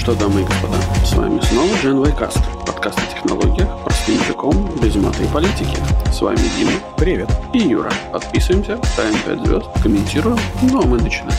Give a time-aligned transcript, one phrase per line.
[0.00, 4.96] что, дамы и господа, с вами снова Gen Вайкаст, подкаст о технологиях, простым языком, без
[4.96, 5.76] маты и политики.
[6.10, 6.72] С вами Дима.
[6.96, 7.28] Привет.
[7.52, 7.92] И Юра.
[8.10, 11.38] Подписываемся, ставим 5 звезд, комментируем, ну а мы начинаем.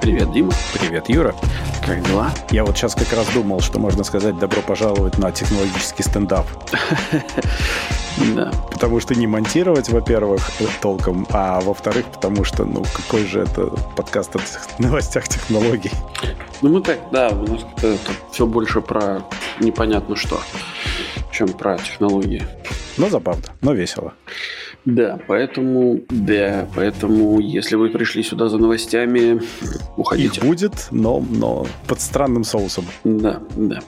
[0.00, 0.50] Привет, Дима.
[0.72, 1.32] Привет, Юра.
[1.86, 2.30] Как дела?
[2.50, 6.46] Я вот сейчас как раз думал, что можно сказать добро пожаловать на технологический стендап.
[8.36, 8.52] Да.
[8.70, 10.48] Потому что не монтировать, во-первых,
[10.80, 13.66] толком, а во-вторых, потому что, ну, какой же это
[13.96, 14.40] подкаст о
[14.78, 15.90] новостях технологий.
[16.62, 19.24] Ну, мы так, да, у нас это все больше про
[19.58, 20.40] непонятно что,
[21.32, 22.46] чем про технологии.
[22.98, 24.14] Но забавно, но весело.
[24.84, 29.40] Да, поэтому, да, поэтому, если вы пришли сюда за новостями,
[29.96, 30.40] уходите.
[30.40, 32.84] Их будет, но, но под странным соусом.
[33.02, 33.80] Да, да.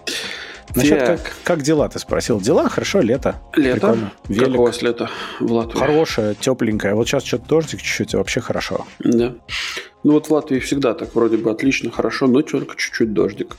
[0.75, 2.41] Насчет как, как дела, ты спросил.
[2.41, 3.41] Дела хорошо, лето.
[3.55, 3.75] Лето?
[3.75, 4.13] Прикольно.
[4.29, 4.47] Велик.
[4.47, 5.79] Как у вас лето в Латвии?
[5.79, 6.95] Хорошее, тепленькое.
[6.95, 8.87] Вот сейчас что-то дождик чуть-чуть, вообще хорошо.
[8.99, 9.35] Да.
[10.07, 13.57] Ну вот в Латвии всегда так вроде бы отлично, хорошо, но только чуть-чуть дождик.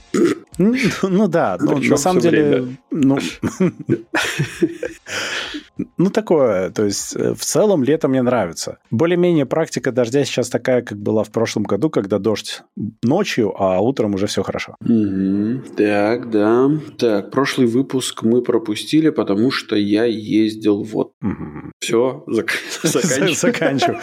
[0.57, 3.19] Ну, ну да, но на самом деле, ну,
[5.97, 8.79] ну такое, то есть э, в целом лето мне нравится.
[8.89, 12.63] Более-менее практика дождя сейчас такая, как была в прошлом году, когда дождь
[13.03, 14.75] ночью, а утром уже все хорошо.
[15.75, 16.71] Так, да.
[16.97, 21.11] Так, прошлый выпуск мы пропустили, потому что я ездил вот.
[21.79, 22.51] Все, зак...
[22.83, 23.35] заканчиваю.
[23.35, 23.99] Заканчиваю.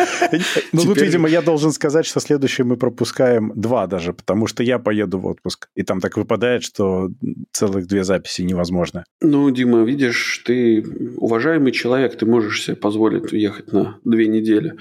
[0.72, 2.33] Ну тут, видимо, я должен сказать, что следующий
[2.64, 5.68] мы пропускаем два даже, потому что я поеду в отпуск.
[5.74, 7.10] И там так выпадает, что
[7.52, 9.04] целых две записи невозможно.
[9.20, 10.84] Ну, Дима, видишь, ты
[11.16, 14.74] уважаемый человек, ты можешь себе позволить уехать на две недели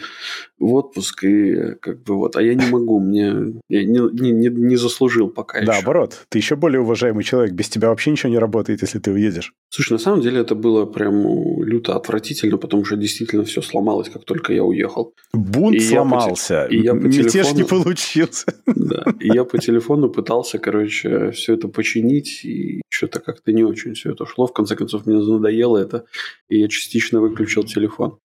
[0.64, 4.76] в отпуск, и как бы вот, а я не могу, мне я не, не, не
[4.76, 5.72] заслужил пока да, еще.
[5.72, 9.54] Наоборот, ты еще более уважаемый человек, без тебя вообще ничего не работает, если ты уедешь.
[9.70, 14.24] Слушай, на самом деле это было прям люто отвратительно, потому что действительно все сломалось, как
[14.24, 15.14] только я уехал.
[15.34, 18.54] Бунт и сломался, я по, и я по мятеж телефону, не получился.
[18.66, 23.94] Да, и я по телефону пытался, короче, все это починить, и что-то как-то не очень
[23.94, 24.48] все это шло.
[24.48, 26.06] В конце концов, мне надоело это,
[26.50, 28.18] и я частично выключил телефон.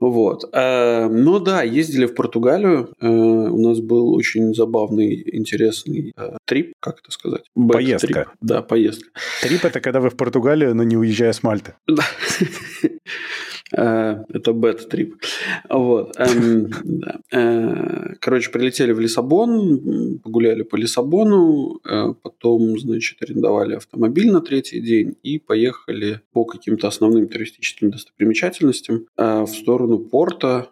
[0.00, 0.44] Вот.
[0.52, 2.94] Э, ну да, ездили в Португалию.
[3.00, 7.42] Э, у нас был очень забавный, интересный э, трип, как это сказать?
[7.54, 8.32] Поездка.
[8.40, 9.10] Да, поездка.
[9.42, 11.74] Трип– это когда вы в Португалию, но не уезжая с Мальты.
[13.78, 15.14] Э, это бет-трип.
[15.68, 16.16] Вот.
[16.18, 16.70] Эм.
[17.32, 24.80] Э, короче, прилетели в Лиссабон, погуляли по Лиссабону, э, потом, значит, арендовали автомобиль на третий
[24.80, 30.68] день и поехали по каким-то основным туристическим достопримечательностям в сторону порта.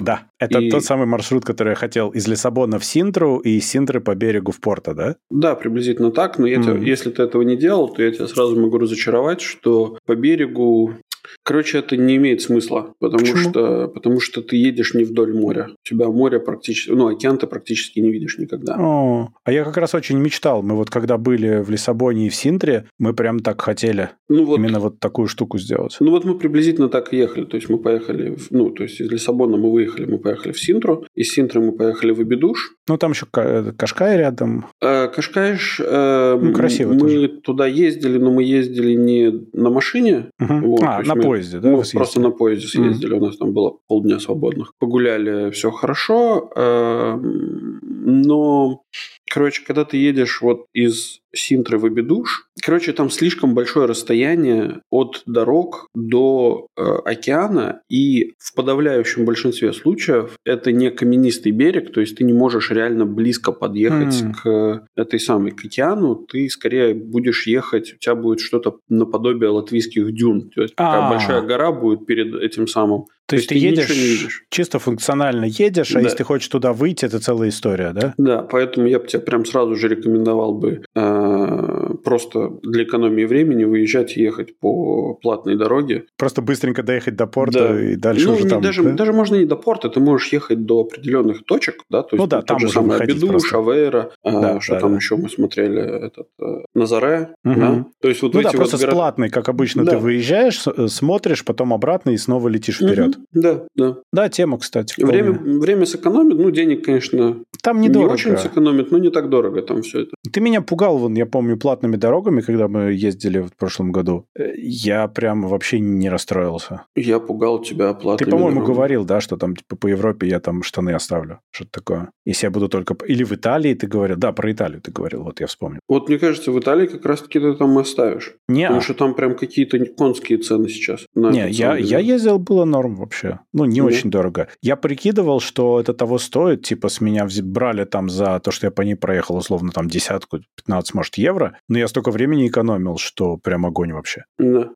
[0.00, 0.70] Да, это и...
[0.70, 4.52] тот самый маршрут, который я хотел из Лиссабона в Синтру и из Синтры по берегу
[4.52, 5.16] в порта, да?
[5.30, 6.62] Да, приблизительно так, но я mm.
[6.62, 10.94] тебя, если ты этого не делал, то я тебя сразу могу разочаровать, что по берегу
[11.42, 13.50] Короче, это не имеет смысла, потому Почему?
[13.50, 15.70] что потому что ты едешь не вдоль моря.
[15.70, 18.76] У тебя море практически, ну, океан ты практически не видишь никогда.
[18.78, 20.62] О, а я как раз очень мечтал.
[20.62, 24.58] Мы вот когда были в Лиссабоне и в Синтре, мы прям так хотели ну, вот,
[24.58, 25.96] именно вот такую штуку сделать.
[26.00, 27.44] Ну вот мы приблизительно так и ехали.
[27.44, 30.60] То есть мы поехали, в, ну, то есть из Лиссабона мы выехали, мы поехали в
[30.60, 32.74] Синтру, из Синтры мы поехали в Абидуш.
[32.88, 34.66] Ну там еще Кашкай рядом.
[34.80, 37.28] Э, Кашкай, э, ну, красиво Мы тоже.
[37.28, 40.30] туда ездили, но мы ездили не на машине.
[40.40, 40.54] Угу.
[40.54, 41.70] Вот, а, на поезде, да?
[41.70, 43.18] Мы просто на поезде съездили, mm.
[43.18, 44.74] у нас там было полдня свободных.
[44.78, 48.82] Погуляли, все хорошо, эм, но
[49.30, 55.22] Короче, когда ты едешь вот из Синтры в Абидуш, короче, там слишком большое расстояние от
[55.26, 62.16] дорог до э, океана, и в подавляющем большинстве случаев это не каменистый берег, то есть
[62.16, 64.32] ты не можешь реально близко подъехать mm.
[64.42, 70.12] к этой самой к океану, ты скорее будешь ехать, у тебя будет что-то наподобие латвийских
[70.12, 71.10] дюн, то есть такая а.
[71.10, 73.04] большая гора будет перед этим самым.
[73.30, 76.00] То, то есть ты, ты едешь, чисто функционально едешь, а да.
[76.00, 78.14] если ты хочешь туда выйти, это целая история, да?
[78.18, 83.62] Да, поэтому я бы тебе прям сразу же рекомендовал бы э, просто для экономии времени
[83.62, 86.06] выезжать и ехать по платной дороге.
[86.16, 87.80] Просто быстренько доехать до порта да.
[87.80, 88.62] и дальше ну, уже не, там...
[88.62, 88.92] Даже, да?
[88.94, 92.26] даже можно не до порта, ты можешь ехать до определенных точек, да, то есть ну,
[92.26, 94.96] да, там же самый Абиду, Шавейра, э, да, что да, там да.
[94.96, 97.60] еще мы смотрели, этот э, Назаре, угу.
[97.60, 97.86] да?
[98.02, 98.96] То есть вот ну да, просто вот города...
[98.96, 99.92] с платной, как обычно, да.
[99.92, 103.16] ты выезжаешь, э, смотришь, потом обратно и снова летишь вперед.
[103.16, 103.19] Угу.
[103.32, 103.96] Да, да.
[104.12, 105.00] Да, тема, кстати.
[105.02, 108.08] Время, время сэкономит, ну, денег, конечно, там недорого.
[108.08, 110.10] Не очень сэкономит, но не так дорого там все это.
[110.32, 114.26] Ты меня пугал, вон, я помню, платными дорогами, когда мы ездили в прошлом году.
[114.36, 116.82] Э, я прям вообще не расстроился.
[116.96, 118.74] Я пугал тебя платными Ты, по-моему, дорогами.
[118.74, 121.40] говорил, да, что там типа по Европе я там штаны оставлю.
[121.50, 122.10] Что-то такое.
[122.24, 122.96] Если я буду только...
[123.06, 124.16] Или в Италии ты говорил.
[124.16, 125.80] Да, про Италию ты говорил, вот я вспомнил.
[125.88, 128.34] Вот мне кажется, в Италии как раз-таки ты там оставишь.
[128.48, 128.64] Не.
[128.64, 131.06] Потому что там прям какие-то конские цены сейчас.
[131.14, 133.40] Не, я, я ездил, было норм вообще.
[133.52, 133.84] Ну, не mm-hmm.
[133.84, 134.48] очень дорого.
[134.62, 136.62] Я прикидывал, что это того стоит.
[136.62, 140.38] Типа с меня брали там за то, что я по ней проехал, условно, там десятку,
[140.56, 141.56] 15, может, евро.
[141.68, 144.24] Но я столько времени экономил, что прям огонь вообще.
[144.38, 144.70] Да.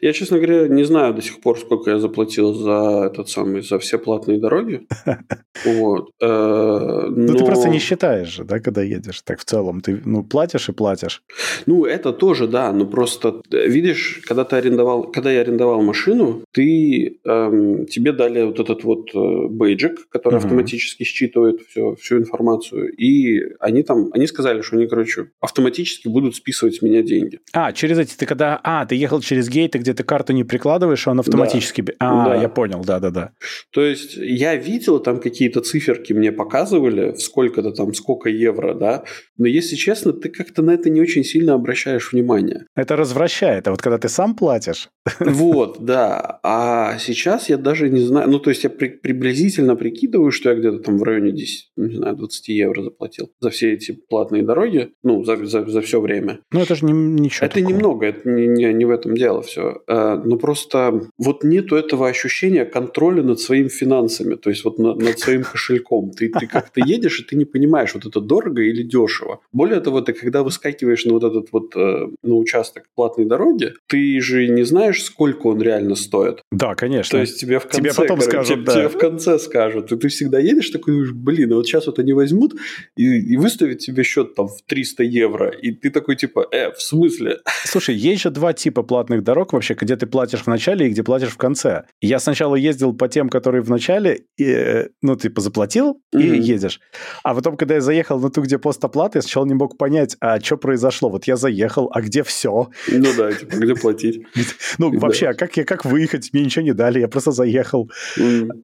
[0.00, 3.78] Я, честно говоря, не знаю до сих пор, сколько я заплатил за этот самый, за
[3.78, 4.86] все платные дороги.
[5.64, 6.10] Вот.
[6.22, 9.20] Э, ну, ты просто не считаешь же, да, когда едешь.
[9.22, 11.22] Так в целом ты, ну, платишь и платишь.
[11.66, 12.72] Ну, это тоже, да.
[12.72, 18.42] Но просто, э, видишь, когда ты арендовал, когда я арендовал машину, ты, эм, тебе дали
[18.42, 22.92] вот этот вот э, бейджик, который автоматически считывает все, всю информацию.
[22.96, 27.40] И они там, они сказали, что они, короче, автоматически будут списывать с меня деньги.
[27.52, 31.06] А, через эти, ты когда, а, ты ехал через гейты, где ты карту не прикладываешь,
[31.08, 31.82] он автоматически...
[31.82, 31.94] Да.
[32.00, 32.34] А, да.
[32.36, 33.32] я понял, да-да-да.
[33.72, 39.04] То есть я видел там какие-то циферки мне показывали, сколько-то там, сколько евро, да,
[39.38, 42.66] но если честно, ты как-то на это не очень сильно обращаешь внимание.
[42.76, 44.88] Это развращает, а вот когда ты сам платишь...
[45.20, 46.40] Вот, да.
[46.42, 50.56] А сейчас я даже не знаю, ну, то есть я при, приблизительно прикидываю, что я
[50.56, 54.90] где-то там в районе 10, не знаю, 20 евро заплатил за все эти платные дороги,
[55.02, 56.40] ну, за, за, за все время.
[56.52, 57.72] Ну, это же не, ничего Это такого.
[57.72, 59.82] немного, это не, не, не в этом дело все.
[59.86, 64.98] А, но просто вот нету этого ощущения контроля над своими финансами, то есть вот над,
[64.98, 66.10] над своим кошельком.
[66.10, 69.40] Ты, ты как-то едешь, и ты не понимаешь, вот это дорого или дешево.
[69.52, 74.20] Более того, ты когда выскакиваешь на вот этот вот э, на участок платной дороги, ты
[74.20, 76.42] же не знаешь, сколько он реально стоит.
[76.52, 77.10] Да, конечно.
[77.10, 78.72] То есть тебе в конце, тебе потом короче, скажут, тебе, да.
[78.72, 79.92] тебе в конце скажут.
[79.92, 82.54] И ты всегда едешь такой, думаешь, блин, а вот сейчас вот они возьмут
[82.96, 86.80] и, и выставят тебе счет там в 300 евро, и ты такой типа, э, в
[86.80, 87.38] смысле?
[87.64, 91.02] Слушай, есть же два типа платных дорог вообще, где ты платишь в начале и где
[91.02, 91.84] платишь в конце.
[92.00, 96.40] Я сначала ездил по тем, которые в начале, и, э, ну, типа, заплатил и mm-hmm.
[96.40, 96.80] едешь.
[97.22, 100.16] А потом, когда я заехал на ту, где пост оплаты, я сначала не мог понять,
[100.20, 101.08] а что произошло.
[101.10, 102.68] Вот я заехал, а где все?
[102.88, 104.22] Ну да, типа, где платить?
[104.78, 106.30] Ну, вообще, а как, я, как выехать?
[106.32, 107.90] Мне ничего не дали, я просто заехал.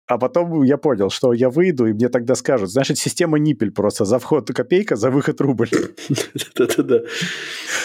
[0.06, 4.05] А потом я понял, что я выйду, и мне тогда скажут, значит, система ниппель просто.
[4.05, 5.69] За вход копейка, за выход рубль.
[6.56, 7.00] Да-да-да.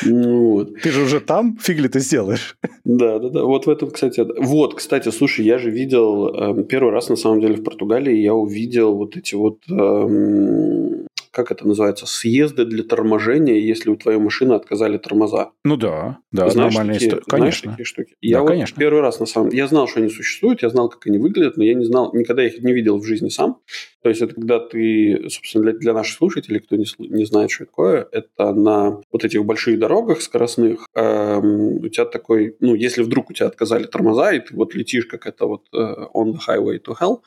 [0.03, 2.57] Ну ты же уже там, фиг ли ты сделаешь?
[2.85, 3.43] Да-да-да.
[3.43, 4.25] Вот в этом, кстати...
[4.37, 8.33] Вот, кстати, слушай, я же видел эм, первый раз, на самом деле, в Португалии, я
[8.33, 14.53] увидел вот эти вот эм, как это называется, съезды для торможения, если у твоей машины
[14.53, 15.51] отказали тормоза.
[15.63, 17.23] Ну да, да, знаешь нормальная такие, история.
[17.27, 17.61] Конечно.
[17.73, 18.17] Знаешь такие штуки?
[18.21, 18.79] Я да, вот конечно.
[18.79, 21.63] первый раз на самом я знал, что они существуют, я знал, как они выглядят, но
[21.63, 23.59] я не знал, никогда их не видел в жизни сам.
[24.01, 27.63] То есть это когда ты, собственно, для, для наших слушателей, кто не, не знает, что
[27.63, 33.03] это такое, это на вот этих больших дорогах скоростных эм, у тебя такой, ну, если
[33.03, 35.77] вдруг у тебя отказали тормоза, и ты вот летишь как это вот э,
[36.13, 37.19] on the highway to hell,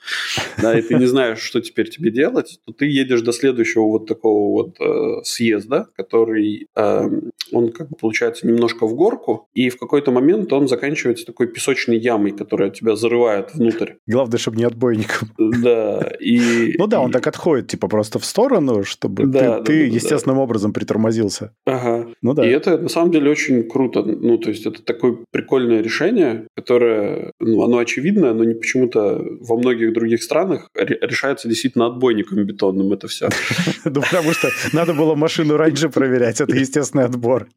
[0.60, 4.06] да, и ты не знаешь, что теперь тебе делать, то ты едешь до следующего вот
[4.06, 7.08] такого вот э, съезда, который, э,
[7.52, 11.98] он как бы получается немножко в горку, и в какой-то момент он заканчивается такой песочной
[11.98, 13.94] ямой, которая тебя зарывает внутрь.
[14.06, 15.30] Главное, чтобы не отбойником.
[15.38, 16.63] Да, и...
[16.78, 19.94] Ну да, он так отходит, типа, просто в сторону, чтобы да, ты, да, ты да,
[19.94, 20.42] естественным да.
[20.42, 21.52] образом притормозился.
[21.66, 22.08] Ага.
[22.22, 22.46] Ну да.
[22.46, 24.02] И это на самом деле очень круто.
[24.02, 29.56] Ну, то есть это такое прикольное решение, которое, ну, оно очевидное, но не почему-то во
[29.56, 33.28] многих других странах решается действительно отбойником бетонным это все.
[33.84, 36.40] Ну, потому что надо было машину раньше проверять.
[36.40, 37.48] Это естественный отбор.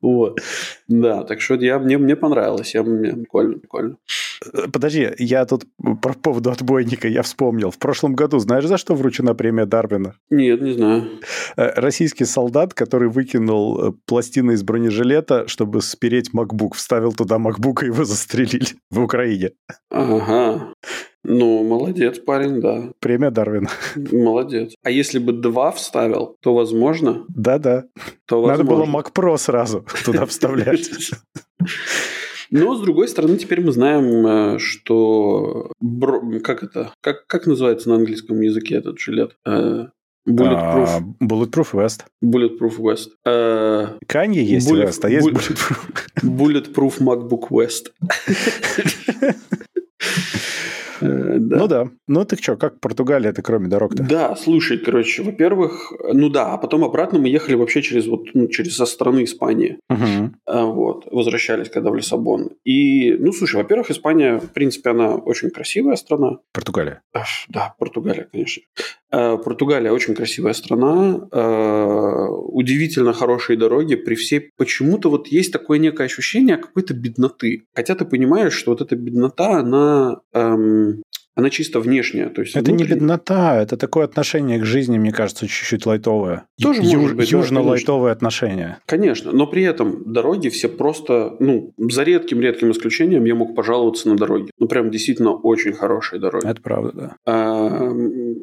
[0.00, 0.38] Вот.
[0.86, 2.74] Да, так что я, мне, мне понравилось.
[2.74, 3.96] Я, мне прикольно, прикольно.
[4.72, 5.64] Подожди, я тут
[6.02, 7.70] по поводу отбойника я вспомнил.
[7.70, 10.16] В прошлом году знаешь, за что вручена премия Дарвина?
[10.30, 11.04] Нет, не знаю.
[11.56, 17.82] Э, российский солдат, который выкинул э, пластины из бронежилета, чтобы спереть MacBook, вставил туда MacBook
[17.82, 19.50] и его застрелили в Украине.
[19.90, 20.72] Ага.
[21.26, 22.92] Ну, молодец, парень, да.
[23.00, 23.70] Премия Дарвина.
[23.96, 24.74] Молодец.
[24.82, 27.24] А если бы два вставил, то возможно?
[27.28, 27.84] Да-да.
[28.26, 28.64] То возможно.
[28.64, 30.90] Надо было Mac Pro сразу туда вставлять.
[32.54, 35.72] Но, с другой стороны, теперь мы знаем, э, что...
[36.44, 36.94] Как это?
[37.00, 39.36] Как, как называется на английском языке этот жилет?
[39.44, 39.88] Э,
[40.28, 40.88] Bulletproof.
[40.88, 42.04] А, Bulletproof West.
[42.24, 43.08] Bulletproof West.
[43.26, 45.78] А, Канье есть Bullet, West, а есть Bulletproof.
[46.22, 47.90] Bulletproof MacBook West.
[51.04, 51.56] Э, да.
[51.56, 51.90] Ну да.
[52.08, 54.02] Ну ты что, как Португалия, это кроме дорог-то?
[54.02, 58.48] Да, слушай, короче, во-первых, ну да, а потом обратно мы ехали вообще через вот ну,
[58.48, 59.78] через со стороны Испании.
[59.90, 60.72] Угу.
[60.72, 62.50] Вот, возвращались когда в Лиссабон.
[62.64, 66.38] И, ну слушай, во-первых, Испания, в принципе, она очень красивая страна.
[66.52, 67.02] Португалия.
[67.48, 68.62] Да, Португалия, конечно.
[69.14, 74.50] Э, Португалия очень красивая страна, э, удивительно хорошие дороги, при всей...
[74.56, 77.66] Почему-то вот есть такое некое ощущение какой-то бедноты.
[77.74, 80.20] Хотя ты понимаешь, что вот эта беднота, она...
[80.32, 81.03] Эм,
[81.36, 82.28] она чисто внешняя.
[82.28, 82.88] То есть это внутренне...
[82.88, 86.44] не беднота, это такое отношение к жизни, мне кажется, чуть-чуть лайтовое.
[86.60, 88.78] Тоже Ю- может быть, Южно-лайтовое да, отношение.
[88.86, 94.16] Конечно, но при этом дороги все просто, ну, за редким-редким исключением я мог пожаловаться на
[94.16, 94.50] дороги.
[94.58, 96.46] Ну, прям действительно очень хорошие дороги.
[96.46, 97.16] Это правда, да.
[97.26, 97.92] А,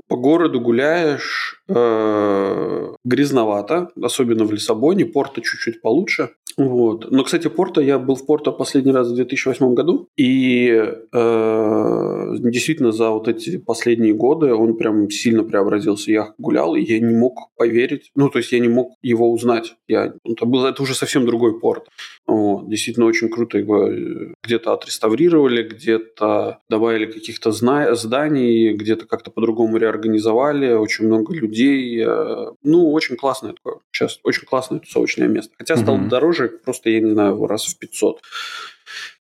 [0.07, 6.31] по городу гуляешь, а, грязновато, особенно в Лиссабоне, порта чуть-чуть получше.
[6.57, 7.11] Вот.
[7.11, 12.91] Но, кстати, Порто, я был в Порто последний раз в 2008 году, и э, действительно
[12.91, 16.11] за вот эти последние годы он прям сильно преобразился.
[16.11, 19.75] Я гулял, и я не мог поверить, ну, то есть я не мог его узнать.
[19.87, 21.87] Я, это, был, это уже совсем другой порт.
[22.31, 22.69] Вот.
[22.69, 30.71] Действительно очень круто его э, где-то отреставрировали, где-то добавили каких-то зданий, где-то как-то по-другому реорганизовали,
[30.71, 32.01] очень много людей.
[32.01, 33.81] Э, ну, очень классное такое.
[33.91, 35.53] Сейчас очень классное тусовочное место.
[35.57, 36.07] Хотя стало mm-hmm.
[36.07, 38.21] дороже просто, я не знаю, раз в 500.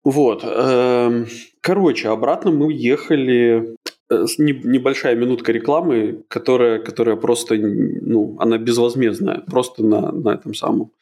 [0.05, 0.45] Вот.
[0.45, 1.27] Эм,
[1.63, 3.75] короче, обратно мы ехали
[4.11, 10.93] небольшая минутка рекламы, которая, которая просто, ну, она безвозмездная, просто на, на этом самом.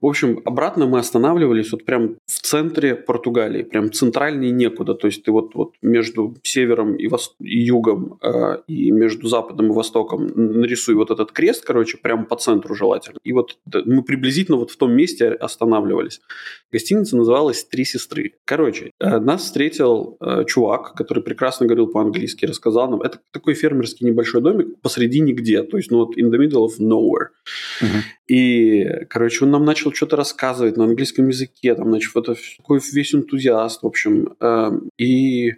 [0.00, 5.24] В общем, обратно мы останавливались вот прям в центре Португалии, прям центральнее некуда, то есть
[5.24, 10.26] ты вот, вот между севером и, вос, и югом э, и между западом и востоком
[10.34, 13.18] нарисуй вот этот крест, короче, прям по центру желательно.
[13.24, 16.20] И вот мы приблизительно вот в том месте останавливались.
[16.72, 18.32] Гостиница называлась «Три сестры».
[18.44, 23.02] Короче, э, нас встретил э, чувак, который прекрасно говорил по-английски, рассказал нам.
[23.02, 26.78] Это такой фермерский небольшой домик посреди нигде, то есть, ну вот in the middle of
[26.78, 27.28] nowhere.
[27.82, 28.02] Uh-huh.
[28.26, 33.14] И, короче, он нам начал что-то рассказывать на английском языке, там, значит, это такой весь
[33.14, 34.34] энтузиаст, в общем.
[34.40, 35.52] Эм, и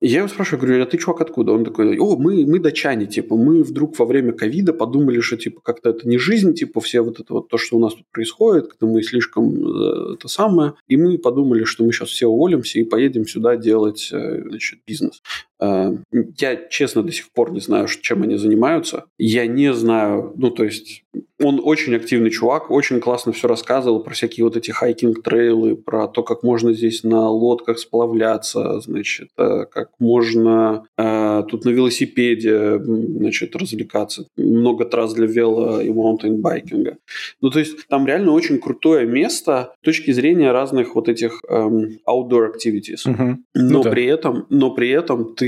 [0.00, 1.52] я его спрашиваю, говорю, а ты, чувак, откуда?
[1.52, 5.60] Он такой, о, мы, мы датчане, типа, мы вдруг во время ковида подумали, что, типа,
[5.60, 8.68] как-то это не жизнь, типа, все вот это вот то, что у нас тут происходит,
[8.68, 12.84] когда мы слишком э, это самое, и мы подумали, что мы сейчас все уволимся и
[12.84, 15.22] поедем сюда делать, э, значит, бизнес.
[15.60, 15.92] Э,
[16.38, 19.04] я, честно, до сих пор не знаю, чем они занимаются.
[19.18, 21.04] Я не знаю, ну, то есть,
[21.40, 25.76] он очень активный чувак, очень классно все рассказывал про всякие вот эти hiking trail ы,
[25.76, 31.70] про то, как можно здесь на лодках сплавляться, значит, э, как можно э, тут на
[31.70, 34.26] велосипеде, значит, развлекаться.
[34.36, 36.96] Много трасс для вело и mountain biking а.
[37.40, 41.98] Ну, то есть там реально очень крутое место с точки зрения разных вот этих эм,
[42.08, 43.08] outdoor activities.
[43.08, 43.38] Угу.
[43.54, 43.90] Но ну, да.
[43.90, 45.47] при этом, но при этом ты,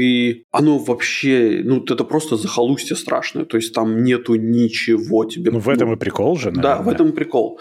[0.50, 3.44] оно вообще, ну, это просто захолустье страшное.
[3.44, 5.50] То есть там нету ничего тебе.
[5.50, 6.76] Ну, в этом и прикол же, наверное.
[6.76, 7.60] Да, в этом и прикол.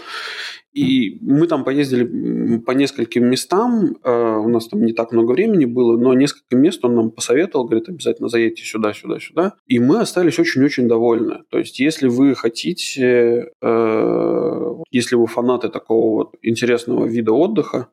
[0.80, 5.66] И мы там поездили по нескольким местам, э, у нас там не так много времени
[5.66, 9.54] было, но несколько мест он нам посоветовал, говорит, обязательно заедьте сюда, сюда, сюда.
[9.68, 11.40] И мы остались очень-очень довольны.
[11.50, 17.88] То есть, если вы хотите, э, если вы фанаты такого вот интересного вида отдыха,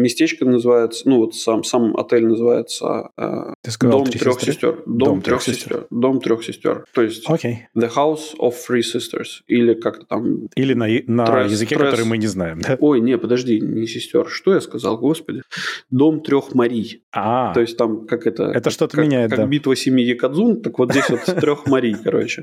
[0.00, 4.54] местечко называется, ну вот сам, сам отель называется э, сказал, Дом трех сестер.
[4.54, 4.82] сестер.
[4.86, 5.54] Дом, Дом трех сестер.
[5.54, 5.86] сестер.
[5.90, 6.84] Дом трех сестер.
[6.92, 7.54] То есть okay.
[7.76, 9.42] The House of Three Sisters.
[9.46, 10.48] Или как-то там...
[10.56, 11.90] Или на, на тресс, языке, тресс...
[11.90, 12.60] который мы не знаем.
[12.60, 12.76] Да?
[12.80, 14.28] Ой, не, подожди, не сестер.
[14.28, 15.42] Что я сказал, господи?
[15.90, 17.02] Дом трех Марий.
[17.12, 18.44] А, То есть там как это...
[18.44, 19.46] Это что-то как, меняет, Как да.
[19.46, 22.42] битва семи Якадзун, так вот здесь вот трех Марий, короче.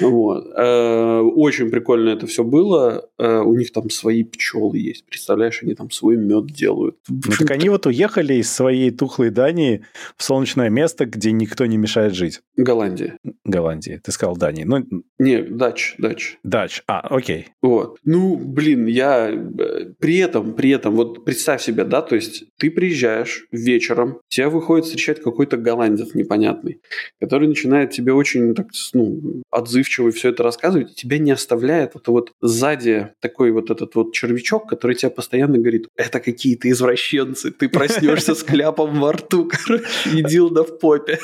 [0.00, 0.46] Вот.
[0.56, 3.08] Э, очень прикольно это все было.
[3.18, 5.06] Э, у них там свои пчелы есть.
[5.06, 6.96] Представляешь, они там свой мед делают.
[7.08, 9.84] Ну, так они вот уехали из своей тухлой Дании
[10.16, 12.40] в солнечное место, где никто не мешает жить.
[12.56, 13.18] Голландия.
[13.44, 14.00] Голландия.
[14.02, 14.64] Ты сказал Дании.
[14.64, 14.84] Ну...
[15.18, 16.38] Не, Дач, Дач.
[16.42, 16.82] Дач.
[16.86, 17.48] А, окей.
[17.62, 17.98] Вот.
[18.04, 22.70] Ну, блин, я э, при этом, при этом, вот представь себе, да, то есть ты
[22.70, 26.80] приезжаешь вечером, тебя выходит встречать какой-то голландец непонятный,
[27.20, 29.42] который начинает тебе очень так, ну,
[29.74, 34.12] отзывчиво все это рассказывать, и тебя не оставляет вот, вот сзади такой вот этот вот
[34.12, 39.84] червячок, который тебя постоянно говорит, это какие-то извращенцы, ты проснешься с кляпом во рту, короче,
[40.12, 41.18] и дилда в попе.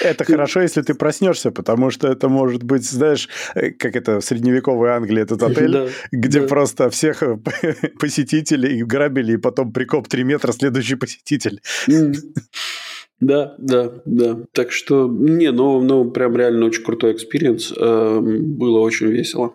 [0.00, 4.24] Это хорошо, если ты проснешься, потому что это может быть, знаешь, э, как это в
[4.24, 7.38] средневековой Англии этот отель, где просто всех э,
[8.00, 11.60] посетителей грабили, и потом прикоп 3 метра следующий посетитель.
[13.22, 14.38] Да, да, да.
[14.52, 17.72] Так что, не, ну, ну прям реально очень крутой experience.
[17.76, 19.54] Э, было очень весело.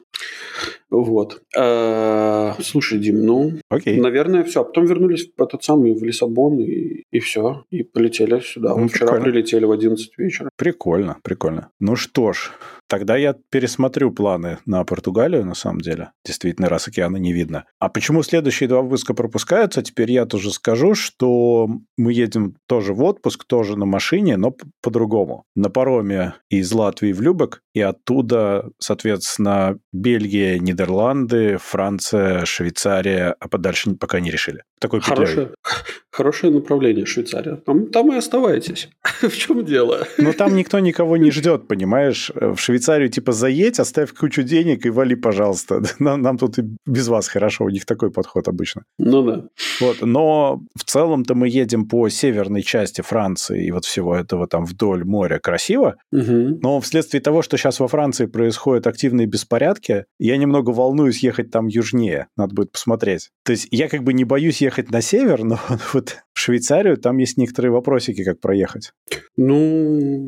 [0.89, 1.41] Вот.
[1.57, 3.99] Э, слушай, Дим, ну, Окей.
[3.99, 4.61] наверное, все.
[4.61, 7.65] А потом вернулись в этот самый в Лиссабон и, и все.
[7.69, 8.73] И полетели сюда.
[8.73, 10.49] Ну, вчера прилетели в 11 вечера.
[10.55, 11.69] Прикольно, прикольно.
[11.81, 12.51] Ну что ж,
[12.87, 16.11] Тогда я пересмотрю планы на Португалию, на самом деле.
[16.25, 17.65] Действительно, раз океана не видно.
[17.79, 21.67] А почему следующие два выпуска пропускаются, теперь я тоже скажу, что
[21.97, 25.43] мы едем тоже в отпуск, тоже на машине, но по-другому.
[25.55, 33.95] На пароме из Латвии в Любек, и оттуда, соответственно, Бельгия, Нидерланды, Франция, Швейцария, а подальше
[33.95, 34.63] пока не решили.
[34.79, 35.51] Такой хорошее,
[36.17, 37.57] хорошее направление Швейцария.
[37.57, 38.89] Там, там и оставайтесь.
[39.21, 40.07] в чем дело?
[40.17, 42.31] Ну, там никто никого не ждет, понимаешь?
[42.33, 45.81] В Швейцарию типа заедь, оставь кучу денег и вали, пожалуйста.
[45.99, 48.83] Нам, нам тут и без вас хорошо, у них такой подход обычно.
[48.97, 49.43] Ну да.
[49.81, 54.65] Вот, но в целом-то мы едем по северной части Франции и вот всего этого там
[54.65, 55.97] вдоль моря красиво.
[56.11, 56.59] Угу.
[56.61, 61.67] Но вследствие того, что сейчас во Франции происходят активные беспорядки, я немного волнуюсь ехать там
[61.67, 62.27] южнее.
[62.37, 63.29] Надо будет посмотреть.
[63.43, 65.59] То есть я как бы не боюсь ехать на север, но
[65.93, 68.91] вот в Швейцарию там есть некоторые вопросики, как проехать.
[69.37, 70.27] Ну,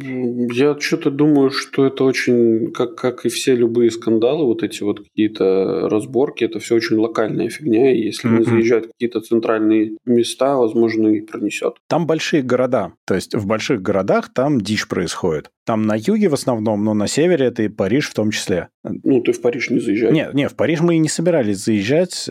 [0.51, 5.01] я что-то думаю, что это очень, как, как и все любые скандалы, вот эти вот
[5.01, 8.37] какие-то разборки, это все очень локальная фигня, и если mm-hmm.
[8.39, 11.75] не заезжать в какие-то центральные места, возможно, и пронесет.
[11.87, 15.51] Там большие города, то есть в больших городах там дичь происходит.
[15.65, 18.69] Там на юге в основном, но на севере это и Париж в том числе.
[19.03, 20.13] Ну, ты в Париж не заезжаешь.
[20.13, 22.29] Нет, нет, в Париж мы и не собирались заезжать.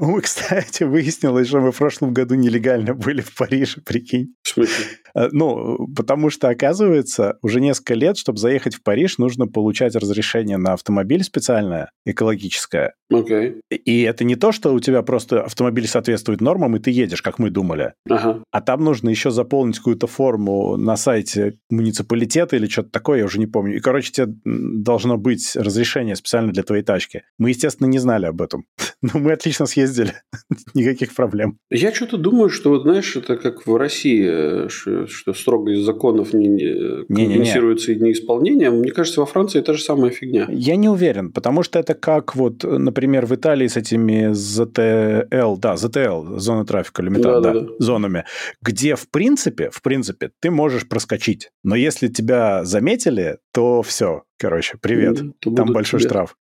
[0.00, 4.34] Мы, кстати, выяснилось, что мы в прошлом году нелегально были в Париже, прикинь.
[4.42, 4.84] В смысле?
[5.14, 10.56] Э, ну, потому что, оказывается, уже несколько лет, чтобы заехать в Париж, нужно получать разрешение
[10.56, 12.94] на автомобиль специальное, экологическое.
[13.12, 13.60] Okay.
[13.70, 17.38] И это не то, что у тебя просто автомобиль соответствует нормам, и ты едешь, как
[17.38, 17.94] мы думали.
[18.08, 18.42] Ага.
[18.50, 23.38] А там нужно еще заполнить какую-то форму на сайте муниципалитета или что-то такое, я уже
[23.38, 23.76] не помню.
[23.76, 27.22] И, короче, тебе должно быть разрешение специально для твоей тачки.
[27.38, 28.66] Мы, естественно, не знали об этом.
[29.02, 30.14] Но мы отлично съездили.
[30.74, 31.58] Никаких проблем.
[31.70, 36.48] Я что-то думаю, что, вот, знаешь, это как в России, что строго из законов не,
[36.48, 38.08] не компенсируется не, не.
[38.08, 38.80] неисполнением.
[38.80, 40.46] Мне кажется, во Франции та же самая фигня.
[40.50, 45.74] Я не уверен, потому что это как вот, например, в Италии с этими ZTL, да,
[45.74, 48.24] ZTL, зона трафика, лимитар, да, да, да, зонами,
[48.62, 51.50] где в принципе, в принципе, ты можешь проскочить.
[51.62, 55.20] Но если тебя заметили, то все, Короче, привет.
[55.40, 56.08] То Там большой тебе.
[56.08, 56.34] штраф.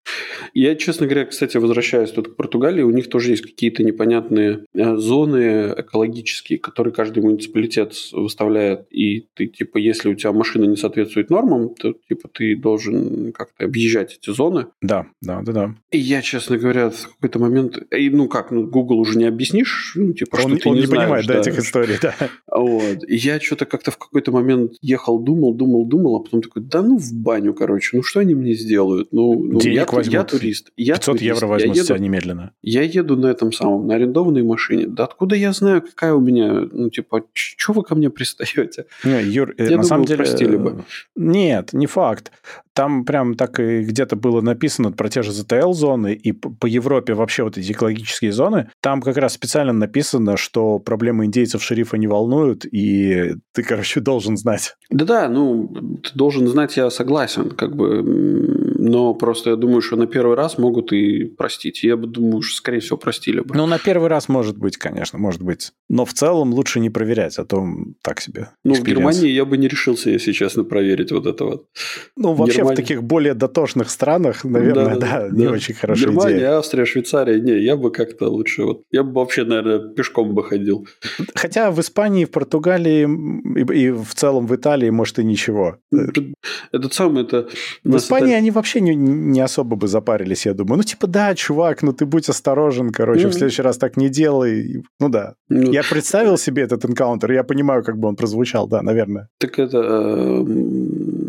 [0.54, 2.82] Я, честно говоря, кстати, возвращаюсь тут к Португалии.
[2.82, 8.88] У них тоже есть какие-то непонятные э, зоны экологические, которые каждый муниципалитет выставляет.
[8.90, 13.66] И ты, типа, если у тебя машина не соответствует нормам, то, типа, ты должен как-то
[13.66, 14.68] объезжать эти зоны.
[14.82, 15.76] Да, да, да, да.
[15.92, 17.80] И я, честно говоря, в какой-то момент...
[17.92, 20.82] И, ну как, ну, Google уже не объяснишь, ну, типа, он, что ты он не,
[20.82, 22.16] не знаешь, понимает, да, этих историй, да.
[22.48, 23.04] Вот.
[23.06, 26.82] И я что-то как-то в какой-то момент ехал, думал, думал, думал, а потом такой, да
[26.82, 29.12] ну в баню, короче короче, ну что они мне сделают?
[29.12, 30.14] Ну, ну Денег я, возьмут.
[30.14, 30.72] я турист.
[30.78, 31.24] Я 500 турист.
[31.24, 32.54] евро возьмут я еду, себя немедленно.
[32.62, 34.88] Я еду на этом самом, на арендованной машине.
[34.88, 38.86] Да откуда я знаю, какая у меня, ну, типа, что вы ко мне пристаете?
[39.04, 40.18] Не, Юр, я на думаю, самом деле...
[40.18, 40.84] простили бы.
[41.16, 42.32] Нет, не факт.
[42.80, 47.44] Там прям так и где-то было написано про те же ZTL-зоны, и по Европе вообще
[47.44, 52.64] вот эти экологические зоны, там как раз специально написано, что проблемы индейцев шерифа не волнуют,
[52.64, 54.78] и ты, короче, должен знать.
[54.90, 55.68] Да-да, ну,
[56.02, 60.58] ты должен знать, я согласен, как бы, но просто я думаю, что на первый раз
[60.58, 61.84] могут и простить.
[61.84, 63.56] Я бы думаю, что, скорее всего, простили бы.
[63.56, 65.74] Ну, на первый раз может быть, конечно, может быть.
[65.90, 67.66] Но в целом лучше не проверять, а то
[68.02, 68.50] так себе.
[68.64, 71.66] Ну, в Германии я бы не решился, если честно, проверить вот это вот.
[72.16, 75.52] Ну, вообще в таких более дотошных странах, наверное, да, да, да не да.
[75.52, 76.58] очень хорошая Германия, идея.
[76.58, 80.88] Австрия, Швейцария, не, я бы как-то лучше вот, я бы вообще, наверное, пешком бы ходил.
[81.36, 83.08] Хотя в Испании, в Португалии
[83.60, 85.78] и, и в целом в Италии, может, и ничего.
[86.72, 87.50] Этот самый, это...
[87.84, 88.38] В Испании это...
[88.38, 90.78] они вообще не, не особо бы запарились, я думаю.
[90.78, 93.30] Ну, типа, да, чувак, ну ты будь осторожен, короче, mm-hmm.
[93.30, 94.84] в следующий раз так не делай.
[95.00, 95.34] Ну да.
[95.52, 95.74] Mm-hmm.
[95.74, 99.28] Я представил себе этот энкаунтер, я понимаю, как бы он прозвучал, да, наверное.
[99.40, 100.46] Так это...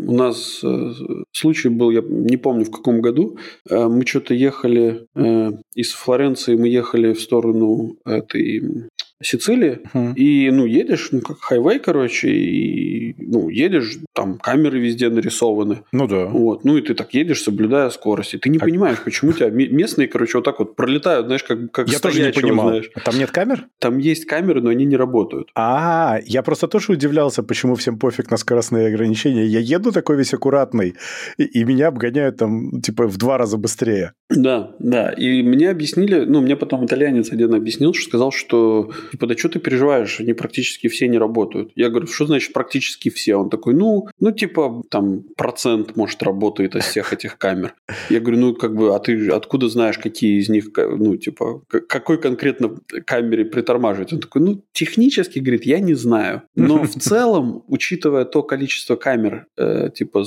[0.07, 0.91] У нас э,
[1.31, 3.37] случай был, я не помню в каком году,
[3.69, 8.89] э, мы что-то ехали э, из Флоренции, мы ехали в сторону этой
[9.23, 10.15] Сицилии, uh-huh.
[10.15, 15.83] и, ну, едешь, ну, как хайвей, короче, и, ну, едешь, там камеры везде нарисованы.
[15.91, 16.25] Ну, да.
[16.25, 18.61] Вот, ну, и ты так едешь, соблюдая скорость, и ты не а...
[18.61, 22.31] понимаешь, почему тебя местные, короче, вот так вот пролетают, знаешь, как, как Я тоже не
[22.31, 22.69] понимал.
[22.69, 22.89] Знаешь.
[23.05, 23.67] Там нет камер?
[23.79, 25.49] Там есть камеры, но они не работают.
[25.55, 29.45] А, я просто тоже удивлялся, почему всем пофиг на скоростные ограничения.
[29.45, 30.95] Я еду такой весь аккуратный,
[31.37, 34.13] и, и меня обгоняют там, типа, в два раза быстрее.
[34.29, 39.27] Да, да, и мне объяснили, ну, мне потом итальянец один объяснил, что сказал, что типа,
[39.27, 41.71] да что ты переживаешь, они практически все не работают.
[41.75, 43.35] Я говорю, что значит практически все?
[43.35, 47.73] Он такой, ну, ну, типа, там, процент, может, работает из всех этих камер.
[48.09, 52.17] Я говорю, ну, как бы, а ты откуда знаешь, какие из них, ну, типа, какой
[52.19, 54.13] конкретно камере притормаживать?
[54.13, 56.43] Он такой, ну, технически, говорит, я не знаю.
[56.55, 60.25] Но в целом, учитывая то количество камер, э, типа,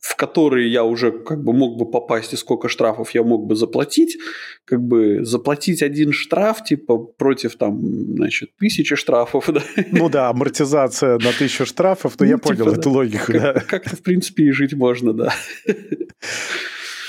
[0.00, 3.56] в которые я уже как бы мог бы попасть и сколько штрафов я мог бы
[3.56, 4.16] заплатить,
[4.64, 7.80] как бы заплатить один штраф, типа, против там,
[8.16, 9.62] значит, тысячи штрафов, да.
[9.92, 12.80] Ну да, амортизация на тысячу штрафов, но ну, я типа, понял да.
[12.80, 13.52] эту логику, как, да.
[13.60, 15.34] Как-то, в принципе, и жить можно, да.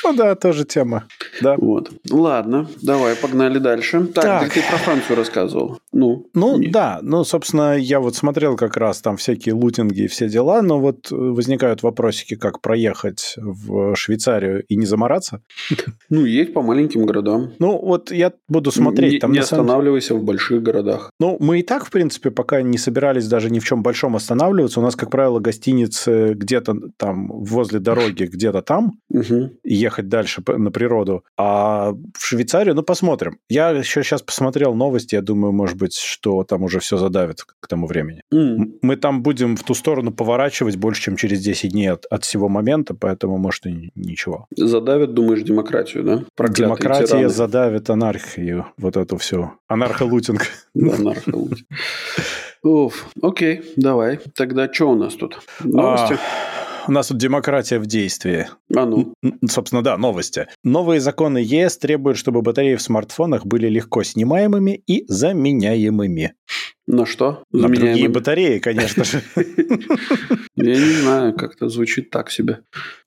[0.06, 1.06] Ну да, тоже тема.
[1.42, 1.56] Да.
[1.58, 1.90] Вот.
[2.12, 4.06] Ладно, давай, погнали дальше.
[4.06, 4.54] Так, так.
[4.54, 5.80] ты про Францию рассказывал.
[5.92, 10.30] Ну, ну да, ну, собственно, я вот смотрел как раз там всякие лутинги и все
[10.30, 15.42] дела, но вот возникают вопросики, как проехать в Швейцарию и не замораться.
[16.10, 17.54] Ну, едь по маленьким городам.
[17.58, 19.14] Ну, вот я буду смотреть.
[19.14, 20.22] Не, там, не останавливайся самом...
[20.22, 21.12] в больших городах.
[21.20, 24.80] Ну, мы и так, в принципе, пока не собирались даже ни в чем большом останавливаться.
[24.80, 29.00] У нас, как правило, гостиницы где-то там возле дороги, где-то там.
[29.10, 29.58] Угу.
[29.64, 31.24] Ехать ехать дальше на природу.
[31.38, 33.38] А в Швейцарию, ну, посмотрим.
[33.50, 37.68] Я еще сейчас посмотрел новости, я думаю, может быть, что там уже все задавит к
[37.68, 38.22] тому времени.
[38.34, 38.80] Mm.
[38.82, 42.50] Мы там будем в ту сторону поворачивать больше, чем через 10 дней от, от всего
[42.50, 44.48] момента, поэтому, может, и ничего.
[44.56, 46.24] Задавит, думаешь, демократию, да?
[46.36, 47.30] Проклятые Демократия тираны.
[47.30, 49.52] задавит анархию, вот эту всю.
[49.68, 50.42] Анархолутинг.
[50.76, 51.68] Анархолутинг.
[52.64, 54.20] Уф, окей, давай.
[54.36, 55.40] Тогда что у нас тут?
[55.64, 56.14] Новости?
[56.14, 58.48] А, у нас тут демократия в действии.
[58.76, 59.14] А ну.
[59.48, 60.48] Собственно, да, новости.
[60.64, 66.34] Новые законы ЕС требуют, чтобы батареи в смартфонах были легко снимаемыми и заменяемыми.
[66.88, 67.44] На что?
[67.52, 69.24] На другие батареи, конечно же.
[70.56, 72.60] Я не знаю, как-то звучит так себе.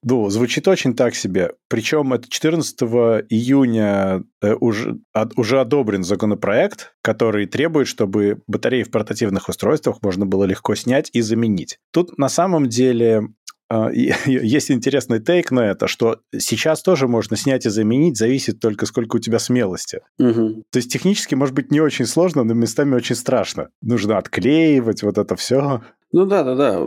[0.02, 1.52] Да, звучит очень так себе.
[1.68, 2.82] Причем это 14
[3.30, 4.98] июня э, уже,
[5.36, 11.20] уже одобрен законопроект, который требует, чтобы батареи в портативных устройствах можно было легко снять и
[11.20, 11.78] заменить.
[11.92, 13.28] Тут на самом деле
[14.26, 19.16] есть интересный тейк на это, что сейчас тоже можно снять и заменить, зависит только сколько
[19.16, 20.00] у тебя смелости.
[20.18, 20.64] Угу.
[20.70, 23.68] То есть технически может быть не очень сложно, но местами очень страшно.
[23.82, 25.82] Нужно отклеивать вот это все.
[26.12, 26.86] Ну да, да, да.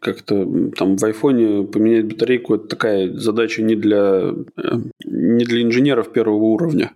[0.00, 6.12] Как-то там в айфоне поменять батарейку это такая задача не для, э, не для инженеров
[6.12, 6.92] первого уровня.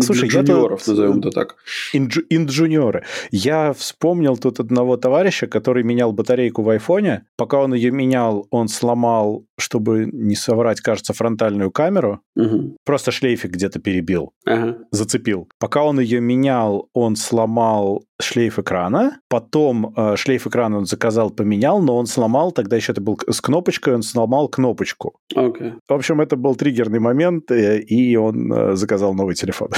[0.00, 1.56] Слушай, джуниоров, я назовем это так.
[1.92, 3.04] Инджу, инжуниоры.
[3.30, 7.26] Я вспомнил тут одного товарища, который менял батарейку в айфоне.
[7.36, 12.20] Пока он ее менял, он сломал, чтобы не соврать, кажется, фронтальную камеру.
[12.36, 12.76] Угу.
[12.84, 14.78] Просто шлейфик где-то перебил, ага.
[14.90, 15.48] зацепил.
[15.58, 19.20] Пока он ее менял, он сломал шлейф экрана.
[19.28, 23.40] Потом э, шлейф экрана он заказал, поменял, но он сломал, тогда еще это был с
[23.40, 25.18] кнопочкой, он сломал кнопочку.
[25.34, 25.74] Okay.
[25.88, 29.69] В общем, это был триггерный момент, э, и он э, заказал новый телефон.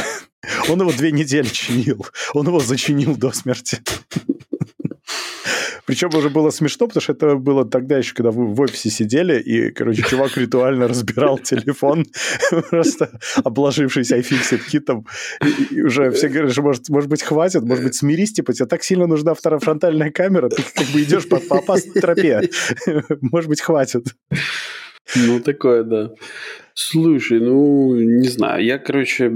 [0.69, 2.07] Он его две недели чинил.
[2.35, 3.79] Он его зачинил до смерти.
[5.85, 9.41] Причем уже было смешно, потому что это было тогда еще, когда вы в офисе сидели,
[9.41, 12.07] и, короче, чувак ритуально разбирал телефон,
[12.71, 15.07] просто обложившись iFixit китом.
[15.71, 18.85] И уже все говорят, что, может, может быть, хватит, может быть, смирись, типа, тебе так
[18.85, 22.49] сильно нужна вторая фронтальная камера, ты как бы идешь по, по опасной тропе.
[23.21, 24.07] Может быть, хватит.
[25.17, 26.11] Ну, такое, да.
[26.75, 28.65] Слушай, ну, не знаю.
[28.65, 29.33] Я, короче,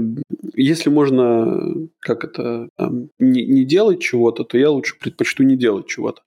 [0.57, 2.69] если можно, как это,
[3.19, 6.23] не, не делать чего-то, то я лучше предпочту не делать чего-то.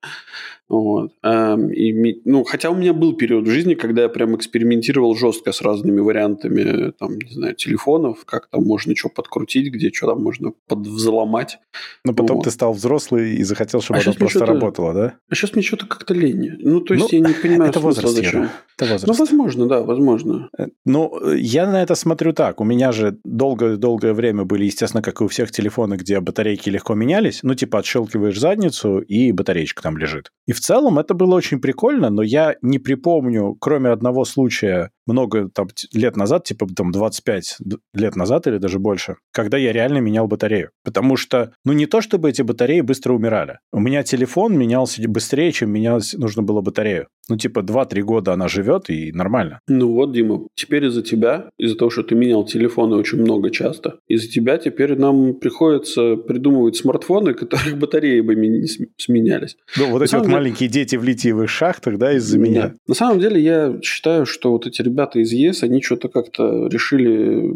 [0.71, 1.13] Вот.
[1.25, 5.61] И, ну, хотя у меня был период в жизни, когда я прям экспериментировал жестко с
[5.63, 10.53] разными вариантами, там, не знаю, телефонов, как там можно что подкрутить, где что там можно
[10.69, 11.59] подвзломать.
[12.05, 12.45] Но потом вот.
[12.45, 15.15] ты стал взрослый и захотел, чтобы а оно просто работало, да?
[15.29, 16.53] А сейчас мне что-то как-то лень.
[16.61, 18.51] Ну, то есть ну, я не понимаю это возраст, зачем.
[18.77, 19.07] Это возраст.
[19.09, 20.49] Ну, возможно, да, возможно.
[20.57, 22.61] Э, ну, я на это смотрю так.
[22.61, 26.95] У меня же долгое-долгое время были, естественно, как и у всех телефоны, где батарейки легко
[26.95, 27.41] менялись.
[27.43, 30.31] Ну, типа, отщелкиваешь задницу, и батареечка там лежит.
[30.47, 34.91] И в в целом это было очень прикольно, но я не припомню, кроме одного случая,
[35.07, 37.59] много там, лет назад, типа там 25
[37.95, 40.71] лет назад или даже больше, когда я реально менял батарею.
[40.85, 43.59] Потому что, ну не то, чтобы эти батареи быстро умирали.
[43.73, 47.09] У меня телефон менялся быстрее, чем менялось нужно было батарею.
[47.29, 49.61] Ну типа 2-3 года она живет и нормально.
[49.69, 53.99] Ну вот, Дима, теперь из-за тебя, из-за того, что ты менял телефоны очень много часто,
[54.09, 59.57] из-за тебя теперь нам приходится придумывать смартфоны, которых батареи бы не сменялись.
[59.77, 60.35] Ну вот эти вот деле...
[60.35, 62.43] маленькие дети в литиевых шахтах, да, из-за да.
[62.43, 62.75] меня.
[62.87, 67.55] На самом деле я считаю, что вот эти ребята из ЕС, они что-то как-то решили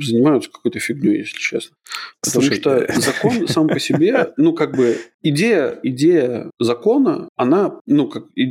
[0.00, 1.76] занимаются какой-то фигней, если честно.
[2.22, 7.80] Потому Слушай, что э, закон сам по себе, ну, как бы идея, идея закона, она,
[7.86, 8.50] ну, как э,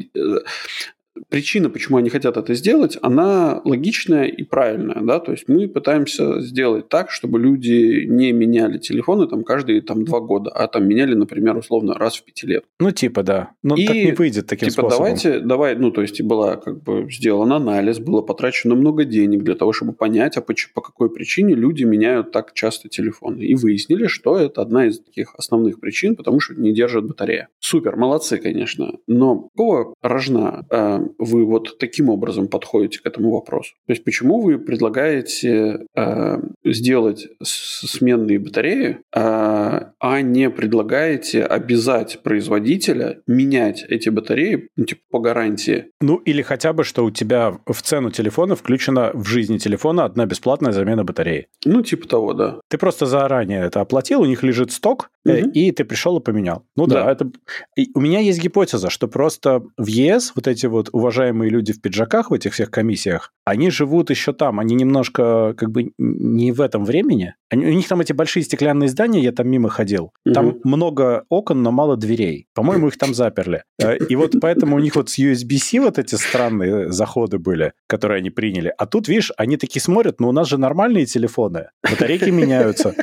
[1.30, 6.41] причина, почему они хотят это сделать, она логичная и правильная, да, то есть мы пытаемся
[6.41, 11.13] сделать так, чтобы люди не меняли телефоны там каждые там два года, а там меняли,
[11.13, 12.63] например, условно раз в пяти лет.
[12.80, 15.06] Ну типа да, но и, так не выйдет таким типа, способом.
[15.06, 19.56] давайте, давай, ну то есть была как бы сделан анализ, было потрачено много денег для
[19.56, 24.08] того, чтобы понять, а по, по какой причине люди меняют так часто телефоны, и выяснили,
[24.08, 27.49] что это одна из таких основных причин, потому что не держит батарея.
[27.60, 33.73] Супер, молодцы, конечно, но какого рожна э, вы вот таким образом подходите к этому вопросу?
[33.87, 43.21] То есть почему вы предлагаете э, сделать сменные батареи, э, а не предлагаете обязать производителя
[43.27, 45.85] менять эти батареи ну, типа по гарантии?
[46.01, 50.25] Ну или хотя бы, что у тебя в цену телефона включена в жизни телефона одна
[50.25, 51.47] бесплатная замена батареи.
[51.65, 52.59] Ну типа того, да.
[52.69, 55.51] Ты просто заранее это оплатил, у них лежит сток, угу.
[55.51, 56.63] и ты пришел и поменял.
[56.75, 57.31] Ну да, да это...
[57.75, 61.81] И у меня есть гипотеза, что просто в ЕС вот эти вот уважаемые люди в
[61.81, 66.61] пиджаках в этих всех комиссиях, они живут еще там, они немножко как бы не в
[66.61, 67.35] этом времени.
[67.49, 70.11] Они, у них там эти большие стеклянные здания, я там мимо ходил.
[70.33, 70.59] Там угу.
[70.63, 72.47] много окон, но мало дверей.
[72.53, 73.63] По-моему, их там заперли.
[73.81, 78.17] Э, и вот поэтому у них вот с USB-C вот эти странные заходы были, которые
[78.17, 78.73] они приняли.
[78.77, 82.93] А тут, видишь, они такие смотрят, ну у нас же нормальные телефоны, батарейки меняются.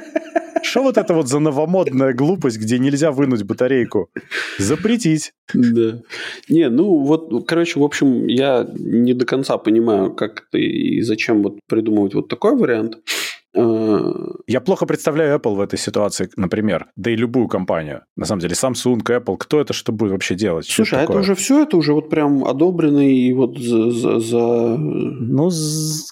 [0.64, 4.09] Что вот это вот за новомодная глупость, где нельзя вынуть батарейку?
[4.59, 5.33] Запретить.
[5.53, 6.00] Да.
[6.48, 11.42] Не, ну вот, короче, в общем, я не до конца понимаю, как ты и зачем
[11.42, 12.96] вот придумывать вот такой вариант.
[13.54, 14.12] Э,
[14.46, 18.02] я плохо представляю Apple в этой ситуации, например, да и любую компанию.
[18.16, 20.66] На самом деле, Samsung, Apple, кто это что будет вообще делать?
[20.66, 23.90] Слушай, а это уже все, это уже вот прям одобренный и вот за...
[23.90, 24.76] за, за...
[24.78, 25.50] Ну,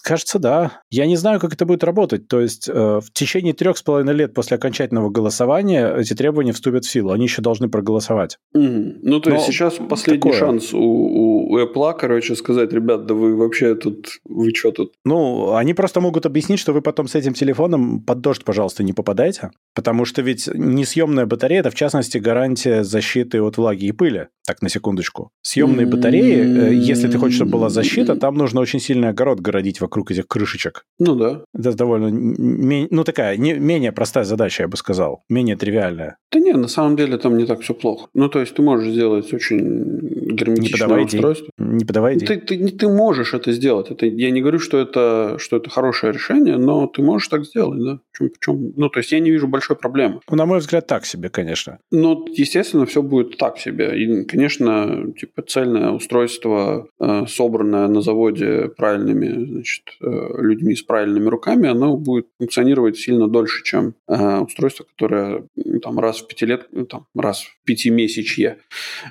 [0.02, 0.80] кажется, да.
[0.90, 2.28] Я не знаю, как это будет работать.
[2.28, 6.84] То есть э, в течение трех с половиной лет после окончательного голосования эти требования вступят
[6.84, 7.10] в силу.
[7.10, 8.38] Они еще должны проголосовать.
[8.56, 8.98] Mm.
[9.02, 10.38] Ну, то Но есть сейчас последний такое.
[10.38, 14.92] шанс у, у, у Apple, короче, сказать, ребят, да вы вообще тут, вы что тут?
[15.04, 18.82] Ну, они просто могут объяснить, что вы потом с этим этим телефоном под дождь, пожалуйста,
[18.82, 23.92] не попадайте, потому что ведь несъемная батарея– это, в частности, гарантия защиты от влаги и
[23.92, 24.28] пыли.
[24.46, 25.30] Так, на секундочку.
[25.42, 29.80] Съемные батареи, э, если ты хочешь, чтобы была защита, там нужно очень сильный огород городить
[29.80, 30.84] вокруг этих крышечек.
[30.98, 31.44] Ну да.
[31.54, 36.16] Это довольно, ну такая, не, менее простая задача, я бы сказал, менее тривиальная.
[36.32, 38.08] Да нет, на самом деле там не так все плохо.
[38.14, 40.00] Ну то есть ты можешь сделать очень
[40.34, 41.50] герметичное не устройство.
[41.58, 42.26] Не подавай идей.
[42.26, 43.90] Ты, ты, ты можешь это сделать.
[43.90, 47.80] Это, я не говорю, что это, что это хорошее решение, но ты можешь так сделать,
[47.82, 48.00] да.
[48.12, 50.20] В чем, в чем, ну то есть я не вижу большой проблемы.
[50.30, 51.78] Ну, на мой взгляд, так себе, конечно.
[51.90, 53.98] Ну, естественно, все будет так себе.
[53.98, 60.06] И конечно, типа цельное устройство, э, собранное на заводе правильными значит, э,
[60.38, 65.44] людьми с правильными руками, оно будет функционировать сильно дольше, чем э, устройство, которое
[65.82, 68.58] там раз в пяти лет, ну, там, раз в пятимесячье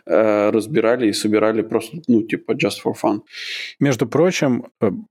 [0.05, 3.21] разбирали и собирали просто, ну, типа just for fun.
[3.79, 4.65] Между прочим,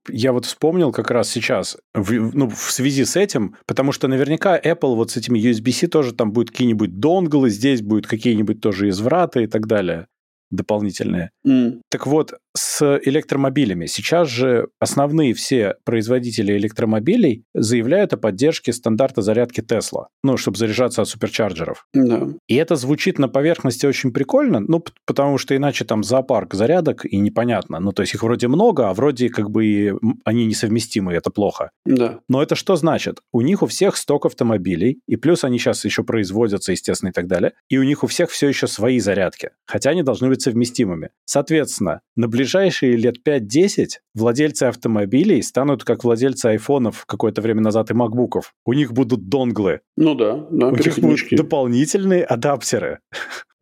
[0.09, 4.59] я вот вспомнил как раз сейчас, в, ну, в связи с этим, потому что наверняка
[4.59, 9.45] Apple вот с этими USB-C тоже там будет какие-нибудь донглы, здесь будет какие-нибудь тоже извраты
[9.45, 10.07] и так далее
[10.51, 11.31] дополнительные.
[11.47, 11.81] Mm.
[11.89, 13.87] Так вот, с электромобилями.
[13.87, 21.03] Сейчас же основные все производители электромобилей заявляют о поддержке стандарта зарядки Tesla, ну, чтобы заряжаться
[21.03, 21.87] от суперчарджеров.
[21.95, 22.29] Да.
[22.49, 27.19] И это звучит на поверхности очень прикольно, ну, потому что иначе там зоопарк зарядок, и
[27.19, 27.81] непонятно.
[27.81, 29.93] Ну, то есть их вроде много, а вроде как бы и
[30.25, 31.71] они несовместимы, это плохо.
[31.85, 32.21] Да.
[32.29, 33.21] Но это что значит?
[33.33, 37.27] У них у всех сток автомобилей, и плюс они сейчас еще производятся, естественно, и так
[37.27, 41.11] далее, и у них у всех все еще свои зарядки, хотя они должны быть совместимыми.
[41.25, 47.95] Соответственно, на ближайшие лет 5-10 владельцы автомобилей станут как владельцы айфонов какое-то время назад и
[47.95, 48.55] макбуков.
[48.65, 49.81] У них будут донглы.
[49.99, 50.69] Ну да, да.
[50.69, 53.01] У них будут дополнительные адаптеры.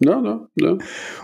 [0.01, 0.79] Да, да, да.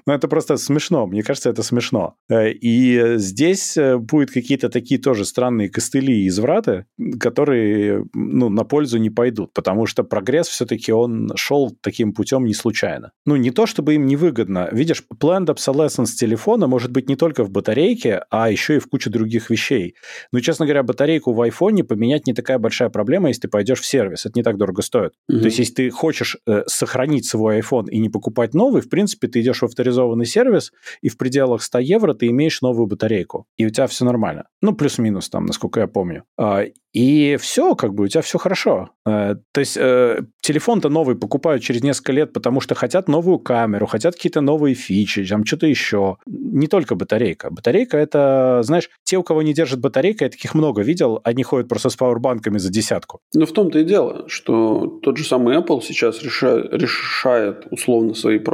[0.07, 1.07] Ну, это просто смешно.
[1.07, 2.17] Мне кажется, это смешно.
[2.29, 6.87] Э, и здесь э, будут какие-то такие тоже странные костыли и извраты,
[7.21, 12.55] которые ну, на пользу не пойдут, потому что прогресс все-таки он шел таким путем не
[12.55, 13.13] случайно.
[13.27, 14.69] Ну, не то, чтобы им невыгодно.
[14.73, 19.09] Видишь, planned obsolescence телефона может быть не только в батарейке, а еще и в куче
[19.11, 19.95] других вещей.
[20.33, 23.87] Ну, честно говоря, батарейку в айфоне поменять не такая большая проблема, если ты пойдешь в
[23.87, 24.27] сервис.
[24.27, 25.13] Это не так дорого стоит.
[25.31, 25.39] Mm-hmm.
[25.39, 28.89] То есть, если ты хочешь э, сохранить свой iPhone и не покупать новый, новый, в
[28.89, 30.73] принципе, ты идешь в авторизованный сервис,
[31.03, 34.45] и в пределах 100 евро ты имеешь новую батарейку, и у тебя все нормально.
[34.63, 36.25] Ну, плюс-минус там, насколько я помню.
[36.39, 38.91] А, и все, как бы у тебя все хорошо.
[39.05, 43.87] Э, то есть э, телефон-то новый покупают через несколько лет, потому что хотят новую камеру,
[43.87, 46.19] хотят какие-то новые фичи, там что-то еще.
[46.27, 47.51] Не только батарейка.
[47.51, 51.69] Батарейка это, знаешь, те, у кого не держит батарейка, я таких много видел, они ходят
[51.69, 53.19] просто с пауэрбанками за десятку.
[53.35, 58.39] Ну, в том-то и дело, что тот же самый Apple сейчас решает, решает условно свои
[58.39, 58.54] проблемы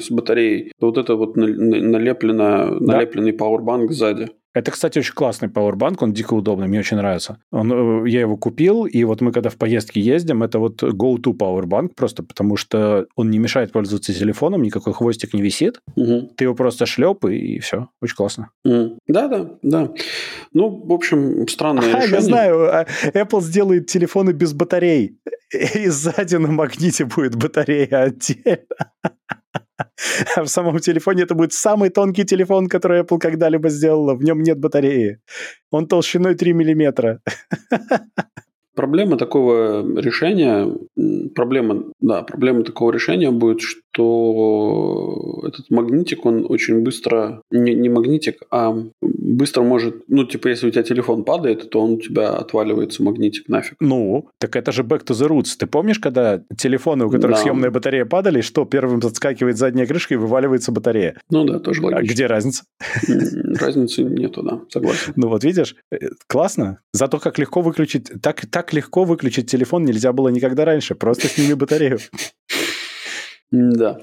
[0.00, 0.72] с батареей.
[0.80, 2.94] Вот это вот налеплено, да?
[2.94, 4.28] налепленный пауэрбанк сзади.
[4.54, 7.38] Это, кстати, очень классный пауэрбанк, он дико удобный, мне очень нравится.
[7.50, 11.34] Он, э, я его купил, и вот мы когда в поездке ездим, это вот go-to
[11.34, 15.80] пауэрбанк просто, потому что он не мешает пользоваться телефоном, никакой хвостик не висит.
[15.96, 16.34] Угу.
[16.36, 17.88] Ты его просто шлеп, и, и все.
[18.00, 18.50] Очень классно.
[18.64, 19.90] Да-да, да.
[20.52, 22.14] Ну, в общем, странное а, решение.
[22.14, 25.18] Я знаю, Apple сделает телефоны без батарей,
[25.74, 28.58] и сзади на магните будет батарея отдельно.
[30.36, 34.14] А в самом телефоне это будет самый тонкий телефон, который Apple когда-либо сделала.
[34.14, 35.18] В нем нет батареи.
[35.70, 37.20] Он толщиной 3 миллиметра.
[38.74, 40.66] Проблема такого решения,
[41.34, 43.60] проблема, да, проблема такого решения будет,
[43.94, 50.66] что этот магнитик, он очень быстро, не, не магнитик, а быстро может, ну, типа, если
[50.66, 53.76] у тебя телефон падает, то он у тебя отваливается магнитик нафиг.
[53.80, 55.56] Ну, так это же back to the roots.
[55.58, 57.42] Ты помнишь, когда телефоны, у которых да.
[57.42, 61.16] съемная батарея падали, что первым подскакивает задняя крышка и вываливается батарея?
[61.30, 62.00] Ну да, тоже логично.
[62.00, 62.64] А где разница?
[63.60, 65.12] Разницы нету, да, согласен.
[65.16, 66.80] Ну вот видишь, э, классно.
[66.92, 70.94] Зато как легко выключить, так, так легко выключить телефон нельзя было никогда раньше.
[70.94, 71.98] Просто сними батарею.
[73.54, 74.00] Да.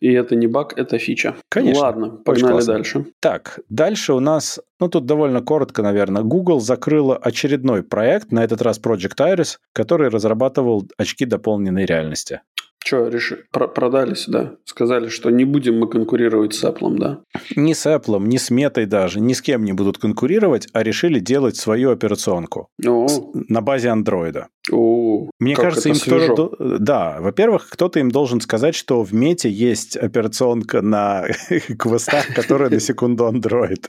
[0.00, 1.36] И это не баг, это фича.
[1.50, 1.82] Конечно.
[1.82, 3.04] Ладно, погнали дальше.
[3.20, 8.62] Так, дальше у нас, ну тут довольно коротко, наверное, Google закрыла очередной проект, на этот
[8.62, 12.40] раз Project Iris, который разрабатывал очки дополненной реальности.
[12.84, 14.52] Что, реши, про продались, да?
[14.64, 17.20] Сказали, что не будем мы конкурировать с Apple, да?
[17.54, 21.18] Не с Apple, не с Метой даже, ни с кем не будут конкурировать, а решили
[21.18, 22.68] делать свою операционку.
[22.86, 23.06] О.
[23.34, 24.46] На базе андроида.
[24.70, 26.78] О, Мне кажется, им кто-то...
[26.78, 31.26] Да, во-первых, кто-то им должен сказать, что в Мете есть операционка на
[31.78, 33.88] квестах, которая на секунду андроид.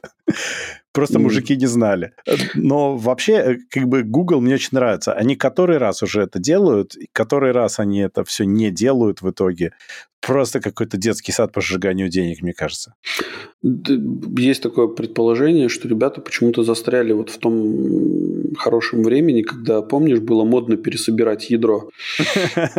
[0.91, 2.13] Просто мужики не знали.
[2.55, 5.13] Но вообще, э, как бы Google мне очень нравится.
[5.13, 9.73] Они который раз уже это делают, который раз они это все не делают в итоге
[10.21, 12.93] просто какой-то детский сад по сжиганию денег, мне кажется.
[13.61, 20.43] Есть такое предположение, что ребята почему-то застряли вот в том хорошем времени, когда, помнишь, было
[20.43, 21.89] модно пересобирать ядро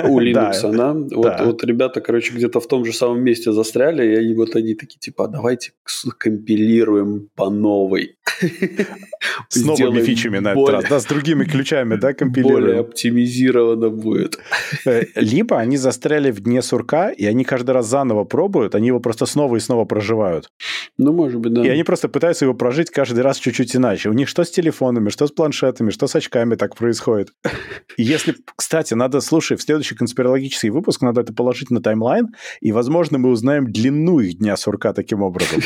[0.04, 0.94] у Linux, да?
[0.94, 4.98] Вот, ребята, короче, где-то в том же самом месте застряли, и они вот они такие,
[4.98, 5.72] типа, «А давайте
[6.18, 8.16] компилируем по новой.
[9.48, 12.60] С новыми фичами на этот раз, да, с другими ключами, да, компилируем.
[12.60, 14.38] Более оптимизировано будет.
[14.86, 19.00] Э, либо они застряли в дне сурка, и они каждый раз заново пробуют, они его
[19.00, 20.50] просто снова и снова проживают.
[20.98, 21.64] Ну, может быть, да.
[21.64, 24.08] И они просто пытаются его прожить каждый раз чуть-чуть иначе.
[24.08, 27.32] У них что с телефонами, что с планшетами, что с очками так происходит.
[27.96, 32.28] если, кстати, надо, слушай, в следующий конспирологический выпуск надо это положить на таймлайн,
[32.60, 35.60] и, возможно, мы узнаем длину их дня сурка таким образом.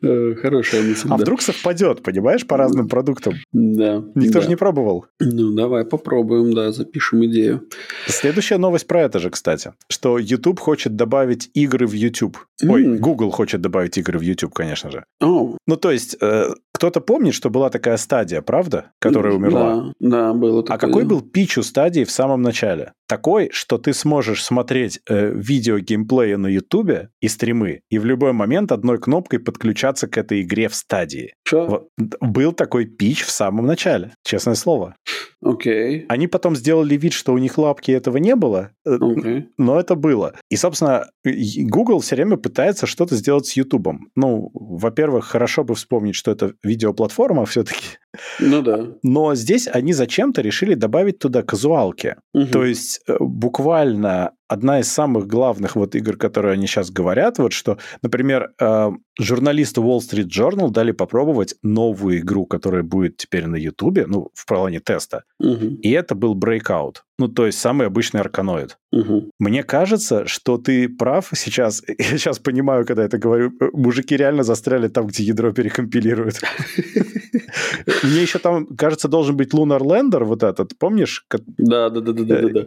[0.00, 1.08] Э, хорошая мысль.
[1.10, 3.34] А вдруг совпадет, понимаешь, по разным продуктам?
[3.52, 4.02] Да.
[4.14, 5.06] Никто же не пробовал.
[5.20, 7.68] Ну, давай попробуем, да, запишем идею.
[8.06, 9.51] Следующая новость про это же, кстати,
[9.88, 12.38] что YouTube хочет добавить игры в YouTube.
[12.62, 15.04] Ой, Google хочет добавить игры в YouTube, конечно же.
[15.22, 15.56] Oh.
[15.66, 19.92] Ну, то есть, э, кто-то помнит, что была такая стадия, правда, которая умерла?
[20.00, 20.76] Да, да было такое.
[20.76, 22.92] А какой был пич у стадии в самом начале?
[23.08, 28.32] Такой, что ты сможешь смотреть э, видео геймплея на YouTube и стримы, и в любой
[28.32, 31.34] момент одной кнопкой подключаться к этой игре в стадии.
[31.44, 31.66] Что?
[31.66, 31.88] Вот,
[32.20, 34.96] был такой пич в самом начале, честное слово.
[35.44, 36.04] Okay.
[36.08, 39.46] Они потом сделали вид, что у них лапки этого не было, okay.
[39.58, 40.34] но это было.
[40.50, 43.88] И, собственно, Google все время пытается что-то сделать с YouTube.
[44.14, 47.98] Ну, во-первых, хорошо бы вспомнить, что это видеоплатформа все-таки.
[48.38, 48.88] Ну да.
[49.02, 52.16] Но здесь они зачем-то решили добавить туда казуалки.
[52.34, 52.46] Угу.
[52.46, 57.52] То есть э, буквально одна из самых главных вот игр, которые они сейчас говорят, вот
[57.52, 63.56] что, например, э, журналисты Wall Street Journal дали попробовать новую игру, которая будет теперь на
[63.56, 65.24] YouTube, ну, в плане теста.
[65.38, 65.78] Угу.
[65.82, 66.96] И это был Breakout.
[67.18, 68.78] Ну, то есть самый обычный арканоид.
[68.92, 69.30] Угу.
[69.38, 71.82] Мне кажется, что ты прав сейчас.
[71.98, 73.52] Я сейчас понимаю, когда это говорю.
[73.60, 76.40] Э, мужики реально застряли там, где ядро перекомпилируют.
[78.02, 81.24] Мне еще там, кажется, должен быть Lunar Lander вот этот, помнишь?
[81.58, 82.60] Да, да, да, да, да, да.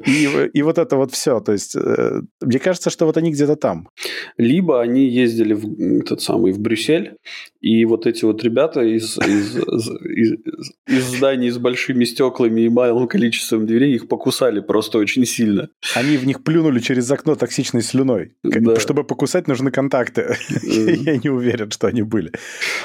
[0.54, 1.40] И, вот это вот все.
[1.40, 3.90] То есть, э, мне кажется, что вот они где-то там.
[4.38, 7.18] Либо они ездили в этот самый в Брюссель,
[7.62, 9.58] и вот эти вот ребята из, из,
[10.06, 10.34] из,
[10.88, 15.70] из зданий с большими стеклами и малым количеством дверей их покусали просто очень сильно.
[15.96, 18.34] Они в них плюнули через окно токсичной слюной.
[18.44, 18.80] Да.
[18.80, 20.36] Чтобы покусать, нужны контакты.
[20.64, 22.32] Я не уверен, что они были.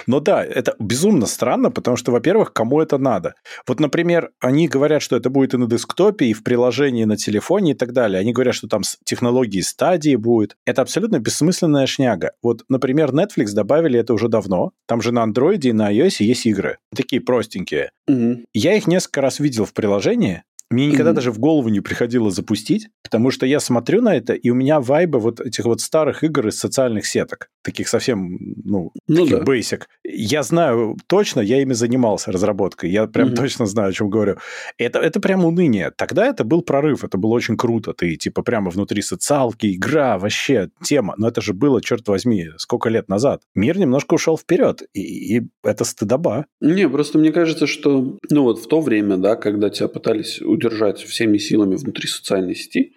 [0.06, 3.34] Но да, это безумно странно, потому что, во-первых, кому это надо?
[3.66, 7.72] Вот, например, они говорят, что это будет и на десктопе, и в приложении на телефоне
[7.72, 8.20] и так далее.
[8.20, 10.56] Они говорят, что там технологии стадии будет.
[10.66, 12.32] Это абсолютно бессмысленная шняга.
[12.42, 14.72] Вот, например, Netflix добавили это уже давно.
[14.86, 16.78] Там же на Android и на iOS есть игры.
[16.94, 17.90] Такие простенькие.
[18.08, 18.44] Угу.
[18.54, 22.88] Я их несколько раз видел в приложении, мне никогда даже в голову не приходило запустить,
[23.02, 26.48] потому что я смотрю на это, и у меня вайбы вот этих вот старых игр
[26.48, 29.52] из социальных сеток, таких совсем, ну, ну таких да.
[29.52, 29.82] basic.
[30.04, 33.36] Я знаю точно, я ими занимался разработкой, я прям mm-hmm.
[33.36, 34.36] точно знаю, о чем говорю.
[34.78, 35.90] Это, это прям уныние.
[35.96, 37.92] Тогда это был прорыв, это было очень круто.
[37.92, 41.14] Ты типа прямо внутри социалки, игра, вообще тема.
[41.16, 43.42] Но это же было, черт возьми, сколько лет назад.
[43.54, 46.46] Мир немножко ушел вперед, и, и это стыдоба.
[46.60, 51.00] Не, просто мне кажется, что, ну вот в то время, да, когда тебя пытались удержать
[51.00, 52.92] всеми силами внутри социальной сети,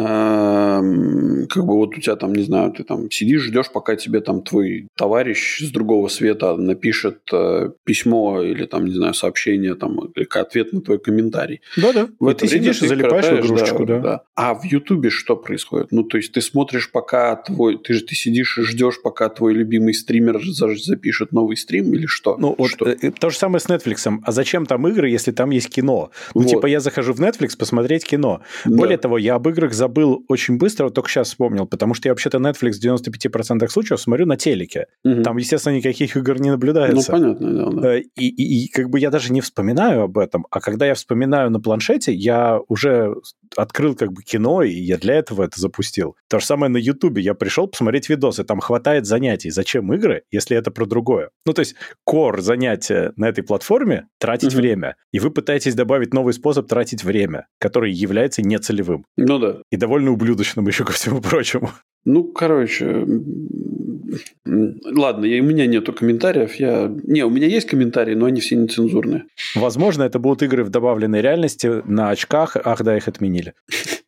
[0.00, 4.42] как бы вот у тебя там, не знаю, ты там сидишь, ждешь, пока тебе там
[4.42, 10.26] твой товарищ с другого света напишет э, письмо или там, не знаю, сообщение там, или
[10.38, 11.60] ответ на твой комментарий.
[11.76, 12.08] Да-да.
[12.18, 14.22] В И это ты сидишь и залипаешь в коротаешь, игрушечку, да.
[14.34, 15.92] А в Ютубе что происходит?
[15.92, 17.78] Ну, то есть ты смотришь, пока твой...
[17.78, 22.06] Ты же ты сидишь и ждешь, пока твой любимый стример за- запишет новый стрим или
[22.06, 22.36] что?
[22.38, 22.88] Ну, вот Что?
[22.88, 24.20] э, то же самое с Netflix.
[24.22, 26.10] А зачем там игры, если там есть кино?
[26.34, 26.50] Ну, Вот.
[26.50, 28.40] типа, я захожу в Netflix посмотреть кино.
[28.64, 28.76] Да.
[28.76, 32.12] Более того, я об играх забыл очень быстро, вот только сейчас вспомнил, потому что я
[32.12, 34.86] вообще-то Netflix в 95% случаев смотрю на телеке.
[35.04, 35.22] Мгм.
[35.22, 37.12] Там, естественно, никаких игр не Ну, наблюдается.
[37.12, 37.96] понятно, да, да.
[37.96, 40.94] Э, И, и- и как бы я даже не вспоминаю об этом, а когда я
[40.94, 43.14] вспоминаю на планшете, я уже
[43.56, 46.16] открыл как бы кино, и я для этого это запустил.
[46.28, 47.22] То же самое на Ютубе.
[47.22, 49.50] Я пришел посмотреть видосы, там хватает занятий.
[49.50, 51.30] Зачем игры, если это про другое?
[51.46, 51.74] Ну, то есть
[52.04, 54.60] кор занятия на этой платформе— тратить Мгм.
[54.62, 54.96] время.
[55.12, 59.04] И вы пытаетесь добавить новый способ тратить время, который является нецелевым.
[59.16, 59.56] Ну да.
[59.70, 61.70] И довольно ублюдочным еще ко всему прочему.
[62.04, 63.04] Ну, короче,
[64.44, 66.54] ладно, я, у меня нету комментариев.
[66.54, 66.92] Я...
[67.04, 69.24] Не, у меня есть комментарии, но они все нецензурные.
[69.54, 72.56] Возможно, это будут игры в добавленной реальности на очках.
[72.62, 73.54] Ах, да, их отменили.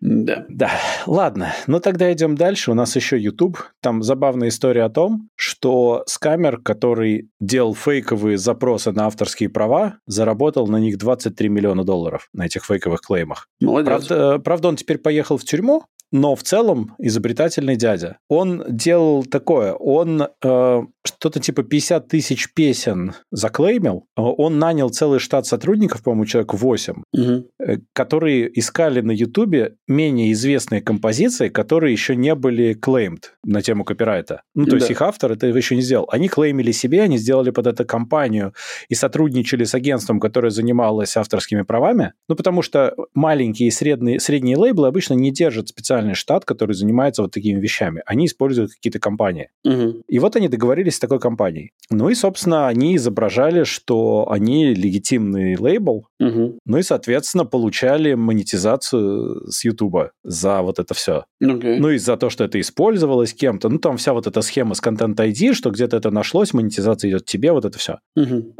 [0.00, 0.44] Да.
[0.48, 0.70] Да,
[1.06, 1.54] ладно.
[1.66, 2.70] Ну тогда идем дальше.
[2.70, 3.58] У нас еще YouTube.
[3.80, 10.66] Там забавная история о том, что скамер, который делал фейковые запросы на авторские права, заработал
[10.66, 13.48] на них 23 миллиона долларов на этих фейковых клеймах.
[13.60, 14.06] Молодец.
[14.06, 18.18] Правда, правда, он теперь поехал в тюрьму, но в целом изобретательный дядя.
[18.28, 25.46] Он делал такое, он э, что-то типа 50 тысяч песен заклеймил, он нанял целый штат
[25.46, 27.44] сотрудников, по-моему, человек 8, Мгм.
[27.60, 33.84] э, которые искали на Ютубе менее известные композиции, которые еще не были claimed на тему
[33.84, 34.42] копирайта.
[34.54, 34.92] Ну, то есть Да.
[34.92, 36.08] их автор это еще не сделал.
[36.10, 38.52] Они клеймили себе, они сделали под это компанию
[38.88, 42.12] и сотрудничали с агентством, которое занималось авторскими правами.
[42.28, 47.22] Ну, потому что маленькие и средние, средние лейблы обычно не держат специальный штат, который занимается
[47.22, 48.02] вот такими вещами.
[48.06, 49.48] Они используют какие-то компании.
[49.64, 50.02] Мгм.
[50.08, 51.70] И вот они договорились с такой компанией.
[51.90, 56.58] Ну и, собственно, они изображали, что они легитимный лейбл, Мгм.
[56.64, 61.24] ну и, соответственно, получали монетизацию с Ютуба за вот это все.
[61.42, 61.78] Окей.
[61.78, 63.68] Ну и за то, что это использовалось кем-то.
[63.68, 67.26] Ну, там вся вот эта схема с контент ID, что где-то это нашлось, монетизация идет
[67.26, 67.98] тебе, вот это все.
[68.16, 68.54] Мгм.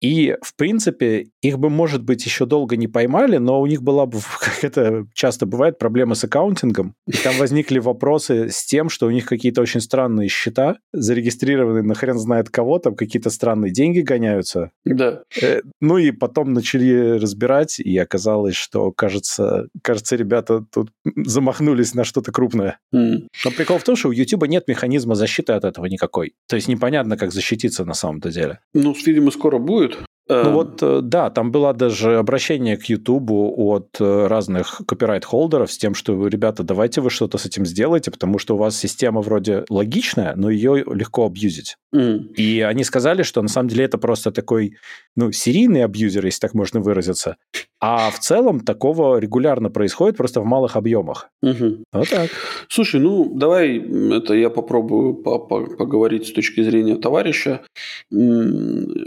[0.00, 4.06] И, в принципе, их бы, может быть, еще долго не поймали, но у них была
[4.06, 6.94] бы, как это часто бывает, проблема с аккаунтингом.
[7.06, 11.94] И там возникли вопросы с тем, что у них какие-то очень странные счета, зарегистрированные на
[11.94, 14.70] хрен знает кого, там какие-то странные деньги гоняются.
[14.84, 15.22] Да.
[15.40, 22.04] Э, Ну и потом начали разбирать, и оказалось, что, кажется, кажется, ребята тут замахнулись на
[22.04, 22.78] что-то крупное.
[22.92, 23.28] М.
[23.44, 26.34] Но прикол в том, что у YouTube нет механизма защиты от этого никакой.
[26.48, 28.60] То есть непонятно, как защититься на самом-то деле.
[28.74, 29.98] Ну, видимо, скоро будет.
[30.44, 35.78] Ну вот, э, да, там было даже обращение к Ютубу от э, разных копирайт-холдеров с
[35.78, 39.64] тем, что, ребята, давайте вы что-то с этим сделаете, потому что у вас система вроде
[39.68, 41.76] логичная, но ее легко абьюзить.
[41.94, 42.28] м.
[42.36, 44.76] И они сказали, что на самом деле это просто такой,
[45.16, 47.36] ну, серийный абьюзер, если так можно выразиться.
[47.80, 51.28] А в целом такого регулярно происходит, просто в малых объемах.
[51.42, 51.84] Мгм.
[51.92, 52.30] Вот так.
[52.68, 57.60] Слушай, ну давай это я попробую по- по- поговорить с точки зрения товарища.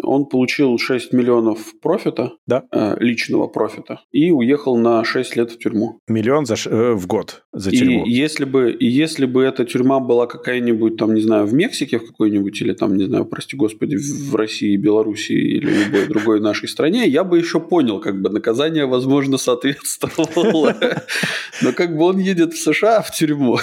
[0.04, 2.64] Он получил 6 миллионов профита, Да.
[2.72, 6.00] э, личного профита, и уехал на 6 лет в тюрьму.
[6.08, 8.06] Миллион за, ш- э, в год за тюрьму.
[8.06, 11.98] И если бы, и если бы эта тюрьма была какая-нибудь там, не знаю, в Мексике
[12.00, 16.68] в какой-нибудь, или там, не знаю, прости господи, в России, Белоруссии или любой другой нашей
[16.68, 20.76] стране, я бы еще понял, как бы наказание, возможно, соответствовало.
[21.62, 23.58] Но как бы он едет в США в тюрьму.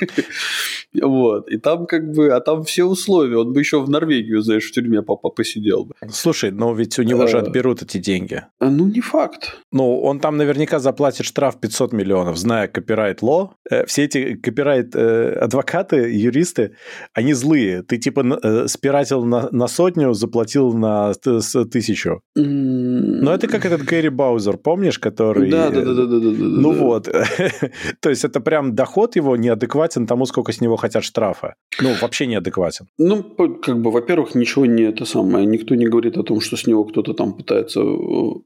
[1.02, 1.48] Вот.
[1.50, 3.36] И там как бы, а там все условия.
[3.38, 5.94] Он бы еще в Норвегию, знаешь, в тюрьме папа посидел бы.
[6.10, 7.40] Слушай, но ведь у него же Э.
[7.40, 8.42] отберут эти деньги.
[8.60, 9.56] А, Ну, не факт.
[9.72, 13.54] Ну, он там наверняка заплатит штраф 500 миллионов, зная копирайт-ло.
[13.70, 16.72] Э, Все эти копирайт-адвокаты, юристы,
[17.14, 17.82] они злые.
[17.82, 22.20] Ты типа э, спиратил на, на сотню, заплатил на тысячу.
[22.34, 25.50] Но это как этот Гэри Баузер, помнишь, который...
[25.50, 26.18] Да, да, да, да, да.
[26.30, 27.08] Ну вот.
[28.00, 31.54] То есть это прям доход его неадекватен тому, сколько с него хотят штрафа.
[31.80, 32.86] Ну, вообще неадекватен.
[32.98, 35.44] Ну, как бы, во-первых, ничего не это самое.
[35.46, 37.84] Никто не говорит о том, что с него кто-то там пытается э,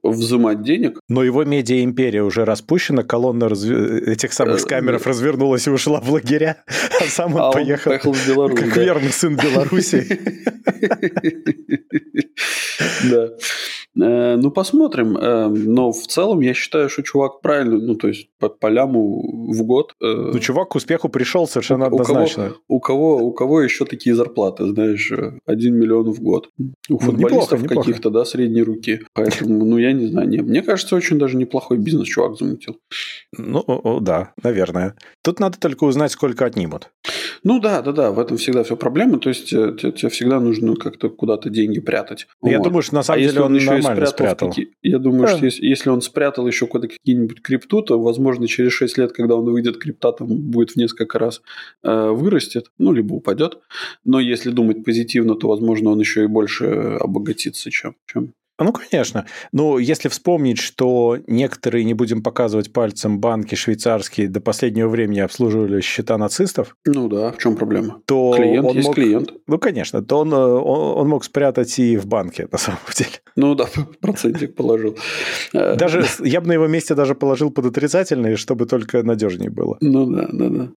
[0.03, 0.99] взимать денег.
[1.09, 6.11] Но его медиа-империя уже распущена, колонна разве- этих самых Э, скамеров развернулась и ушла в
[6.11, 6.57] лагеря,
[7.01, 8.59] а сам он А он поехал поехал в Беларусь.
[8.61, 8.83] как да.
[8.83, 10.19] верный сын Беларуси.
[13.11, 13.29] Да.
[14.01, 15.17] Э, ну, посмотрим.
[15.17, 19.53] Э, но в целом я считаю, что чувак правильно, ну, то есть по, по ляму
[19.53, 19.95] в год.
[20.03, 22.55] Э, ну, чувак к успеху пришел совершенно у, однозначно.
[22.69, 25.13] У кого, у кого, у кого еще такие зарплаты, знаешь,
[25.47, 26.49] один миллион в год.
[26.59, 29.01] У ну, футболистов неплохо, каких-то, да, средней руки.
[29.15, 30.29] Поэтому, ну, я не знаю.
[30.29, 32.79] Не, мне кажется, очень даже неплохой бизнес чувак замутил.
[33.37, 34.95] Ну, да, наверное.
[35.23, 36.91] Тут надо только узнать, сколько отнимут.
[37.45, 39.19] Ну да, да, да, в этом всегда все проблема.
[39.19, 42.27] То есть тебе, тебе всегда нужно как-то куда-то деньги прятать.
[42.43, 42.65] Я вот.
[42.65, 44.49] думаю, что на самом а деле он, он еще нормально спрятал.
[44.49, 44.69] Какие...
[44.83, 45.37] Я думаю, да.
[45.37, 49.35] что если, если он спрятал еще куда какие-нибудь крипту, то, возможно, через 6 лет, когда
[49.37, 51.43] он выйдет, крипта там будет в несколько раз
[51.83, 53.59] э, вырастет, ну, либо упадет.
[54.05, 56.65] Но если думать позитивно, то, возможно, он еще и больше
[57.01, 58.35] обогатится, чем, чем
[58.65, 59.27] ну, конечно.
[59.53, 65.81] Ну, если вспомнить, что некоторые, не будем показывать пальцем, банки швейцарские до последнего времени обслуживали
[65.81, 66.77] счета нацистов.
[66.85, 68.01] Ну да, в чем проблема?
[68.07, 69.33] То клиент он есть мог, клиент.
[69.47, 70.03] Ну, конечно.
[70.03, 73.11] То он, он, он мог спрятать и в банке, на самом деле.
[73.37, 73.67] Ну да,
[74.01, 74.97] процентик положил.
[75.53, 79.77] Э, даже я бы на его месте даже положил под отрицательные, чтобы только надежнее было.
[79.81, 80.69] Ну да, да, да.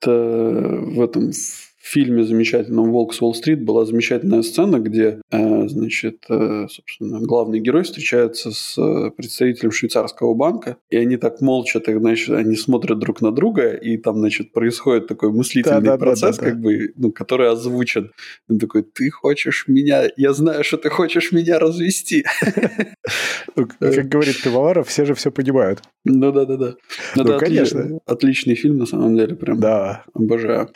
[0.00, 1.32] Это в этом
[1.86, 7.84] фильме замечательном «Волк с Уолл-стрит» была замечательная сцена, где, э, значит, э, собственно, главный герой
[7.84, 13.22] встречается с э, представителем швейцарского банка, и они так молча, так, значит, они смотрят друг
[13.22, 16.92] на друга, и там, значит, происходит такой мыслительный да, да, процесс, да, да, как бы,
[16.96, 18.12] ну, который озвучен.
[18.48, 22.24] Он такой, ты хочешь меня, я знаю, что ты хочешь меня развести.
[23.56, 25.82] Ну, как говорит Пивоваров, все же все понимают.
[26.04, 26.74] Ну да, да, да.
[27.16, 28.00] Ну, конечно.
[28.06, 29.60] Отличный фильм, на самом деле, прям.
[29.60, 30.04] Да.
[30.14, 30.70] Обожаю.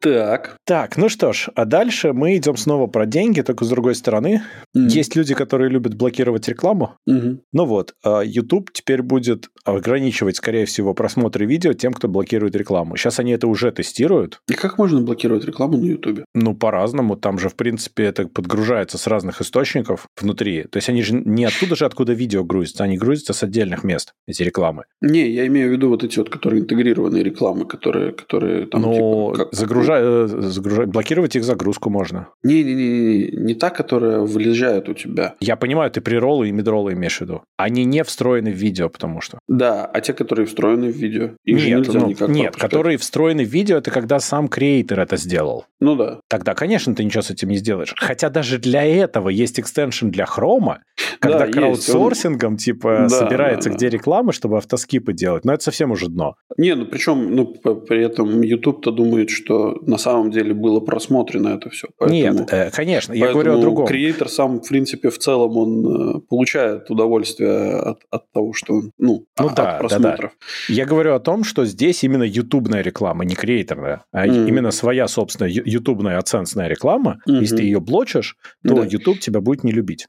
[0.00, 0.25] Так.
[0.26, 0.56] Так.
[0.64, 4.42] Так, ну что ж, а дальше мы идем снова про деньги, только с другой стороны.
[4.76, 4.88] Mm.
[4.88, 6.96] Есть люди, которые любят блокировать рекламу.
[7.08, 7.38] Mm-hmm.
[7.52, 12.96] Ну вот, а YouTube теперь будет ограничивать, скорее всего, просмотры видео тем, кто блокирует рекламу.
[12.96, 14.40] Сейчас они это уже тестируют.
[14.50, 16.24] И как можно блокировать рекламу на YouTube?
[16.34, 17.14] Ну, по-разному.
[17.14, 20.64] Там же, в принципе, это подгружается с разных источников внутри.
[20.64, 24.12] То есть они же не оттуда же, откуда видео грузятся, они грузятся с отдельных мест,
[24.26, 24.86] эти рекламы.
[25.00, 28.82] Не, я имею в виду вот эти вот, которые интегрированные рекламы, которые, которые там...
[28.82, 29.54] Ну, типа, как...
[29.54, 32.28] загружают загружать, блокировать их загрузку можно.
[32.42, 35.34] Не-не-не, не та, которая влезает у тебя.
[35.40, 37.42] Я понимаю, ты прироллы и мидроллы имеешь в виду.
[37.56, 39.38] Они не встроены в видео, потому что.
[39.48, 43.48] Да, а те, которые встроены в видео, их нет, ну, никак Нет, которые встроены в
[43.48, 45.66] видео, это когда сам креатор это сделал.
[45.80, 46.20] Ну да.
[46.28, 47.94] Тогда, конечно, ты ничего с этим не сделаешь.
[47.96, 50.82] Хотя даже для этого есть экстеншн для хрома,
[51.20, 52.56] когда да, краудсорсингом он...
[52.56, 53.96] типа да, собирается, да, где да.
[53.96, 55.44] реклама, чтобы автоскипы делать.
[55.44, 56.36] Но это совсем уже дно.
[56.56, 61.70] Не, ну причем, ну, при этом YouTube-то думает, что на самом деле было просмотрено это
[61.70, 61.88] все.
[61.98, 63.86] Поэтому, Нет, э, конечно, я говорю о другом.
[63.86, 68.92] Креатор сам, в принципе, в целом, он э, получает удовольствие от, от того, что он,
[68.98, 70.32] ну, ну от да, просмотров.
[70.32, 70.74] Да, да.
[70.74, 74.48] Я говорю о том, что здесь именно ютубная реклама, не креаторная, а mm.
[74.48, 77.18] именно своя собственная ютубная оценочная реклама.
[77.28, 77.40] Mm-hmm.
[77.40, 78.36] Если ты ее блочишь,
[78.66, 78.84] то да.
[78.84, 80.06] YouTube тебя будет не любить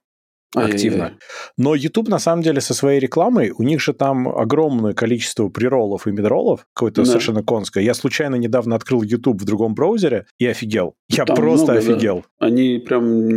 [0.56, 1.18] активно.
[1.58, 6.07] Но YouTube, на самом деле, со своей рекламой, у них же там огромное количество прероллов
[6.08, 7.06] и мидроллов, какое-то да.
[7.06, 7.84] совершенно конское.
[7.84, 10.95] Я случайно недавно открыл YouTube в другом браузере и офигел.
[11.10, 12.26] Я там просто много, офигел.
[12.39, 12.48] Да.
[12.48, 13.30] Они прям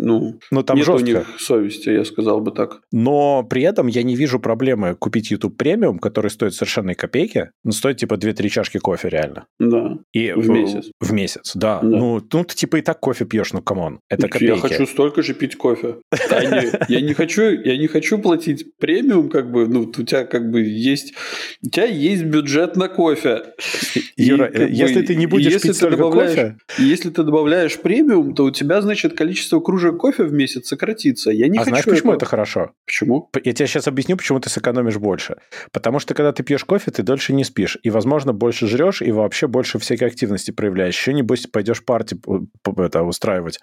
[0.00, 1.02] ну, Но там нет жестко.
[1.02, 2.80] у них совести, я сказал бы так.
[2.92, 7.72] Но при этом я не вижу проблемы купить YouTube премиум, который стоит совершенно копейки, но
[7.72, 9.46] стоит типа 2-3 чашки кофе реально.
[9.58, 9.98] Да.
[10.12, 10.90] И в, в месяц.
[11.00, 11.80] В месяц, да.
[11.80, 11.88] да.
[11.88, 14.00] Ну, ну, ты типа и так кофе пьешь, ну, come on.
[14.08, 14.54] Это копейки.
[14.54, 15.96] Я хочу столько же пить кофе.
[16.88, 20.62] Я не хочу, я не хочу платить премиум, как бы, ну, у тебя как бы
[20.62, 21.14] есть,
[21.62, 23.54] у тебя есть бюджет на кофе.
[24.16, 26.56] Юра, если ты не будешь пить столько кофе...
[26.78, 31.30] Если ты добавляешь премиум, то у тебя, значит, количество кружек кофе в месяц сократится.
[31.30, 32.72] Я не а хочу знаешь, почему это хорошо?
[32.86, 33.30] Почему?
[33.44, 35.36] Я тебе сейчас объясню, почему ты сэкономишь больше.
[35.72, 37.78] Потому что, когда ты пьешь кофе, ты дольше не спишь.
[37.82, 40.94] И, возможно, больше жрешь, и вообще больше всякой активности проявляешь.
[40.94, 42.16] Еще, небось, пойдешь парти
[42.78, 43.60] это, устраивать.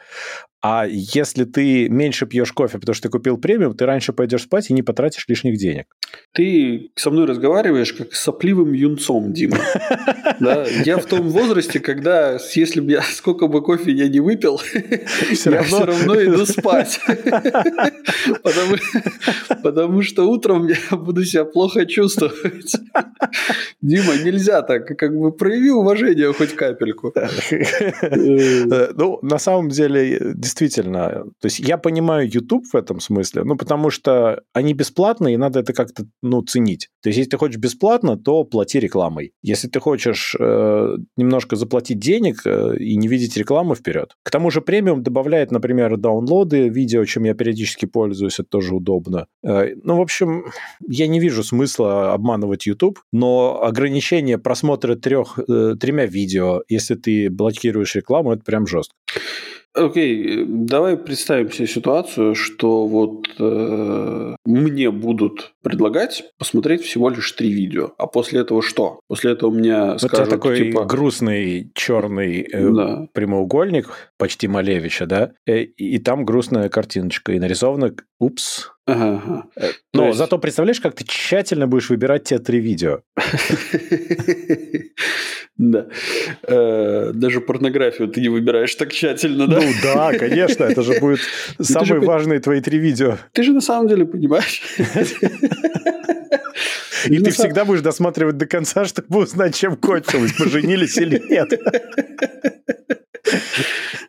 [0.62, 4.70] А если ты меньше пьешь кофе, потому что ты купил премиум, ты раньше пойдешь спать
[4.70, 5.86] и не потратишь лишних денег.
[6.34, 9.58] Ты со мной разговариваешь как с сопливым юнцом, Дима.
[10.40, 10.68] Да?
[10.86, 14.62] Я в том возрасте, когда, если бы я сколько бы кофе я не выпил,
[15.46, 17.00] я все равно иду спать.
[18.44, 18.76] Потому,
[19.64, 22.76] потому что утром я буду себя плохо чувствовать.
[23.82, 24.86] Дима, нельзя так.
[24.98, 27.14] Как бы прояви уважение хоть капельку.
[28.96, 33.90] Ну, на самом деле, действительно, то есть я понимаю YouTube в этом смысле, ну, потому
[33.90, 36.90] что они бесплатные, и надо это как-то, ну, ценить.
[37.04, 39.34] То есть если ты хочешь бесплатно, то плати рекламой.
[39.44, 44.14] Если ты хочешь э, немножко заплатить денег э, и не видеть рекламу вперед.
[44.24, 49.28] К тому же премиум добавляет, например, даунлоды видео, чем я периодически пользуюсь, это тоже удобно.
[49.44, 50.46] Э, ну, в общем,
[50.88, 57.30] я не вижу смысла обманывать YouTube, но ограничение просмотра трех, э, тремя видео, если ты
[57.30, 58.96] блокируешь рекламу, это прям жестко.
[59.74, 67.52] Окей, давай представим себе ситуацию, что вот э, мне будут предлагать посмотреть всего лишь три
[67.52, 69.00] видео, а после этого что?
[69.08, 70.86] После этого мне вот скажут, такой типа...
[70.86, 73.08] грустный черный э, да.
[73.14, 79.44] прямоугольник почти Малевича, да, э, и там грустная картиночка, и нарисовано, упс, Ага, ага.
[79.58, 80.18] Э, но есть...
[80.18, 83.02] зато представляешь, как ты тщательно будешь выбирать те три видео.
[85.58, 85.88] Да.
[86.44, 89.60] Э, даже порнографию ты не выбираешь так тщательно, да?
[89.60, 91.20] Ну да, конечно, это же будет
[91.60, 93.18] самые важные твои три видео.
[93.32, 94.62] Ты же на самом деле понимаешь.
[97.06, 101.54] И ты всегда будешь досматривать до конца, чтобы узнать, чем кончилось, поженились или нет.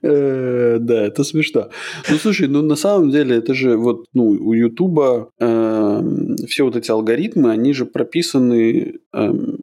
[0.03, 1.68] Э, да, это смешно.
[2.09, 6.76] Ну, слушай, ну, на самом деле, это же вот, ну, у Ютуба эм, все вот
[6.76, 9.59] эти алгоритмы, они же прописаны, эм,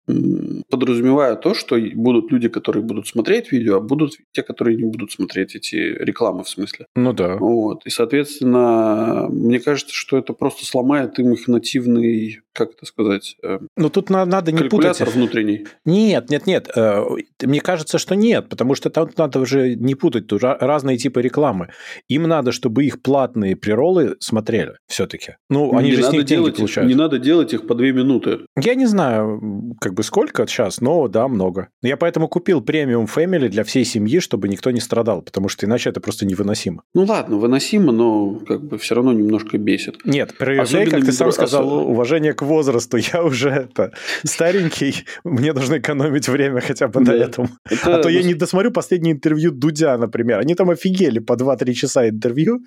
[0.70, 5.12] подразумевая то, что будут люди, которые будут смотреть видео, а будут те, которые не будут
[5.12, 6.88] смотреть эти рекламы, в смысле.
[6.96, 7.38] Ну да.
[7.38, 7.86] Вот.
[7.86, 13.36] И, соответственно, мне кажется, что это просто сломает им их нативный как это сказать?
[13.44, 15.02] Э, ну, тут надо не путать.
[15.02, 15.68] внутренний.
[15.84, 16.70] Нет, нет, нет.
[16.76, 17.04] Э,
[17.44, 20.25] мне кажется, что нет, потому что там надо уже не путать.
[20.28, 21.70] Тут разные типы рекламы.
[22.08, 25.36] Им надо, чтобы их платные приролы смотрели все-таки.
[25.50, 26.90] Ну, они не же с них деньги получают.
[26.90, 28.40] Не надо делать их по две минуты.
[28.60, 31.70] Я не знаю, как бы сколько сейчас, но да, много.
[31.82, 35.90] Я поэтому купил премиум Family для всей семьи, чтобы никто не страдал, потому что иначе
[35.90, 36.84] это просто невыносимо.
[36.94, 40.06] Ну ладно, выносимо, но как бы все равно немножко бесит.
[40.06, 43.92] Нет, проявляй, как ты сам сказал, уважение к возрасту, я уже это,
[44.24, 47.50] старенький, мне нужно экономить время хотя бы на этом.
[47.84, 50.15] А то я не досмотрю последнее интервью Дудя, например.
[50.24, 52.62] Они там офигели по 2-3 часа интервью.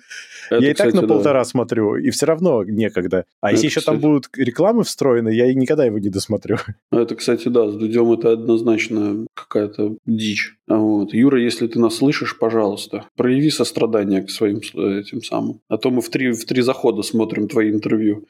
[0.51, 3.25] Я и так на полтора смотрю, и все равно некогда.
[3.41, 6.57] А если еще там будут рекламы встроены, я никогда его не досмотрю.
[6.91, 10.55] Это, кстати, да, с Дудем это однозначно какая-то дичь.
[10.67, 11.13] Вот.
[11.13, 15.61] Юра, если ты нас слышишь, пожалуйста, прояви сострадание к своим этим самым.
[15.67, 18.25] А то мы в три, в три захода смотрим твои интервью.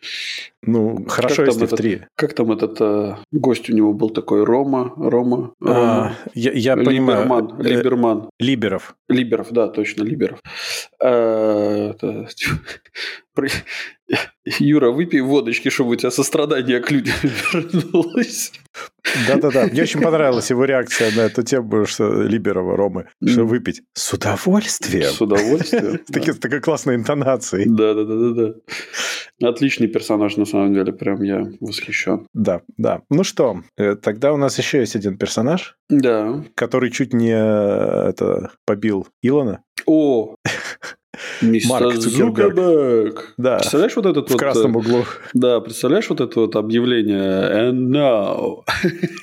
[0.61, 2.01] Ну, хорошо, как если этот, в три.
[2.15, 4.43] Как там этот э, гость у него был такой?
[4.43, 4.93] Рома?
[4.97, 5.53] Рома?
[5.61, 6.15] А, Рома.
[6.33, 7.63] я, я Либерман, понимаю.
[7.63, 8.17] Либерман.
[8.17, 8.95] Э, Либеров.
[9.09, 10.41] Либеров, да, точно, Либеров.
[14.59, 17.15] Юра, выпей водочки, чтобы у тебя сострадание к людям
[17.53, 18.51] вернулось.
[19.27, 24.13] Да-да-да, мне очень понравилась его реакция на эту тему, что Либерова, Ромы, что выпить с
[24.13, 25.11] удовольствием.
[25.11, 25.99] С удовольствием.
[26.07, 27.65] С такой классной интонацией.
[27.67, 28.55] Да-да-да-да.
[29.41, 32.27] Отличный персонаж, на самом деле, прям я восхищен.
[32.33, 33.01] Да, да.
[33.09, 35.77] Ну что, э, тогда у нас еще есть один персонаж.
[35.89, 36.43] Да.
[36.55, 39.63] Который чуть не э, это побил Илона.
[39.85, 40.35] О,
[41.41, 43.33] Мистер Марк Цукерберг.
[43.37, 43.57] Да.
[43.57, 44.39] Представляешь вот этот в вот...
[44.39, 45.05] красном э, углу.
[45.33, 48.63] Да, представляешь вот это вот объявление «And now».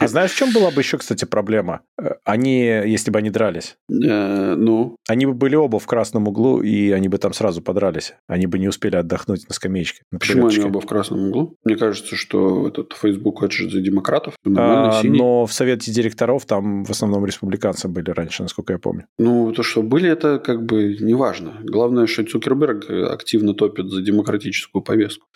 [0.01, 1.83] А знаешь, в чем была бы еще, кстати, проблема?
[2.01, 3.77] Э, они, если бы они дрались.
[3.89, 4.97] Э, ну?
[5.09, 8.15] Они бы были оба в красном углу, и они бы там сразу подрались.
[8.27, 10.03] Они бы не успели отдохнуть на скамеечке.
[10.11, 11.57] На Почему они оба в красном углу?
[11.65, 14.35] Мне кажется, что этот Facebook хочет за демократов.
[14.57, 19.07] А, но в Совете директоров там в основном республиканцы были раньше, насколько я помню.
[19.19, 21.61] Ну, то, что были, это как бы неважно.
[21.77, 25.27] Главное, что Цукерберг активно топит за демократическую повестку.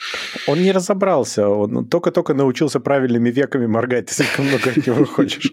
[0.47, 5.53] Он не разобрался, он только-только научился правильными веками моргать, ты много от него хочешь.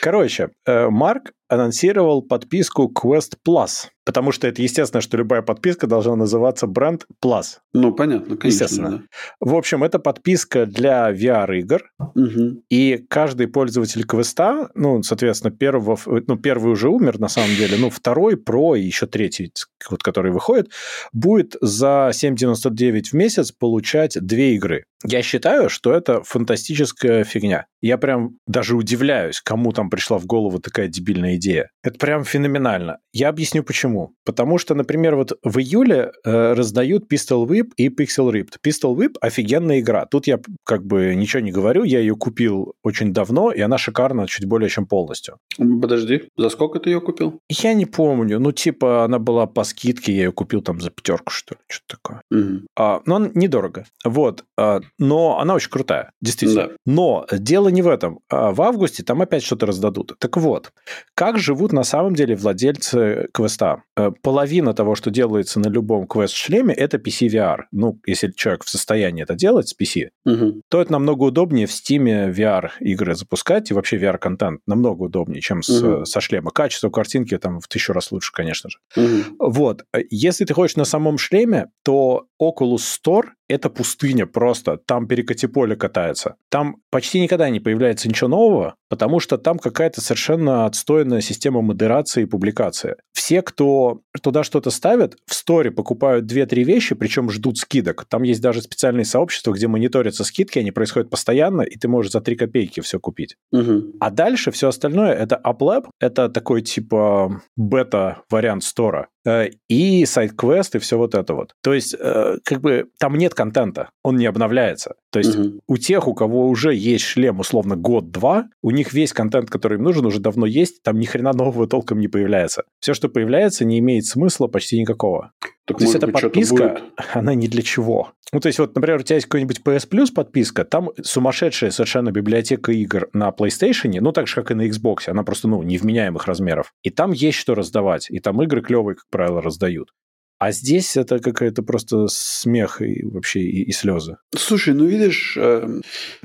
[0.00, 3.88] Короче, э, Марк анонсировал подписку Quest Plus.
[4.08, 7.58] Потому что это естественно, что любая подписка должна называться бренд Plus.
[7.74, 8.64] Ну, понятно, конечно.
[8.64, 8.90] Естественно.
[8.90, 9.02] Да.
[9.40, 11.82] В общем, это подписка для VR-игр.
[12.14, 12.62] Угу.
[12.70, 17.90] И каждый пользователь квеста, ну, соответственно, первого, ну, первый уже умер, на самом деле, ну,
[17.90, 19.52] второй про и еще третий,
[19.90, 20.70] вот, который выходит,
[21.12, 24.84] будет за 7,99 в месяц получать две игры.
[25.04, 27.66] Я считаю, что это фантастическая фигня.
[27.80, 31.70] Я прям даже удивляюсь, кому там пришла в голову такая дебильная идея.
[31.84, 32.98] Это прям феноменально.
[33.12, 34.14] Я объясню почему.
[34.24, 38.56] Потому что, например, вот в июле э, раздают Pistol Whip и Pixel Ripped.
[38.66, 40.06] Pistol Whip офигенная игра.
[40.06, 44.26] Тут я как бы ничего не говорю, я ее купил очень давно, и она шикарна
[44.26, 45.38] чуть более чем полностью.
[45.56, 47.40] Подожди, за сколько ты ее купил?
[47.48, 48.40] Я не помню.
[48.40, 51.96] Ну, типа, она была по скидке, я ее купил там за пятерку, что ли, что-то
[51.96, 52.22] такое.
[52.30, 52.66] Угу.
[52.76, 53.84] А, но недорого.
[54.04, 54.44] Вот.
[54.56, 56.68] А, но она очень крутая, действительно.
[56.68, 56.74] Да.
[56.86, 58.20] Но дело не в этом.
[58.28, 60.14] А в августе там опять что-то раздадут.
[60.18, 60.72] Так вот,
[61.14, 63.82] как живут на самом деле владельцы квеста?
[63.96, 67.62] Э, половина того, что делается на любом квест-шлеме, это PC VR.
[67.72, 70.62] Ну, если человек в состоянии это делать с PC, угу.
[70.68, 75.82] то это намного удобнее в Steam VR-игры запускать и вообще VR-контент намного удобнее, чем с,
[75.82, 76.04] угу.
[76.04, 76.50] со шлема.
[76.50, 78.78] Качество картинки там в тысячу раз лучше, конечно же.
[78.96, 79.50] Угу.
[79.50, 79.84] Вот.
[80.10, 84.76] Если ты хочешь на самом шлеме, то Oculus Store это пустыня просто.
[84.76, 86.36] Там перекати поле катается.
[86.50, 92.22] Там почти никогда не появляется ничего нового, потому что там какая-то совершенно отстойная система модерации
[92.22, 92.96] и публикации.
[93.12, 98.04] Все, кто туда что-то ставят, в сторе покупают 2-3 вещи, причем ждут скидок.
[98.08, 102.20] Там есть даже специальные сообщества, где мониторятся скидки, они происходят постоянно, и ты можешь за
[102.20, 103.36] 3 копейки все купить.
[103.52, 103.96] Угу.
[104.00, 109.08] А дальше все остальное это UpLab, это такой типа бета-вариант стора.
[109.28, 111.54] Э, и сайт-квест, и все вот это вот.
[111.62, 114.94] То есть, э, как бы, там нет контента, он не обновляется.
[115.10, 115.60] То есть, угу.
[115.68, 119.84] у тех, у кого уже есть шлем, условно, год-два, у них весь контент, который им
[119.84, 122.62] нужен, уже давно есть, там ни хрена нового толком не появляется.
[122.80, 125.32] Все, что появляется, не имеет смысла почти никакого.
[125.68, 126.80] Так, то есть эта подписка,
[127.12, 128.12] она не для чего.
[128.32, 132.10] Ну, то есть вот, например, у тебя есть какой-нибудь PS Plus подписка, там сумасшедшая совершенно
[132.10, 136.26] библиотека игр на PlayStation, ну, так же, как и на Xbox, она просто, ну, невменяемых
[136.26, 136.72] размеров.
[136.82, 139.90] И там есть что раздавать, и там игры клевые, как правило, раздают.
[140.38, 144.18] А здесь это какая-то просто смех и вообще и, и слезы.
[144.36, 145.80] Слушай, ну видишь, э,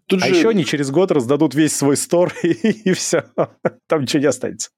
[0.08, 0.36] тут а же...
[0.36, 3.26] еще они через год раздадут весь свой стор и, и все,
[3.88, 4.70] там ничего не останется.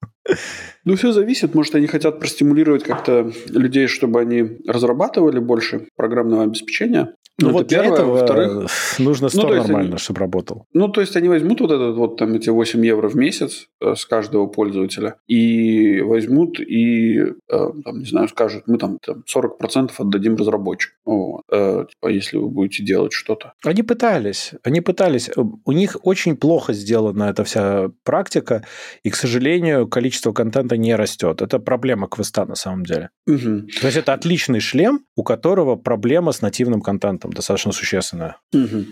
[0.84, 1.56] Ну, все зависит.
[1.56, 7.16] Может, они хотят простимулировать как-то людей, чтобы они разрабатывали больше программного обеспечения.
[7.38, 7.98] Ну, ну вот для первое.
[7.98, 10.68] этого во-вторых, нужно стор ну, нормально, они, чтобы работал.
[10.74, 13.96] Ну, то есть они возьмут вот этот вот там эти 8 евро в месяц э,
[13.96, 19.92] с каждого пользователя и возьмут и, э, там, не знаю, скажут, мы там, там 40%
[19.98, 20.96] отдадим разработчику.
[21.04, 21.42] Вот.
[21.52, 23.54] Э, типа, если вы будете делать что-то.
[23.66, 25.30] Они пытались, они пытались.
[25.36, 28.64] У них очень плохо сделана эта вся практика,
[29.04, 31.42] и, к сожалению, количество контента не растет.
[31.42, 33.10] Это проблема квеста на самом деле.
[33.28, 33.68] Угу.
[33.82, 38.38] То есть это отличный шлем, у которого проблема с нативным контентом там достаточно существенная.
[38.54, 38.86] Угу.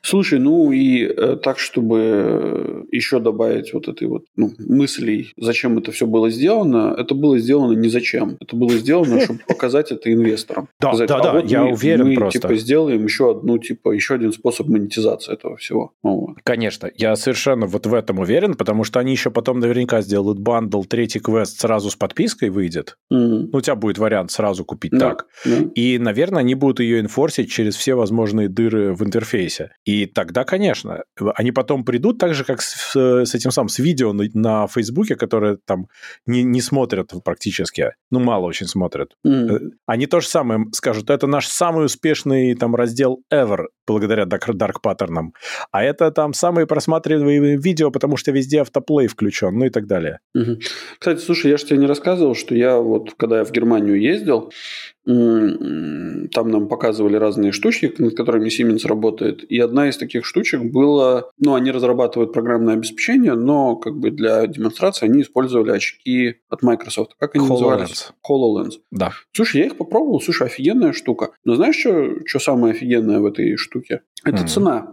[0.00, 5.92] Слушай, ну и э, так, чтобы еще добавить вот этой вот ну, мыслей, зачем это
[5.92, 8.38] все было сделано, это было сделано не зачем.
[8.40, 10.68] Это было сделано, чтобы показать это инвесторам.
[10.80, 12.40] Да, да, «А да, я уверен просто.
[12.40, 15.92] типа сделаем еще одну, типа, еще один способ монетизации этого всего.
[16.44, 20.82] Конечно, я совершенно вот в этом уверен, потому что они еще потом наверняка сделают бандл,
[20.82, 22.96] третий квест сразу с подпиской выйдет.
[23.10, 25.26] Ну, у тебя будет вариант сразу купить так.
[25.74, 29.70] И, наверное, они будут ее инфорсить через через все возможные дыры в интерфейсе.
[29.84, 31.02] И тогда, конечно,
[31.34, 35.16] они потом придут так же, как с, с этим самым, с видео на, на Фейсбуке,
[35.16, 35.88] которые там
[36.26, 39.14] не, не смотрят практически, ну, мало очень смотрят.
[39.26, 39.70] Mm.
[39.86, 44.80] Они то же самое скажут, это наш самый успешный там раздел ever, благодаря Dark, Dark
[44.82, 45.32] паттернам.
[45.72, 50.20] А это там самые просматриваемые видео, потому что везде автоплей включен, ну и так далее.
[50.34, 50.58] Угу.
[50.98, 54.52] Кстати, слушай, я же тебе не рассказывал, что я вот, когда я в Германию ездил,
[55.06, 59.44] там нам показывали разные штучки, над которыми Siemens работает.
[59.48, 64.44] И одна из таких штучек была, ну, они разрабатывают программное обеспечение, но как бы для
[64.48, 67.12] демонстрации они использовали очки от Microsoft.
[67.20, 67.50] Как они HoloLens.
[67.50, 68.08] назывались?
[68.28, 68.72] HoloLens.
[68.90, 69.12] Да.
[69.32, 70.20] Слушай, я их попробовал.
[70.20, 71.30] Слушай, офигенная штука.
[71.44, 73.75] Но знаешь, что, что самое офигенное в этой штуке?
[74.24, 74.46] Это mm.
[74.46, 74.92] цена.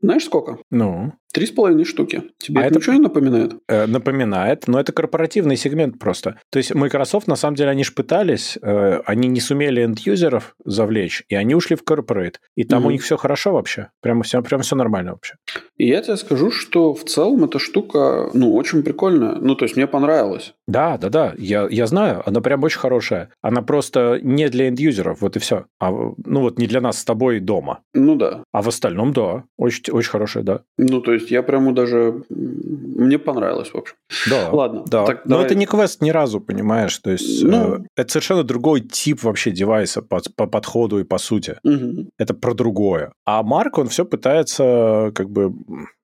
[0.00, 0.58] Знаешь, сколько?
[0.70, 1.12] Ну?
[1.32, 2.24] Три с половиной штуки.
[2.38, 3.54] Тебе а это, это ничего не напоминает?
[3.66, 6.38] Э, напоминает, но это корпоративный сегмент просто.
[6.50, 11.24] То есть Microsoft, на самом деле, они же пытались, э, они не сумели энд-юзеров завлечь,
[11.28, 12.34] и они ушли в corporate.
[12.54, 12.86] И там mm-hmm.
[12.86, 13.88] у них все хорошо вообще.
[14.02, 15.36] Прямо все, прямо все нормально вообще.
[15.78, 19.36] И я тебе скажу, что в целом эта штука, ну, очень прикольная.
[19.36, 20.54] Ну, то есть мне понравилось.
[20.66, 21.34] Да, да, да.
[21.38, 23.30] Я, я знаю, она прям очень хорошая.
[23.40, 25.64] Она просто не для энд-юзеров, вот и все.
[25.80, 27.80] А, ну, вот не для нас с тобой дома.
[27.94, 28.44] Ну, да.
[28.52, 29.44] А в остальном, да.
[29.56, 30.60] Очень, очень хорошая, да.
[30.76, 32.22] Ну, то есть есть я прямо даже...
[32.28, 33.94] Мне понравилось, в общем.
[34.28, 34.84] Да, Ладно.
[34.86, 35.04] Да.
[35.04, 35.46] Так, Но давай...
[35.46, 36.96] это не квест ни разу, понимаешь?
[36.98, 37.76] То есть ну...
[37.76, 41.56] э, это совершенно другой тип вообще девайса по, по подходу и по сути.
[41.64, 42.10] Угу.
[42.18, 43.12] Это про другое.
[43.24, 45.52] А Марк, он все пытается как бы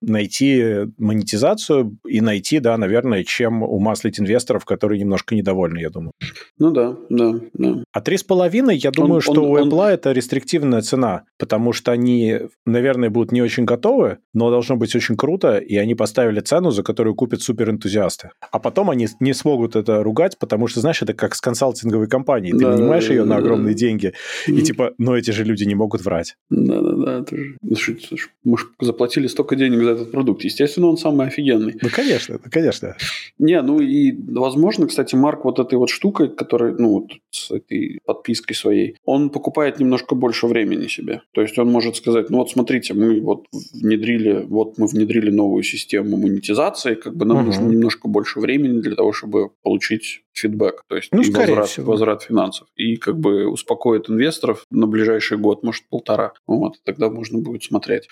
[0.01, 6.13] найти монетизацию и найти, да, наверное, чем умаслить инвесторов, которые немножко недовольны, я думаю.
[6.57, 7.83] Ну да, да, да.
[7.91, 9.87] А три с половиной, я думаю, он, что он, у Apple он...
[9.89, 15.08] это рестриктивная цена, потому что они, наверное, будут не очень готовы, но должно быть очень
[15.17, 18.31] круто, и они поставили цену, за которую купят суперэнтузиасты.
[18.51, 22.53] А потом они не смогут это ругать, потому что, знаешь, это как с консалтинговой компанией.
[22.53, 23.79] Ты да, нанимаешь да, ее да, на огромные да.
[23.79, 24.13] деньги,
[24.47, 26.35] и типа, но эти же люди не могут врать.
[26.49, 27.25] Да-да-да.
[27.61, 27.75] Ну,
[28.43, 30.43] мы же заплатили столько денег за этот продукт.
[30.43, 31.75] Естественно, он самый офигенный.
[31.81, 32.95] Ну, конечно, ну, конечно.
[33.37, 37.99] Не, ну и, возможно, кстати, Марк вот этой вот штукой, которая, ну, вот с этой
[38.05, 41.21] подпиской своей, он покупает немножко больше времени себе.
[41.33, 44.98] То есть он может сказать, ну вот смотрите, мы вот внедрили, вот мы внедрили
[45.29, 47.45] новую систему монетизации, как бы нам угу.
[47.47, 51.91] нужно немножко больше времени для того, чтобы получить фидбэк, то есть Ну, и возврат, всего.
[51.91, 52.67] возврат финансов.
[52.75, 56.33] И как бы успокоит инвесторов на ближайший год, может, полтора.
[56.47, 58.07] Вот, тогда можно будет смотреть.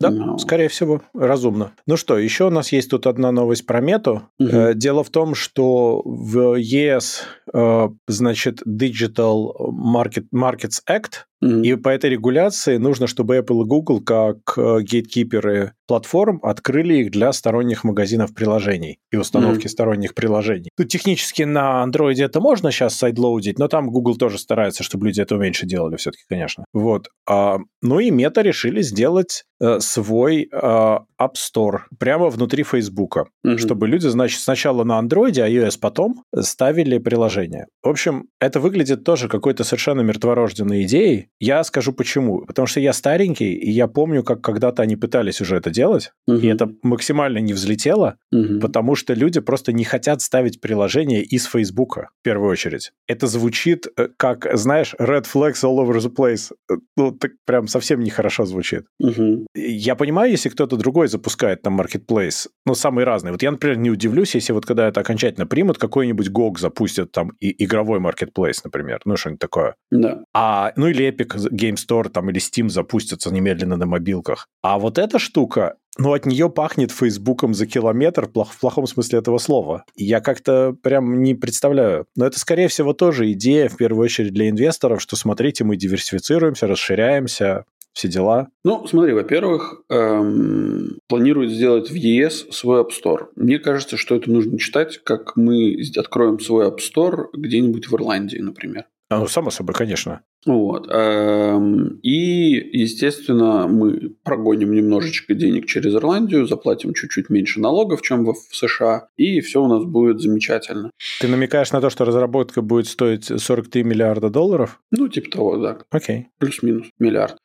[0.00, 1.72] Да, Ну, скорее всего, разумно.
[1.86, 4.22] Ну что, еще у нас есть тут одна новость про мету.
[4.38, 11.90] Э, Дело в том, что в ЕС, э, значит, Digital Market, Markets Act, и по
[11.90, 17.84] этой регуляции нужно, чтобы Apple и Google, как э, гейткиперы платформ, открыли их для сторонних
[17.84, 20.70] магазинов приложений и установки сторонних приложений.
[20.76, 25.20] Ну, технически на Android это можно сейчас сайдлоудить, но там Google тоже старается, чтобы люди
[25.20, 26.64] этого меньше делали все-таки, конечно.
[26.72, 27.08] Вот.
[27.28, 33.58] А, ну и Мета решили сделать э, свой э, App Store прямо внутри Фейсбука Мгм.
[33.58, 37.66] чтобы люди, значит, сначала на Android, а iOS потом ставили приложение.
[37.82, 41.28] В общем, это выглядит тоже какой-то совершенно мертворожденной идеей.
[41.40, 42.44] Я скажу почему.
[42.46, 46.38] Потому что я старенький, и я помню, как когда-то они пытались уже это делать, Мгм.
[46.40, 48.60] и это максимально не взлетело, Мгм.
[48.60, 52.92] потому что люди просто не хотят ставить приложение из Фейсбука, в первую очередь.
[53.06, 56.52] Это звучит э, как, знаешь, red flags all over the place.
[56.70, 58.84] Э, Ну, так прям совсем нехорошо звучит.
[58.98, 59.46] Мгм.
[59.54, 63.30] Я понимаю, если кто-то другой запускает там marketplace, ну, самый разный.
[63.30, 67.30] Вот я, например, не удивлюсь, если вот когда это окончательно примут, какой-нибудь GOG запустят там
[67.40, 69.74] и игровой marketplace, например, ну, что-нибудь такое.
[69.90, 70.22] Да.
[70.34, 74.48] А, ну, или Epic Game Store там или Steam запустятся немедленно на мобилках.
[74.62, 79.18] А вот эта штука, ну, от нее пахнет Фейсбуком за километр плох- в плохом смысле
[79.18, 79.84] этого слова.
[79.96, 82.06] Я как-то прям не представляю.
[82.16, 86.66] Но это, скорее всего, тоже идея, в первую очередь, для инвесторов, что, смотрите, мы диверсифицируемся,
[86.66, 88.48] расширяемся, все дела.
[88.64, 93.26] Ну, смотри, во-первых, эм, планируют сделать в ЕС свой App Store.
[93.34, 98.38] Мне кажется, что это нужно читать, как мы откроем свой App Store где-нибудь в Ирландии,
[98.38, 98.84] например.
[99.10, 100.20] А, ну, само собой, конечно.
[100.46, 100.88] Вот.
[100.90, 108.34] эм, И, естественно, мы прогоним немножечко денег через Ирландию, заплатим чуть-чуть меньше налогов, чем в
[108.52, 110.90] США, и все у нас будет замечательно.
[111.20, 114.80] Ты намекаешь на то, что разработка будет стоить 43 миллиарда долларов?
[114.90, 115.78] Ну, типа того, да.
[115.90, 116.28] Окей.
[116.38, 117.36] плюс-минус миллиард.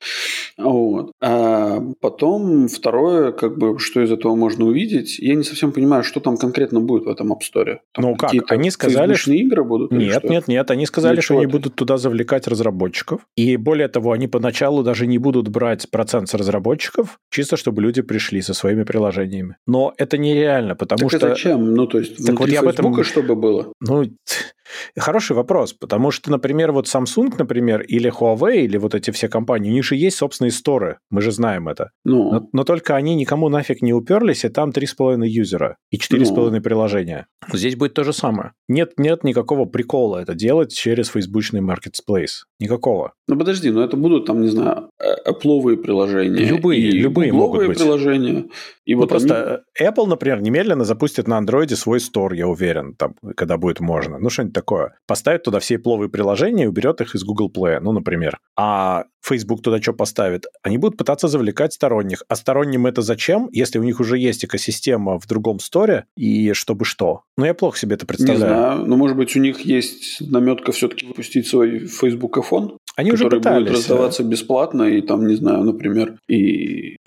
[0.58, 1.12] Вот.
[1.22, 6.20] А потом второе, как бы, что из этого можно увидеть, я не совсем понимаю, что
[6.20, 7.80] там конкретно будет в этом App Store.
[7.94, 9.92] Там Ну как, они сказали, фейсбучные игры будут?
[9.92, 10.28] Нет, что?
[10.28, 10.70] нет, нет.
[10.72, 12.93] Они сказали, что они будут туда завлекать разработчиков.
[13.36, 18.02] И более того, они поначалу даже не будут брать процент с разработчиков, чисто чтобы люди
[18.02, 19.58] пришли со своими приложениями.
[19.68, 21.30] Но это нереально, потому Так что...
[21.30, 21.74] зачем?
[21.74, 23.74] Ну, то есть, Так вот я об этом- чтобы было?
[23.82, 24.06] Ну,
[24.98, 29.70] хороший вопрос, потому что, например, вот Samsung, например, или Huawei, или вот эти все компании,
[29.70, 31.92] у них же есть собственные сторы, мы же знаем это.
[32.06, 36.52] Ну, Но, но только они никому нафиг не уперлись, и там 3,5 юзера и 4,5
[36.52, 36.62] Ну.
[36.62, 37.28] приложения.
[37.52, 38.52] Здесь будет то же самое.
[38.68, 42.46] Нет, нет никакого прикола это делать через фейсбучный marketplace.
[42.60, 43.14] Никакого.
[43.28, 44.90] ну подожди, но это будут там, не знаю,
[45.28, 46.46] Apple приложения.
[46.46, 47.78] Любые, любые могут быть.
[47.78, 48.46] приложения.
[48.86, 52.96] И Ну, вот просто э, Apple, например, немедленно запустит на Android свой стор, я уверен,
[52.96, 54.20] там, когда будет можно.
[54.20, 54.96] Ну, что-нибудь такое.
[55.08, 58.38] Поставит туда все пловые приложения и уберет их из Google Play, ну, например.
[58.58, 60.46] А Facebook туда что поставит?
[60.64, 62.24] Они будут пытаться завлекать сторонних.
[62.28, 66.84] А сторонним это зачем, если у них уже есть экосистема в другом сторе, и чтобы
[66.84, 67.22] что?
[67.38, 68.40] Ну, я плохо себе это Не представляю.
[68.54, 73.30] знаю, но может быть у них есть наметка все-таки выпустить свой Facebook iPhone, Они уже
[73.30, 73.64] пытались.
[73.68, 76.98] будет раздаваться бесплатно, и там, не знаю, например, и, и,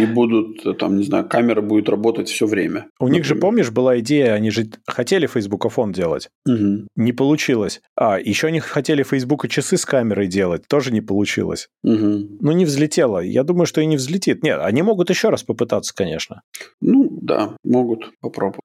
[0.00, 2.86] и будут, там, не знаю, камера будет работать все время.
[3.00, 3.40] У них же, например.
[3.40, 6.28] помнишь, была идея, они же хотели Facebook фон делать.
[6.46, 6.88] Мгм.
[6.96, 7.80] Не получилось.
[7.96, 10.62] А, еще они хотели Facebook часы с камерой делать.
[10.68, 11.68] Тоже не получилось.
[11.82, 12.38] Мгм.
[12.40, 13.18] Ну, не взлетело.
[13.18, 14.42] Я думаю, что и не взлетит.
[14.42, 16.42] Нет, они могут еще раз попытаться, конечно.
[16.80, 18.60] Ну, да, могут попробовать.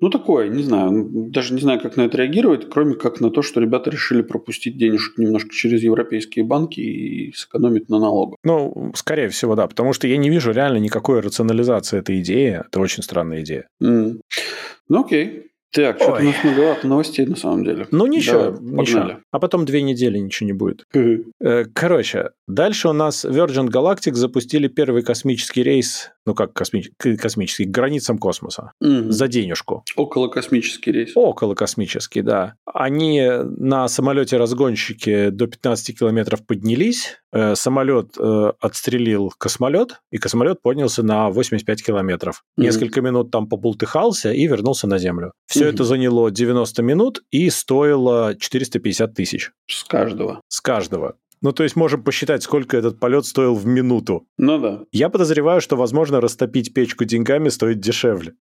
[0.00, 3.42] Ну, такое, не знаю, даже не знаю, как на это реагировать, кроме как на то,
[3.42, 8.36] что ребята решили пропустить денежек немножко через европейские банки и сэкономить на налогах.
[8.44, 9.66] Ну, скорее всего, да.
[9.66, 11.20] Потому что я не вижу реально никакой
[11.52, 12.60] рационализации этой идеи.
[12.66, 13.66] Это очень странная идея.
[13.80, 14.20] М.
[14.88, 15.48] Ну, окей.
[15.74, 17.86] Так, что-то у нас многовато новостей на самом деле.
[17.90, 19.16] Ну, ничего, Давай, ничего.
[19.30, 20.84] А потом две недели ничего не будет.
[20.94, 27.64] Э, Короче, дальше у нас Virgin Galactic запустили первый космический рейс, ну как косми- космический,
[27.64, 28.72] к границам космоса.
[28.80, 29.10] Мгм.
[29.12, 29.84] За денежку.
[29.96, 31.12] Около космический рейс.
[31.14, 32.54] Около космический, да.
[32.66, 33.22] Они
[33.58, 41.30] на самолете-разгонщике до 15 километров поднялись, э, самолет э, отстрелил космолет, и космолет поднялся на
[41.30, 42.42] 85 километров.
[42.56, 42.66] Мгм.
[42.66, 45.32] Несколько минут там побултыхался и вернулся на Землю.
[45.46, 45.74] Все Мгм.
[45.74, 50.40] это заняло 90 минут и стоило 450 тысяч С каждого.
[50.48, 51.16] с каждого.
[51.42, 54.26] Ну, то есть можем посчитать, сколько этот полет стоил в минуту.
[54.38, 54.84] Ну да.
[54.92, 58.34] Я подозреваю, что, возможно, растопить печку деньгами стоит дешевле.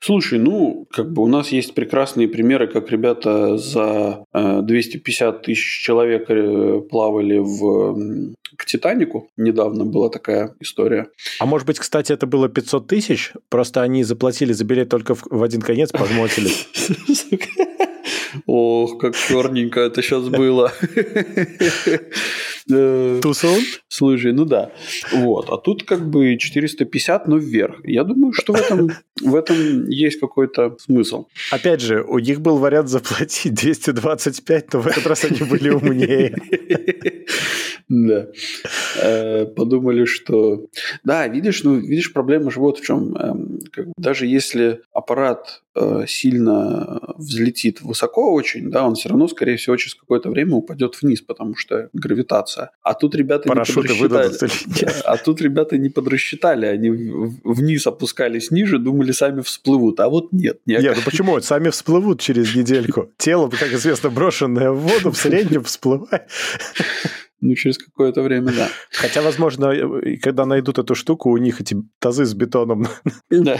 [0.00, 5.82] Слушай, ну, как бы у нас есть прекрасные примеры, как ребята за э, 250 тысяч
[5.82, 11.08] человек э, плавали в к «Титанику» недавно была такая история.
[11.38, 13.32] А может быть, кстати, это было 500 тысяч?
[13.48, 16.50] Просто они заплатили за билет только в, в один конец, пожмотили.
[18.46, 20.72] Ох, как черненько это сейчас было.
[22.68, 23.60] Тусон?
[23.88, 24.72] Слушай, ну да.
[25.12, 25.48] Вот.
[25.50, 27.76] А тут как бы 450, но вверх.
[27.84, 28.90] Я думаю, что в этом,
[29.22, 31.26] в этом есть какой-то смысл.
[31.50, 36.34] Опять же, у них был вариант заплатить 225, но в этот раз они были умнее.
[37.88, 38.26] Да.
[39.00, 40.66] Э, подумали, что...
[41.04, 43.16] Да, видишь, ну, видишь, проблема же вот в чем.
[43.16, 43.60] Эм,
[43.96, 49.94] даже если аппарат э, сильно взлетит высоко очень, да, он все равно, скорее всего, через
[49.94, 52.55] какое-то время упадет вниз, потому что гравитация.
[52.82, 54.92] А тут ребята Парашюты не подрасчитали.
[55.04, 56.90] А тут ребята не подрасчитали, они
[57.44, 60.60] вниз опускались ниже, думали, сами всплывут, а вот нет.
[60.66, 61.40] Нет, ну почему?
[61.40, 63.10] Сами всплывут через недельку.
[63.18, 66.22] Тело, как известно, брошенное в воду, в среднем всплывает.
[67.40, 68.68] Ну, через какое-то время, да.
[68.90, 69.72] Хотя, возможно,
[70.22, 72.86] когда найдут эту штуку, у них эти тазы с бетоном.
[73.30, 73.58] Да.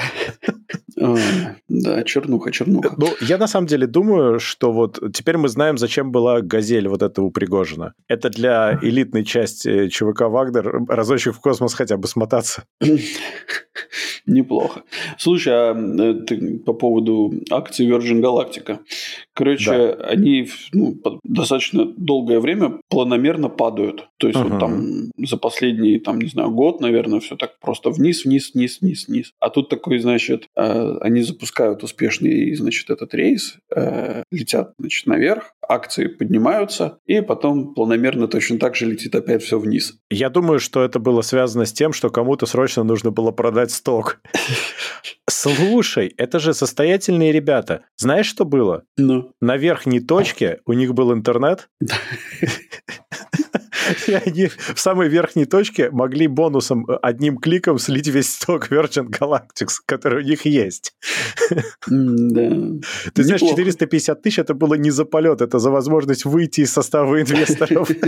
[1.68, 2.94] Да, чернуха, чернуха.
[2.96, 7.02] Ну, я на самом деле думаю, что вот теперь мы знаем, зачем была «Газель» вот
[7.02, 7.92] эта у Пригожина.
[8.08, 12.64] Это для элитной части ЧВК «Вагнер» разочек в космос хотя бы смотаться.
[14.26, 14.82] Неплохо.
[15.18, 18.80] Слушай, а э, ты по поводу акций Virgin Galactica.
[19.34, 19.92] Короче, да.
[20.08, 24.08] они ну, достаточно долгое время планомерно падают.
[24.18, 24.50] То есть, uh-huh.
[24.50, 28.78] вот там за последний, там, не знаю, год, наверное, все так просто вниз, вниз, вниз,
[28.80, 29.32] вниз, вниз.
[29.40, 35.52] А тут такой, значит, э, они запускают успешный, значит, этот рейс, э, летят, значит, наверх,
[35.68, 39.98] акции поднимаются, и потом планомерно точно так же летит опять все вниз.
[40.10, 44.20] Я думаю, что это было связано с тем, что кому-то срочно нужно было продать сток.
[45.28, 47.82] Слушай, это же состоятельные ребята.
[47.96, 48.84] Знаешь, что было?
[48.96, 49.32] Ну.
[49.40, 51.68] На верхней точке у них был интернет.
[54.06, 59.08] И они в самой верхней точке могли бонусом э, одним кликом слить весь сток Virgin
[59.08, 60.94] Galactics, который у них есть.
[61.88, 62.50] Да.
[63.14, 67.20] Ты знаешь, 450 тысяч это было не за полет, это за возможность выйти из состава
[67.20, 67.90] инвесторов.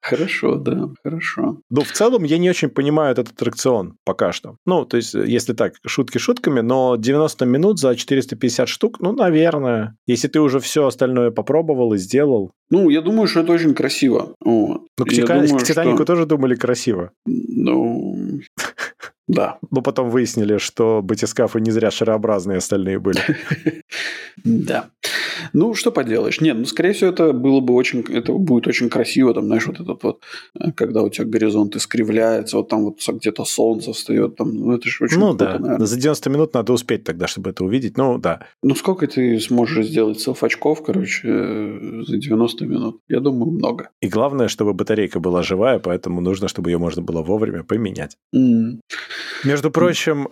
[0.00, 1.58] Хорошо, да, хорошо.
[1.70, 4.56] Ну, в целом, я не очень понимаю этот аттракцион пока что.
[4.66, 9.96] Ну, то есть, если так, шутки шутками, но 90 минут за 450 штук, ну, наверное.
[10.06, 12.52] Если ты уже все остальное попробовал и сделал.
[12.70, 14.34] Ну, я думаю, что это очень красиво.
[14.40, 14.82] Вот.
[14.98, 16.04] Ну, к, Титанику что...
[16.04, 17.10] тоже думали красиво.
[17.26, 18.40] Ну,
[19.28, 19.58] да.
[19.70, 23.20] Но потом выяснили, что батискафы не зря шарообразные остальные были.
[24.44, 24.90] Да.
[25.52, 26.40] Ну, что поделаешь.
[26.40, 29.80] Нет, ну, скорее всего, это было бы очень, это будет очень красиво, там, знаешь, вот
[29.80, 30.20] этот вот,
[30.60, 34.88] э, когда у тебя горизонт искривляется, вот там вот где-то солнце встает, там, ну, это
[34.88, 35.58] же очень Ну, круто, да.
[35.58, 35.86] Наверное.
[35.86, 38.46] За 90 минут надо успеть тогда, чтобы это увидеть, ну, да.
[38.62, 43.00] Ну, сколько ты сможешь сделать селф-очков, короче, э, за 90 минут?
[43.08, 43.90] Я думаю, много.
[44.02, 48.16] И главное, чтобы батарейка была живая, поэтому нужно, чтобы ее можно было вовремя поменять.
[48.34, 48.80] Mm.
[49.44, 50.28] Между прочим,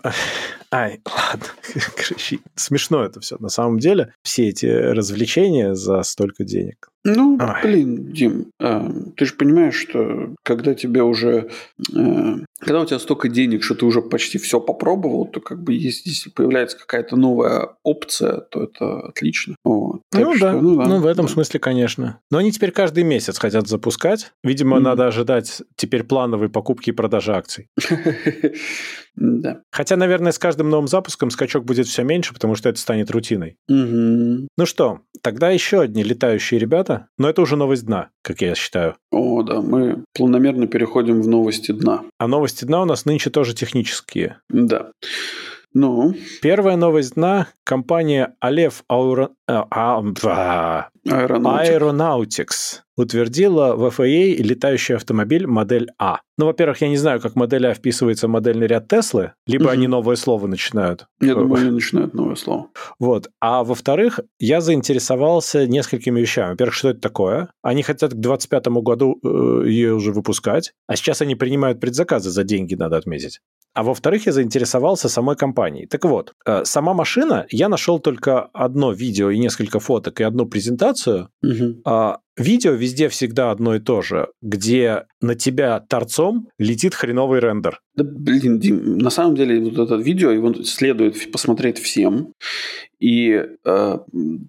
[0.70, 1.46] ай, ладно,
[2.56, 4.12] смешно это все на самом деле.
[4.22, 6.90] Все эти развлечения за столько денег.
[7.04, 7.62] Ну, Ой.
[7.62, 11.50] блин, Дим, э, ты же понимаешь, что когда тебе уже,
[11.94, 15.74] э, когда у тебя столько денег, что ты уже почти все попробовал, то как бы
[15.74, 19.56] если, если появляется какая-то новая опция, то это отлично.
[19.64, 20.00] Вот.
[20.14, 20.60] Ну, что, да.
[20.60, 21.32] ну да, ну в этом да.
[21.32, 22.20] смысле, конечно.
[22.30, 24.32] Но они теперь каждый месяц хотят запускать.
[24.42, 24.80] Видимо, mm.
[24.80, 27.68] надо ожидать теперь плановой покупки и продажи акций.
[29.16, 29.62] Да.
[29.70, 33.56] Хотя, наверное, с каждым новым запуском скачок будет все меньше, потому что это станет рутиной.
[33.68, 34.48] Угу.
[34.56, 38.96] Ну что, тогда еще одни летающие ребята, но это уже новость дна, как я считаю.
[39.10, 42.02] О, да, мы планомерно переходим в новости дна.
[42.18, 44.38] А новости дна у нас нынче тоже технические.
[44.48, 44.90] Да.
[45.74, 46.14] Ну?
[46.40, 47.48] Первая новость дна.
[47.64, 49.30] Компания Алев Аура...
[49.46, 49.66] а,
[50.24, 56.20] а, Aeronautics утвердила в FAA летающий автомобиль модель А.
[56.38, 59.70] Ну, во-первых, я не знаю, как модель А вписывается в модельный ряд Теслы, либо угу.
[59.72, 61.06] они новое слово начинают.
[61.20, 62.68] Я думаю, они начинают новое слово.
[62.98, 63.28] Вот.
[63.40, 66.50] А во-вторых, я заинтересовался несколькими вещами.
[66.50, 67.50] Во-первых, что это такое?
[67.62, 72.44] Они хотят к 2025 году э, ее уже выпускать, а сейчас они принимают предзаказы за
[72.44, 73.40] деньги, надо отметить.
[73.74, 75.86] А во-вторых, я заинтересовался самой компанией.
[75.86, 80.46] Так вот, э, сама машина, я нашел только одно видео и несколько фоток и одну
[80.46, 81.30] презентацию.
[81.42, 81.82] Угу.
[81.84, 87.80] А, видео везде всегда одно и то же, где на тебя торцом летит хреновый рендер.
[87.96, 92.32] Да, блин, Дим, на самом деле вот это видео, его следует посмотреть всем.
[92.98, 93.98] И э,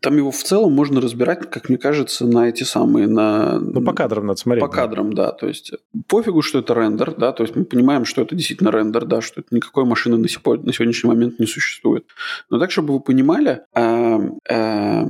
[0.01, 3.07] там его в целом можно разбирать, как мне кажется, на эти самые...
[3.07, 4.63] На, ну, по кадрам надо смотреть.
[4.63, 4.75] По да.
[4.75, 5.31] кадрам, да.
[5.31, 5.73] То есть
[6.07, 7.33] пофигу, что это рендер, да.
[7.33, 10.27] То есть мы понимаем, что это действительно рендер, да, что это никакой машины на, на
[10.73, 12.05] сегодняшний момент не существует.
[12.49, 14.19] Но так, чтобы вы понимали, э,
[14.49, 15.05] э,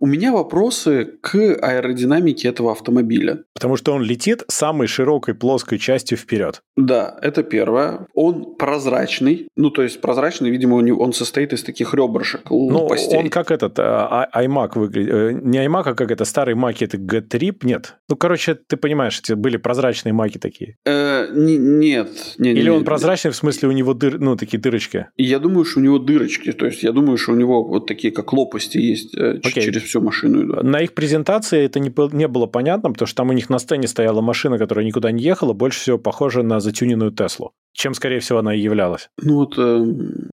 [0.00, 3.42] У меня вопросы к аэродинамике этого автомобиля.
[3.52, 6.62] Потому что он летит самой широкой плоской частью вперед.
[6.76, 8.06] Да, это первое.
[8.14, 9.48] Он прозрачный.
[9.56, 14.28] Ну, то есть прозрачный, видимо, он состоит из таких ребрышек, Ну, он как этот а,
[14.32, 15.12] а, iMac выглядит.
[15.12, 17.56] Э, не iMac, а как это старый Mac, это G3?
[17.62, 17.96] Нет.
[18.08, 20.76] Ну, короче, ты понимаешь, эти были прозрачные маки такие.
[20.86, 22.34] Э, нет.
[22.38, 25.06] Не, Или не, он прозрачный, в смысле у него дыр, ну, такие дырочки?
[25.16, 26.52] Я думаю, что у него дырочки.
[26.52, 29.57] То есть я думаю, что у него вот такие, как лопасти есть okay.
[29.58, 30.62] Э, через всю машину идут.
[30.62, 33.88] На их презентации это не, не было понятно, потому что там у них на сцене
[33.88, 38.40] стояла машина, которая никуда не ехала, больше всего похожа на затюненную Теслу чем, скорее всего,
[38.40, 39.08] она и являлась.
[39.22, 39.84] Ну вот, э,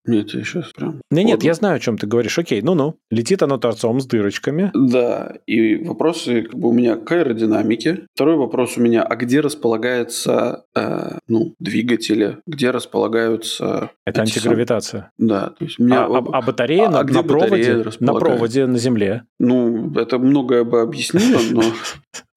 [0.05, 1.01] нет, я сейчас прям...
[1.11, 2.37] Не, нет, я знаю, о чем ты говоришь.
[2.39, 2.95] Окей, ну-ну.
[3.11, 4.71] Летит оно торцом с дырочками.
[4.73, 8.07] Да, и вопросы как бы у меня к аэродинамике.
[8.15, 13.91] Второй вопрос у меня, а где располагается, э, ну, двигатели, где располагаются...
[14.05, 15.11] Это антигравитация.
[15.17, 15.27] Сам...
[15.27, 16.05] Да, то есть у меня...
[16.05, 19.23] А, а, а батарея а, на, а на, проводе, на проводе на Земле?
[19.39, 21.63] Ну, это многое бы объяснило, но...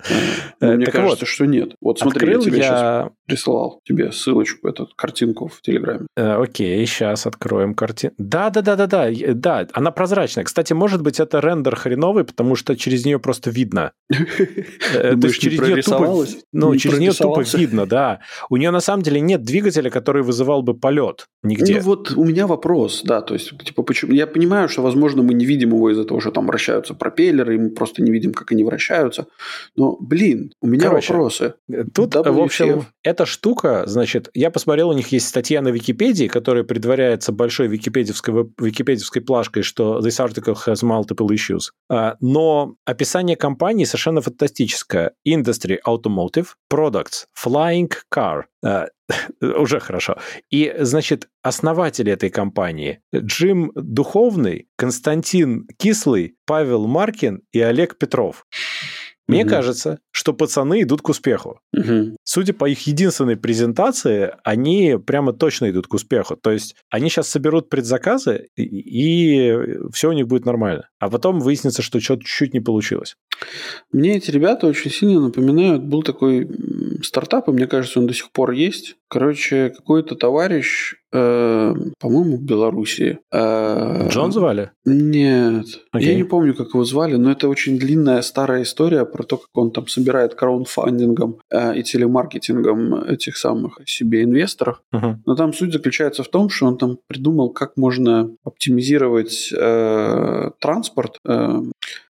[0.61, 1.75] Э, мне кажется, что нет.
[1.81, 6.07] Вот смотри, я тебе сейчас присылал тебе ссылочку, эту картинку в Телеграме.
[6.17, 8.15] Э, окей, сейчас откроем картинку.
[8.19, 10.45] Да, да, да, да, да, да, она прозрачная.
[10.45, 13.93] Кстати, может быть, это рендер хреновый, потому что через нее просто видно.
[14.95, 18.21] Э, то есть через нее тупо, ну, через нее тупо видно, да.
[18.49, 21.77] У нее на самом деле нет двигателя, который вызывал бы полет нигде.
[21.77, 24.13] Ну вот у меня вопрос, да, то есть типа почему?
[24.13, 27.59] Я понимаю, что возможно мы не видим его из-за того, что там вращаются пропеллеры, и
[27.59, 29.27] мы просто не видим, как они вращаются.
[29.77, 31.55] Но блин, у меня Короче, вопросы.
[31.95, 32.33] Тут, WCF.
[32.33, 37.33] в общем, эта штука, значит, я посмотрел, у них есть статья на Википедии, которая предваряется
[37.33, 41.71] большой википедиевской, википедиевской плашкой, что this article has multiple issues.
[41.91, 45.13] А, но описание компании совершенно фантастическое.
[45.27, 48.43] Industry Automotive Products Flying Car.
[48.65, 48.87] А,
[49.41, 50.17] уже хорошо.
[50.51, 58.45] И, значит, основатели этой компании Джим Духовный, Константин Кислый, Павел Маркин и Олег Петров.
[59.29, 59.51] Мне угу.
[59.51, 61.61] кажется, что пацаны идут к успеху.
[61.75, 62.17] Угу.
[62.25, 66.37] Судя по их единственной презентации, они прямо точно идут к успеху.
[66.37, 70.89] То есть они сейчас соберут предзаказы, и, и все у них будет нормально.
[70.99, 73.17] А потом выяснится, что что-то чуть-чуть не получилось.
[73.93, 75.85] Мне эти ребята очень сильно напоминают.
[75.85, 76.49] Был такой
[77.03, 78.97] стартап, и мне кажется, он до сих пор есть.
[79.09, 83.19] Короче, какой-то товарищ, э, по-моему, в Беларуси.
[83.33, 84.71] Э, Джон звали?
[84.85, 85.67] Нет.
[85.95, 86.01] Okay.
[86.01, 89.49] Я не помню, как его звали, но это очень длинная старая история про то, как
[89.55, 94.83] он там собирает краундфандингом э, и телемаркетингом этих самых себе инвесторов.
[94.95, 95.17] Uh-huh.
[95.27, 101.19] Но там суть заключается в том, что он там придумал, как можно оптимизировать э, транспорт
[101.27, 101.63] э,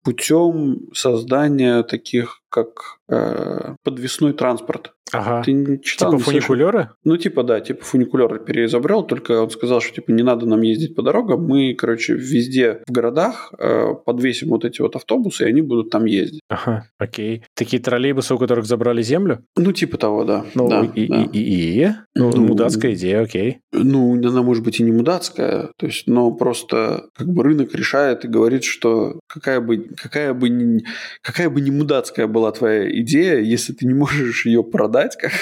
[0.02, 4.92] путем создания таких как э, подвесной транспорт.
[5.12, 5.42] Ага.
[5.42, 6.12] Ты не читал?
[6.12, 6.90] Типа фуникулеры?
[7.04, 10.94] Ну, типа, да, типа фуникулеры переизобрел, только он сказал, что, типа, не надо нам ездить
[10.94, 15.62] по дорогам, мы, короче, везде в городах э, подвесим вот эти вот автобусы, и они
[15.62, 16.40] будут там ездить.
[16.48, 17.44] Ага, окей.
[17.54, 19.44] Такие троллейбусы, у которых забрали землю?
[19.56, 20.44] Ну, типа того, да.
[20.54, 21.22] Ну, да, и, да.
[21.32, 21.88] И, и, и?
[22.14, 23.58] Ну, ну, мудацкая идея, окей.
[23.72, 28.24] Ну, она может быть и не мудацкая, то есть, но просто как бы рынок решает
[28.24, 30.80] и говорит, что какая бы, какая бы,
[31.22, 35.32] какая бы не мудацкая была твоя идея, если ты не можешь ее продать, как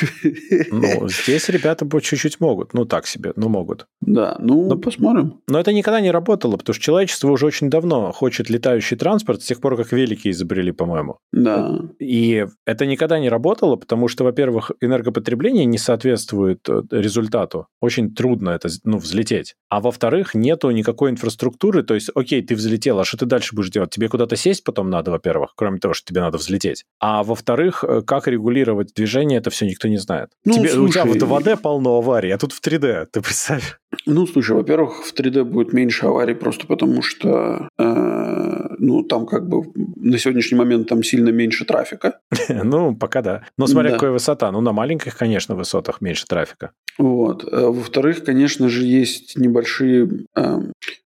[0.70, 2.74] ну, здесь ребята чуть-чуть могут.
[2.74, 3.86] Ну, так себе, но могут.
[4.00, 5.40] Да, ну, но, посмотрим.
[5.48, 9.46] Но это никогда не работало, потому что человечество уже очень давно хочет летающий транспорт, с
[9.46, 11.18] тех пор, как велики изобрели, по-моему.
[11.32, 11.80] Да.
[11.98, 17.68] И это никогда не работало, потому что, во-первых, энергопотребление не соответствует э, результату.
[17.80, 19.54] Очень трудно это, ну, взлететь.
[19.68, 23.70] А во-вторых, нету никакой инфраструктуры, то есть, окей, ты взлетел, а что ты дальше будешь
[23.70, 23.90] делать?
[23.90, 26.84] Тебе куда-то сесть потом надо, во-первых, кроме того, что тебе надо взлететь.
[27.00, 30.30] А во-вторых, э, как регулировать движение, это все никто не знает.
[30.44, 33.78] Ну, Тебе, слушай, у тебя в 2D полно аварий, а тут в 3D, ты представь.
[34.06, 39.48] Ну, слушай, во-первых, в 3D будет меньше аварий просто потому, что э, ну, там как
[39.48, 39.62] бы
[39.96, 42.20] на сегодняшний момент там сильно меньше трафика.
[42.48, 43.42] ну, пока да.
[43.58, 43.96] Но смотря да.
[43.96, 44.50] какая высота.
[44.50, 46.72] Ну, на маленьких, конечно, высотах меньше трафика.
[46.98, 47.44] Вот.
[47.44, 50.60] Э, во-вторых, конечно же, есть небольшие э,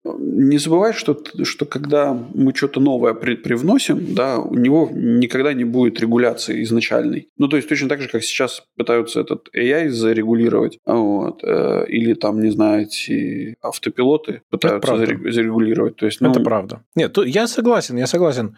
[0.06, 5.64] не забывай, что, что когда мы что-то новое при, привносим, да, у него никогда не
[5.64, 7.30] будет регуляции изначальной.
[7.38, 12.14] Ну, то есть точно так же, как сейчас пытаются этот AI зарегулировать, вот, э, или
[12.14, 15.96] там, не знаю, эти автопилоты пытаются зарегулировать.
[15.96, 16.32] То есть, ну...
[16.32, 16.84] Это правда.
[16.96, 18.58] Нет, то, я согласен, я согласен.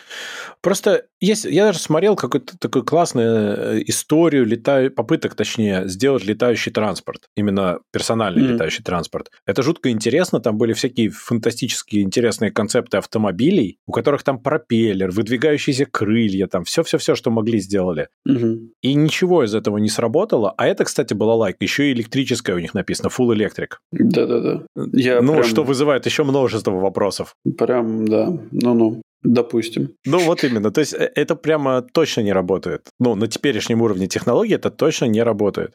[0.62, 6.72] Просто есть, я даже смотрел какую-то такую классную э, историю летаю, попыток, точнее, сделать летающий
[6.72, 8.54] транспорт, именно персональный mm-hmm.
[8.54, 9.32] летающий транспорт.
[9.46, 15.86] Это жутко интересно, там были всякие фантастически интересные концепты автомобилей, у которых там пропеллер, выдвигающиеся
[15.86, 18.10] крылья, там все-все-все, что могли, сделали.
[18.26, 18.72] Угу.
[18.82, 20.54] И ничего из этого не сработало.
[20.58, 21.58] А это, кстати, была лайк.
[21.60, 23.76] Еще и электрическая у них написано, full electric.
[23.92, 24.64] Да-да-да.
[24.76, 25.44] Ну, прям...
[25.44, 27.36] что вызывает еще множество вопросов.
[27.58, 28.38] Прям, да.
[28.52, 29.02] Ну-ну.
[29.28, 29.90] Допустим.
[30.06, 30.72] Ну, вот именно.
[30.72, 32.82] То есть э, это прямо точно не работает.
[33.00, 35.74] Ну, на теперешнем уровне технологии это точно не работает.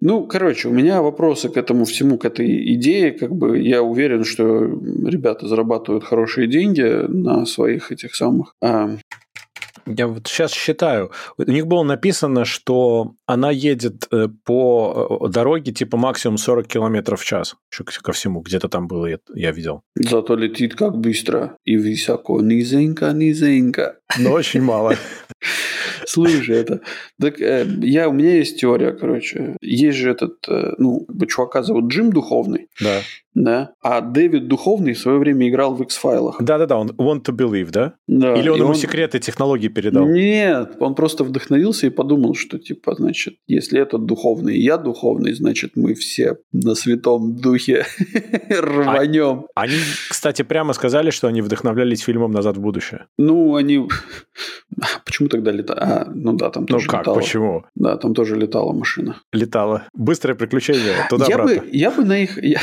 [0.00, 3.12] Ну, короче, у меня вопросы к этому всему, к этой идее.
[3.12, 4.64] Как бы я уверен, что
[5.06, 8.96] ребята зарабатывают хорошие деньги на своих этих самых а,
[9.86, 11.10] я вот сейчас считаю.
[11.36, 17.20] У них было написано, что она едет э, по э, дороге типа максимум 40 километров
[17.20, 17.56] в час.
[17.72, 19.82] Еще ко всему, где-то там было, я видел.
[19.94, 22.40] Зато летит как быстро и высоко.
[22.40, 23.98] Низенько, низенько.
[24.18, 24.94] Но очень мало.
[26.06, 26.80] Слушай, это...
[27.20, 29.56] Так э, я, у меня есть теория, короче.
[29.60, 32.68] Есть же этот, э, ну, чувака зовут Джим Духовный.
[32.80, 33.00] Да.
[33.34, 33.72] Да.
[33.82, 36.36] А Дэвид Духовный в свое время играл в X-файлах.
[36.40, 37.94] Да-да-да, он Want to Believe, да?
[38.06, 38.34] Да.
[38.34, 38.74] Или он ему он...
[38.74, 40.06] секреты технологий передал?
[40.06, 45.32] Нет, он просто вдохновился и подумал, что, типа, значит, если этот духовный и я духовный,
[45.32, 47.84] значит, мы все на святом духе
[48.48, 49.46] рванем.
[49.54, 49.76] А, они,
[50.08, 53.06] кстати, прямо сказали, что они вдохновлялись фильмом «Назад в будущее».
[53.18, 53.88] Ну, они...
[55.04, 55.78] Почему тогда летали?
[55.80, 57.14] А, ну да, там тоже Ну как, летала.
[57.16, 57.64] почему?
[57.74, 59.16] Да, там тоже летала машина.
[59.32, 59.84] Летала.
[59.92, 62.42] Быстрое приключение туда я бы, я бы на их...
[62.42, 62.60] Я,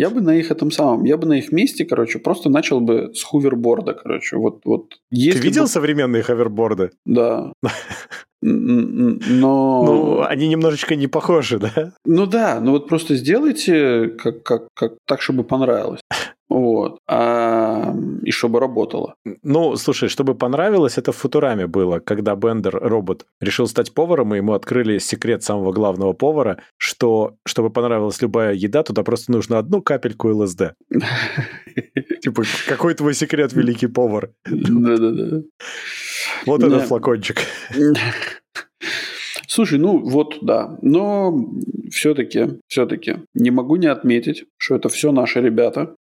[0.00, 1.04] я бы на их этом самом...
[1.04, 4.36] Я бы на их месте, короче, просто начал бы с хуверборда, короче.
[4.36, 4.94] Вот, вот.
[5.10, 5.68] Ты видел бы...
[5.68, 6.92] современные ховерборды?
[7.04, 7.52] Да.
[8.42, 9.84] Но...
[9.84, 11.92] Ну, они немножечко не похожи, да?
[12.06, 16.00] Ну да, ну вот просто сделайте как, как, как так, чтобы понравилось.
[16.50, 16.98] Вот.
[17.06, 17.94] А,
[18.24, 19.14] и чтобы работало.
[19.42, 24.38] Ну, слушай, чтобы понравилось, это в Футураме было, когда Бендер, робот, решил стать поваром, и
[24.38, 29.80] ему открыли секрет самого главного повара, что, чтобы понравилась любая еда, туда просто нужно одну
[29.80, 30.74] капельку ЛСД.
[32.20, 34.30] Типа, какой твой секрет, великий повар?
[34.44, 35.42] Да-да-да.
[36.46, 37.42] Вот этот флакончик.
[39.52, 41.36] Слушай, ну вот да, но
[41.90, 45.96] все-таки, все-таки не могу не отметить, что это все наши ребята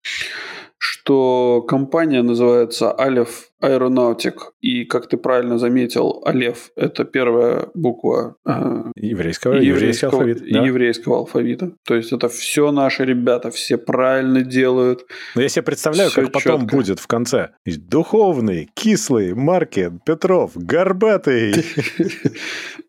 [1.10, 8.84] что компания называется Алев Aeronautic, и, как ты правильно заметил, Алев– это первая буква э,
[8.96, 10.66] еврейского, еврейского, алфавита, да?
[10.66, 11.72] еврейского алфавита.
[11.88, 15.08] То есть это все наши ребята, все правильно делают.
[15.34, 16.76] Но я себе представляю, как потом четко.
[16.76, 17.50] будет в конце.
[17.66, 21.56] Духовный, кислый, Маркин, Петров, Горбатый.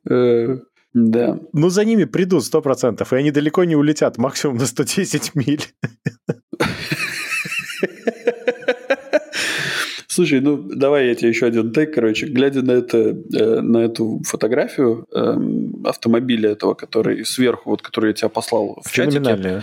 [0.09, 0.56] Э,
[0.92, 1.38] да.
[1.52, 5.62] Ну, за ними придут сто процентов, и они далеко не улетят, максимум на 110 миль.
[10.20, 14.20] Слушай, ну давай я тебе еще один тег, короче, глядя на это, э, на эту
[14.26, 19.62] фотографию э, автомобиля этого, который сверху, вот, который я тебе послал в чатике.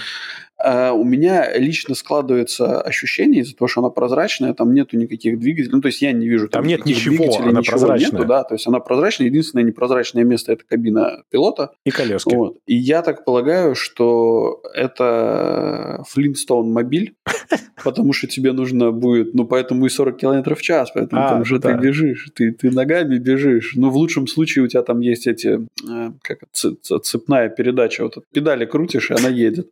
[0.60, 5.72] А у меня лично складывается ощущение из-за того, что она прозрачная, там нету никаких двигателей.
[5.74, 8.12] Ну, то есть я не вижу там, там нет ничего, она ничего прозрачная.
[8.12, 9.28] Нету, да, то есть она прозрачная.
[9.28, 11.72] Единственное непрозрачное место это кабина пилота.
[11.84, 12.36] И колески.
[12.36, 12.58] Вот.
[12.66, 17.16] И я так полагаю, что это Flintstone мобиль,
[17.84, 21.46] потому что тебе нужно будет, ну, поэтому и 40 километров в час, поэтому а, там
[21.46, 21.74] же да.
[21.74, 23.74] ты бежишь, ты, ты ногами бежишь.
[23.76, 28.66] Ну, в лучшем случае у тебя там есть эти, э, как цепная передача, вот педали
[28.66, 29.70] крутишь, и она едет.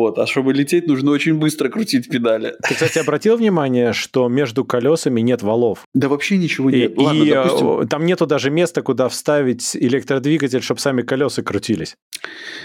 [0.00, 0.18] Вот.
[0.18, 2.54] А чтобы лететь, нужно очень быстро крутить педали.
[2.66, 5.82] Ты, кстати, обратил внимание, что между колесами нет валов?
[5.94, 6.94] Да вообще ничего нет.
[6.96, 7.88] И, Ладно, и допустим...
[7.88, 11.96] там нету даже места, куда вставить электродвигатель, чтобы сами колеса крутились.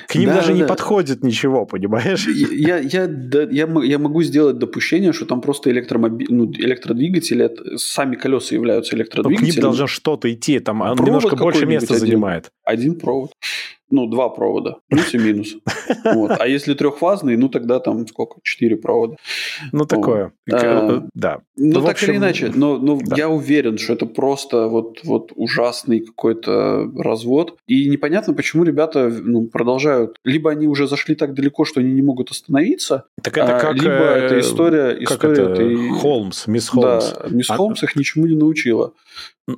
[0.07, 0.59] К ним да, даже да.
[0.59, 2.25] не подходит ничего, понимаешь?
[2.25, 6.27] Я, я, да, я, я могу сделать допущение, что там просто электромоби...
[6.29, 9.47] ну, электродвигатели, сами колеса являются электродвигателями.
[9.47, 12.49] Но к ним должно что-то идти, там Провод немножко больше места один, занимает.
[12.63, 13.31] Один провод
[13.89, 15.55] ну, два провода, плюс и минус.
[16.05, 16.31] Вот.
[16.39, 18.39] А если трехфазный, ну, тогда там сколько?
[18.43, 19.15] Четыре провода.
[19.71, 20.33] Ну, такое.
[20.47, 20.63] Вот.
[20.63, 21.39] А, да.
[21.55, 23.15] Ну, ну так общем, или иначе, но, но да.
[23.15, 27.57] я уверен, что это просто вот, вот ужасный какой-то развод.
[27.67, 30.17] И непонятно, почему ребята ну, продолжают.
[30.23, 33.05] Либо они уже зашли так далеко, что они не могут остановиться.
[33.21, 33.75] Так это а, как...
[33.75, 34.95] Либо э, это история...
[35.05, 35.51] Как история это?
[35.53, 35.89] Этой...
[35.89, 37.13] Холмс, мисс Холмс.
[37.13, 37.55] Да, мисс а...
[37.55, 38.93] Холмс их ничему не научила.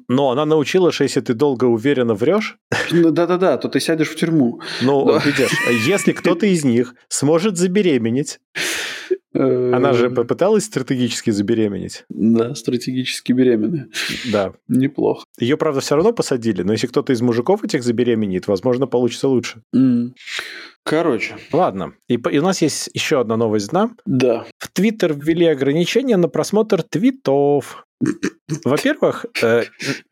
[0.10, 2.58] Но она научила, что если ты долго уверенно врешь...
[2.92, 4.62] Ну, да-да-да, то ты сядешь в тюрьму.
[4.82, 5.20] Ну, да.
[5.26, 5.52] видишь,
[5.86, 8.40] если кто-то из них сможет забеременеть,
[9.34, 12.06] она же попыталась стратегически забеременеть.
[12.10, 13.88] Да, стратегически беременная.
[14.32, 14.54] Да.
[14.68, 15.26] Неплохо.
[15.40, 19.62] Ее, правда, все равно посадили, но если кто-то из мужиков этих забеременеет, возможно, получится лучше.
[19.76, 20.14] Mm.
[20.84, 21.36] Короче.
[21.52, 21.94] Ладно.
[22.08, 23.92] И, и у нас есть еще одна новость, да?
[24.06, 24.46] Да.
[24.58, 27.86] В Твиттер ввели ограничения на просмотр твитов.
[28.64, 29.64] Во-первых, э,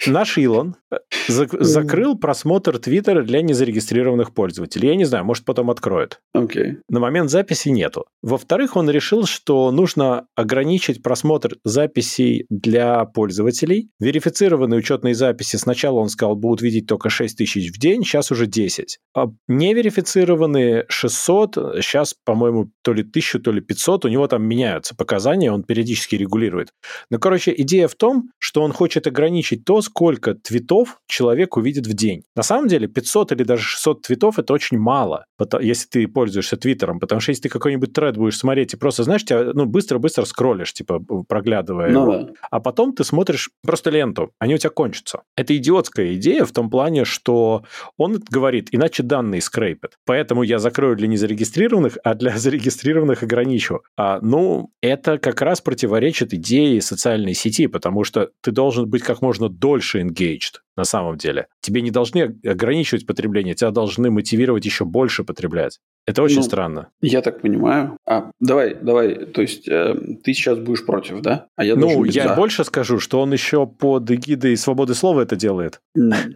[0.06, 4.90] наш Илон э, закрыл просмотр Твиттера для незарегистрированных пользователей.
[4.90, 6.20] Я не знаю, может, потом откроет.
[6.36, 6.78] Okay.
[6.90, 8.06] На момент записи нету.
[8.22, 13.90] Во-вторых, он решил, что нужно ограничить просмотр записей для пользователей.
[14.00, 18.46] Верифицированные учетные записи сначала, он сказал, будут видеть только 6 тысяч в день, сейчас уже
[18.46, 18.98] 10.
[19.16, 24.44] А неверифицированные половины 600, сейчас, по-моему, то ли 1000, то ли 500, у него там
[24.44, 26.70] меняются показания, он периодически регулирует.
[27.10, 31.94] Но, короче, идея в том, что он хочет ограничить то, сколько твитов человек увидит в
[31.94, 32.24] день.
[32.36, 35.26] На самом деле 500 или даже 600 твитов это очень мало,
[35.62, 39.24] если ты пользуешься Твиттером, потому что если ты какой-нибудь тред будешь смотреть и просто, знаешь,
[39.24, 42.34] тебя ну, быстро-быстро скроллишь, типа, проглядывая ну, его, да.
[42.52, 45.22] а потом ты смотришь просто ленту, они у тебя кончатся.
[45.36, 47.64] Это идиотская идея в том плане, что
[47.98, 49.98] он говорит, иначе данные скрейпят.
[50.06, 53.82] Поэтому я закрою для незарегистрированных, а для зарегистрированных ограничу.
[53.98, 59.22] А, ну, это как раз противоречит идее социальной сети, потому что ты должен быть как
[59.22, 61.48] можно дольше engaged на самом деле.
[61.62, 65.80] Тебе не должны ограничивать потребление, тебя должны мотивировать еще больше потреблять.
[66.08, 66.90] Это очень ну, странно.
[67.02, 67.98] Я так понимаю.
[68.08, 71.48] А, давай, давай, то есть э, ты сейчас будешь против, да?
[71.56, 72.36] А я ну, я за.
[72.36, 75.80] больше скажу, что он еще под эгидой свободы слова это делает.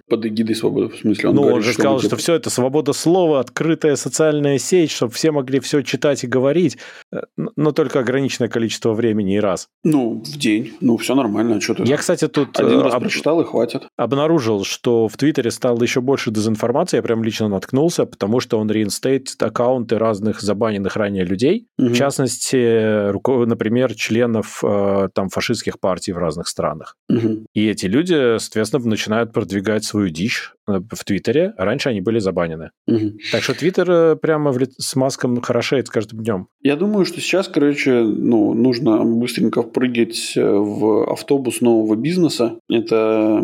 [0.09, 1.29] Под эгидой свободы, в смысле?
[1.29, 4.89] Он ну, говорит, он же что сказал, что все это свобода слова, открытая социальная сеть,
[4.89, 6.79] чтобы все могли все читать и говорить,
[7.13, 9.67] э, но только ограниченное количество времени и раз.
[9.83, 10.73] Ну, в день.
[10.81, 11.57] Ну, все нормально.
[11.57, 11.83] А что ты...
[11.83, 12.59] Я, кстати, тут...
[12.59, 13.03] Один раз об...
[13.03, 13.83] прочитал и хватит.
[13.97, 14.28] Обнаружил,
[14.63, 19.35] что в Твиттере стало еще больше дезинформации, я прям лично наткнулся, потому что он реинстейт
[19.39, 21.89] аккаунты разных забаненных ранее людей, угу.
[21.89, 23.11] в частности,
[23.45, 26.95] например, членов э, там фашистских партий в разных странах.
[27.09, 27.45] Угу.
[27.53, 31.53] И эти люди, соответственно, начинают продвигать свою дичь в Твиттере.
[31.57, 32.71] Раньше они были забанены.
[32.87, 33.11] Угу.
[33.31, 36.47] Так что Твиттер э, прямо в, с маском хорошеет с каждым днем.
[36.61, 42.59] Я думаю, что сейчас, короче, ну, нужно быстренько впрыгать в автобус нового бизнеса.
[42.69, 43.43] Это,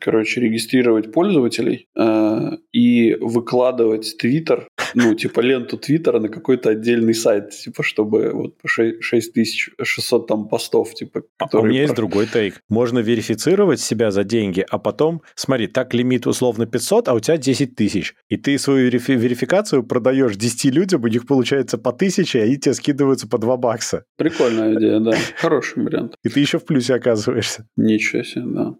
[0.00, 7.50] короче, регистрировать пользователей э, и выкладывать Твиттер, ну, типа ленту Твиттера на какой-то отдельный сайт,
[7.50, 11.22] типа, чтобы вот 6600 там постов, типа.
[11.38, 12.62] А у меня есть другой тейк.
[12.68, 17.36] Можно верифицировать себя за деньги, а потом, смотри, так лимит условно 500, а у тебя
[17.36, 18.14] 10 тысяч.
[18.28, 22.74] И ты свою верификацию продаешь 10 людям, у них получается по 1000, а они тебе
[22.74, 24.04] скидываются по 2 бакса.
[24.16, 25.12] Прикольная идея, да.
[25.36, 26.14] Хороший вариант.
[26.24, 27.66] И ты еще в плюсе оказываешься.
[27.76, 28.74] Ничего себе, да.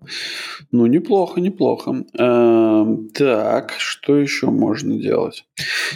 [0.73, 2.05] Ну, неплохо, неплохо.
[2.19, 5.45] Эм, так, что еще можно делать?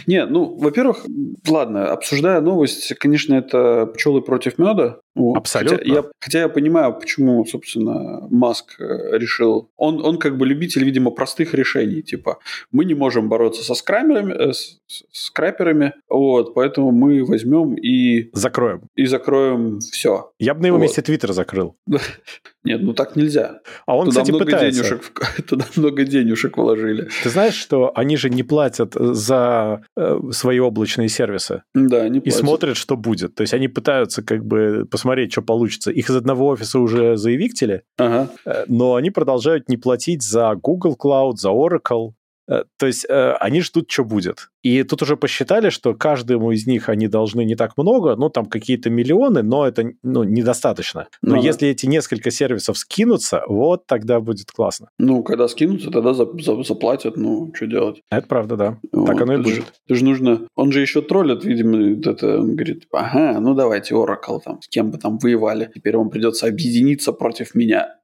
[0.07, 1.05] Не, ну, во-первых,
[1.47, 4.99] ладно, обсуждая новость, конечно, это пчелы против меда.
[5.15, 5.37] Вот.
[5.37, 5.77] Абсолютно.
[5.77, 9.69] Хотя я, хотя я понимаю, почему, собственно, Маск э, решил.
[9.77, 12.01] Он, он как бы любитель, видимо, простых решений.
[12.01, 12.39] Типа,
[12.71, 14.79] мы не можем бороться со скрамерами, э, с,
[15.11, 18.29] с краперами, вот, поэтому мы возьмем и...
[18.33, 18.81] Закроем.
[18.95, 20.31] И закроем все.
[20.39, 20.83] Я бы на его вот.
[20.83, 21.75] месте Твиттер закрыл.
[22.63, 23.59] Нет, ну так нельзя.
[23.85, 24.83] А он, туда кстати, много пытается.
[24.83, 27.09] Денежек, туда много денежек вложили.
[27.23, 31.63] Ты знаешь, что они же не платят за э, свои облачные сервисы?
[31.73, 32.27] Да, не платят.
[32.27, 33.35] И смотрят, что будет.
[33.35, 35.91] То есть они пытаются как бы посмотреть, что получится.
[35.91, 38.29] Их из одного офиса уже заявиктили, ага.
[38.45, 42.13] Э, но они продолжают не платить за Google Cloud, за Oracle.
[42.47, 44.49] Э, то есть э, они ждут, что будет.
[44.63, 48.45] И тут уже посчитали, что каждому из них они должны не так много, ну, там
[48.45, 51.07] какие-то миллионы, но это ну, недостаточно.
[51.21, 54.87] Но ну, если эти несколько сервисов скинутся, вот тогда будет классно.
[54.97, 58.01] Ну, когда скинутся, тогда за, за, заплатят, ну, что делать.
[58.09, 58.79] Это правда, да.
[58.91, 59.07] Вот.
[59.07, 59.55] Так оно и будет.
[59.55, 60.47] Же, это же нужно...
[60.55, 64.91] Он же еще троллит, видимо, это, он говорит, ага, ну давайте Oracle там, с кем
[64.91, 65.69] бы там воевали.
[65.73, 67.95] Теперь вам придется объединиться против меня.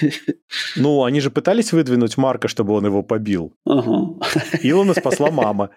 [0.76, 3.52] Ну, они же пытались выдвинуть Марка, чтобы он его побил.
[3.64, 3.79] Ага.
[4.62, 5.70] Илона спасла мама.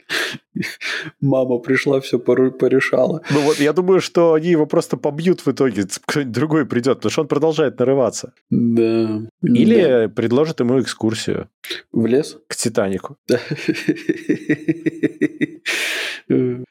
[1.21, 3.21] Мама пришла, все порешала.
[3.31, 7.11] Ну вот, я думаю, что они его просто побьют в итоге, кто-нибудь другой придет, потому
[7.11, 8.33] что он продолжает нарываться.
[8.49, 9.21] Да.
[9.41, 10.09] Или да.
[10.09, 11.49] предложат ему экскурсию.
[11.91, 12.37] В лес?
[12.47, 13.17] К Титанику.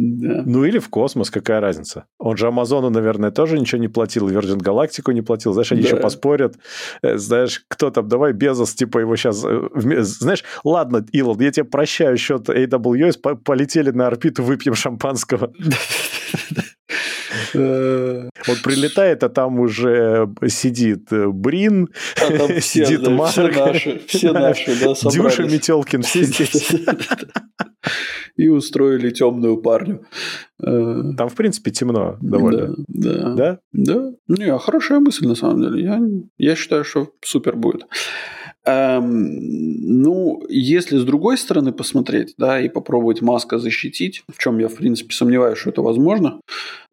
[0.00, 0.44] Да.
[0.46, 2.04] Ну или в космос, какая разница?
[2.18, 5.52] Он же Амазону, наверное, тоже ничего не платил, Virgin Галактику не платил.
[5.52, 5.88] Знаешь, они да.
[5.88, 6.56] еще поспорят.
[7.02, 9.44] Э, знаешь, кто там, давай Безос, типа его сейчас...
[9.44, 15.52] Э, знаешь, ладно, Илон, я тебе прощаю счет AWS, полетели на орбиту, выпьем шампанского.
[17.54, 23.32] Он прилетает, а там уже сидит э, Брин, а сидит да, Марк.
[23.32, 25.36] Все наши, все наши, да, собрались.
[25.36, 26.70] Дюша Метелкин, все здесь.
[28.36, 30.06] И устроили темную парню.
[30.62, 32.74] Э, там, в принципе, темно довольно.
[32.86, 33.34] Да.
[33.34, 33.58] Да?
[33.72, 33.94] Да.
[34.28, 34.44] да.
[34.44, 35.82] Не, хорошая мысль, на самом деле.
[35.82, 36.00] Я,
[36.38, 37.86] я считаю, что супер будет.
[38.68, 44.68] Эм, ну, если с другой стороны посмотреть, да, и попробовать Маска защитить, в чем я,
[44.68, 46.40] в принципе, сомневаюсь, что это возможно,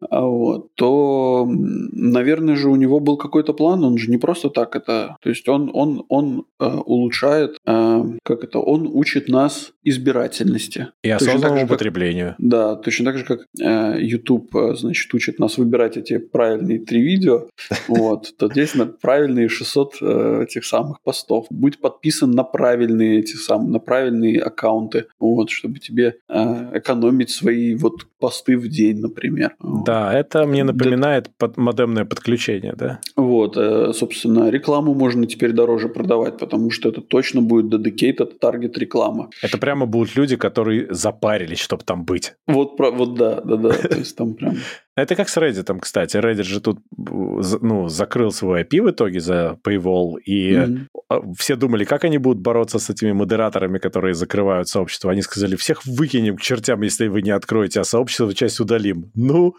[0.00, 4.74] а, вот, то, наверное же, у него был какой-то план, он же не просто так
[4.74, 5.16] это...
[5.20, 10.88] То есть он, он, он э, улучшает, э, как это, он учит нас избирательности.
[11.02, 12.28] И осознанному употреблению.
[12.28, 16.78] Как, да, точно так же, как э, YouTube, э, значит, учит нас выбирать эти правильные
[16.78, 17.48] три видео,
[17.88, 18.72] вот, то здесь
[19.02, 25.06] правильные 600 э, этих самых постов будь подписан на правильные эти сам, на правильные аккаунты,
[25.18, 29.56] вот, чтобы тебе э, экономить свои вот посты в день, например.
[29.84, 33.00] Да, это мне напоминает под модемное подключение, да?
[33.16, 38.78] Вот, э, собственно, рекламу можно теперь дороже продавать, потому что это точно будет dedicated target
[38.78, 39.30] реклама.
[39.42, 42.34] Это прямо будут люди, которые запарились, чтобы там быть.
[42.46, 44.54] Вот, вот да, да, да, то есть там прям...
[44.96, 46.16] Это как с Reddit, кстати.
[46.16, 51.34] Reddit же тут ну, закрыл свой IP в итоге за Paywall, и mm-hmm.
[51.38, 55.12] все думали, как они будут бороться с этими модераторами, которые закрывают сообщество.
[55.12, 59.10] Они сказали, всех выкинем к чертям, если вы не откроете, а сообщество часть удалим.
[59.14, 59.54] Ну,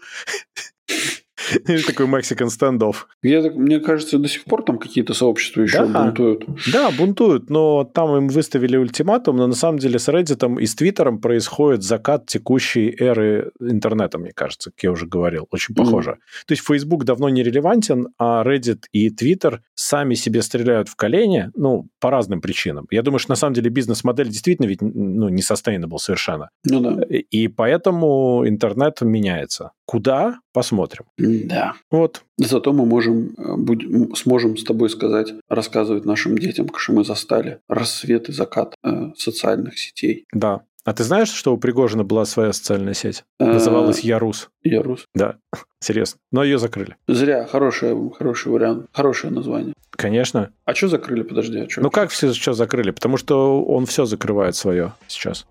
[1.86, 2.96] Такой Mexican standoff.
[3.22, 6.44] Я, мне кажется, до сих пор там какие-то сообщества еще да, бунтуют.
[6.72, 10.74] Да, бунтуют, но там им выставили ультиматум, но на самом деле с Reddit и с
[10.74, 15.46] Твиттером происходит закат текущей эры интернета, мне кажется, как я уже говорил.
[15.50, 16.10] Очень похоже.
[16.10, 16.46] Mm.
[16.46, 21.50] То есть Facebook давно не релевантен, а Reddit и Twitter сами себе стреляют в колени,
[21.54, 22.86] ну, по разным причинам.
[22.90, 26.50] Я думаю, что на самом деле бизнес-модель действительно ведь ну, не sustainable совершенно.
[26.64, 27.04] Ну да.
[27.08, 29.72] И поэтому интернет меняется.
[29.84, 30.38] Куда?
[30.52, 31.04] Посмотрим.
[31.44, 31.74] Да.
[31.90, 32.22] Вот.
[32.36, 33.84] Зато мы можем, э, будь,
[34.18, 39.78] сможем с тобой сказать, рассказывать нашим детям, что мы застали рассвет и закат э, социальных
[39.78, 40.26] сетей.
[40.32, 40.62] Да.
[40.84, 43.24] А ты знаешь, что у Пригожина была своя социальная сеть?
[43.38, 44.48] Э, Называлась Ярус.
[44.68, 45.06] Ярус?
[45.14, 45.36] Да,
[45.80, 46.18] серьезно.
[46.32, 46.96] Но ее закрыли.
[47.06, 47.46] Зря.
[47.46, 48.86] Хороший, хороший вариант.
[48.92, 49.74] Хорошее название.
[49.90, 50.50] Конечно.
[50.64, 51.22] А что закрыли?
[51.22, 51.80] Подожди, а что?
[51.80, 52.92] Ну как все что закрыли?
[52.92, 55.46] Потому что он все закрывает свое сейчас.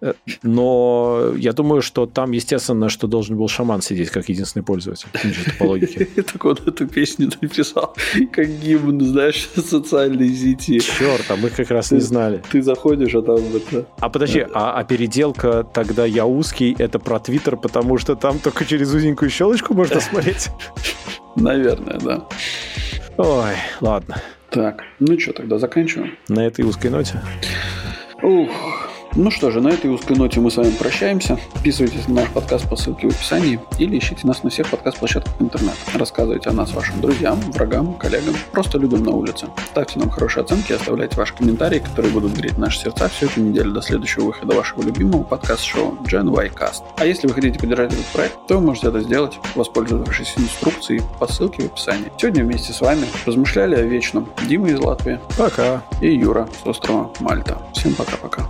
[0.00, 5.08] Э, но я думаю, что там, естественно, что должен был шаман сидеть как единственный пользователь.
[5.58, 6.08] По логике.
[6.34, 7.94] Так он эту песню написал,
[8.32, 10.80] как гимн, знаешь, социальной сети.
[10.80, 12.42] Черт, а мы как раз не знали.
[12.50, 13.86] Ты заходишь, а там это...
[13.98, 18.66] А подожди, а, а переделка тогда «Я узкий»— это про Твиттер, потому что там только
[18.66, 20.50] через узенькую щелочку можно смотреть?
[21.34, 22.28] Наверное, да.
[23.16, 24.16] Ой, ладно.
[24.50, 26.16] Так, ну что, тогда заканчиваем?
[26.28, 27.20] На этой узкой ноте.
[28.22, 28.50] Ух,
[29.16, 31.38] ну что же, на этой узкой ноте мы с вами прощаемся.
[31.52, 35.74] Подписывайтесь на наш подкаст по ссылке в описании или ищите нас на всех подкаст-площадках интернет.
[35.94, 39.46] Рассказывайте о нас вашим друзьям, врагам, коллегам, просто людям на улице.
[39.70, 43.40] Ставьте нам хорошие оценки и оставляйте ваши комментарии, которые будут греть наши сердца всю эту
[43.40, 46.82] неделю до следующего выхода вашего любимого подкаст-шоу Gen Y Cast.
[46.96, 51.26] А если вы хотите поддержать этот проект, то вы можете это сделать, воспользовавшись инструкцией по
[51.26, 52.10] ссылке в описании.
[52.18, 55.20] Сегодня вместе с вами размышляли о вечном Дима из Латвии.
[55.38, 55.82] Пока.
[56.00, 57.58] И Юра с острова Мальта.
[57.72, 58.44] Всем пока-пока.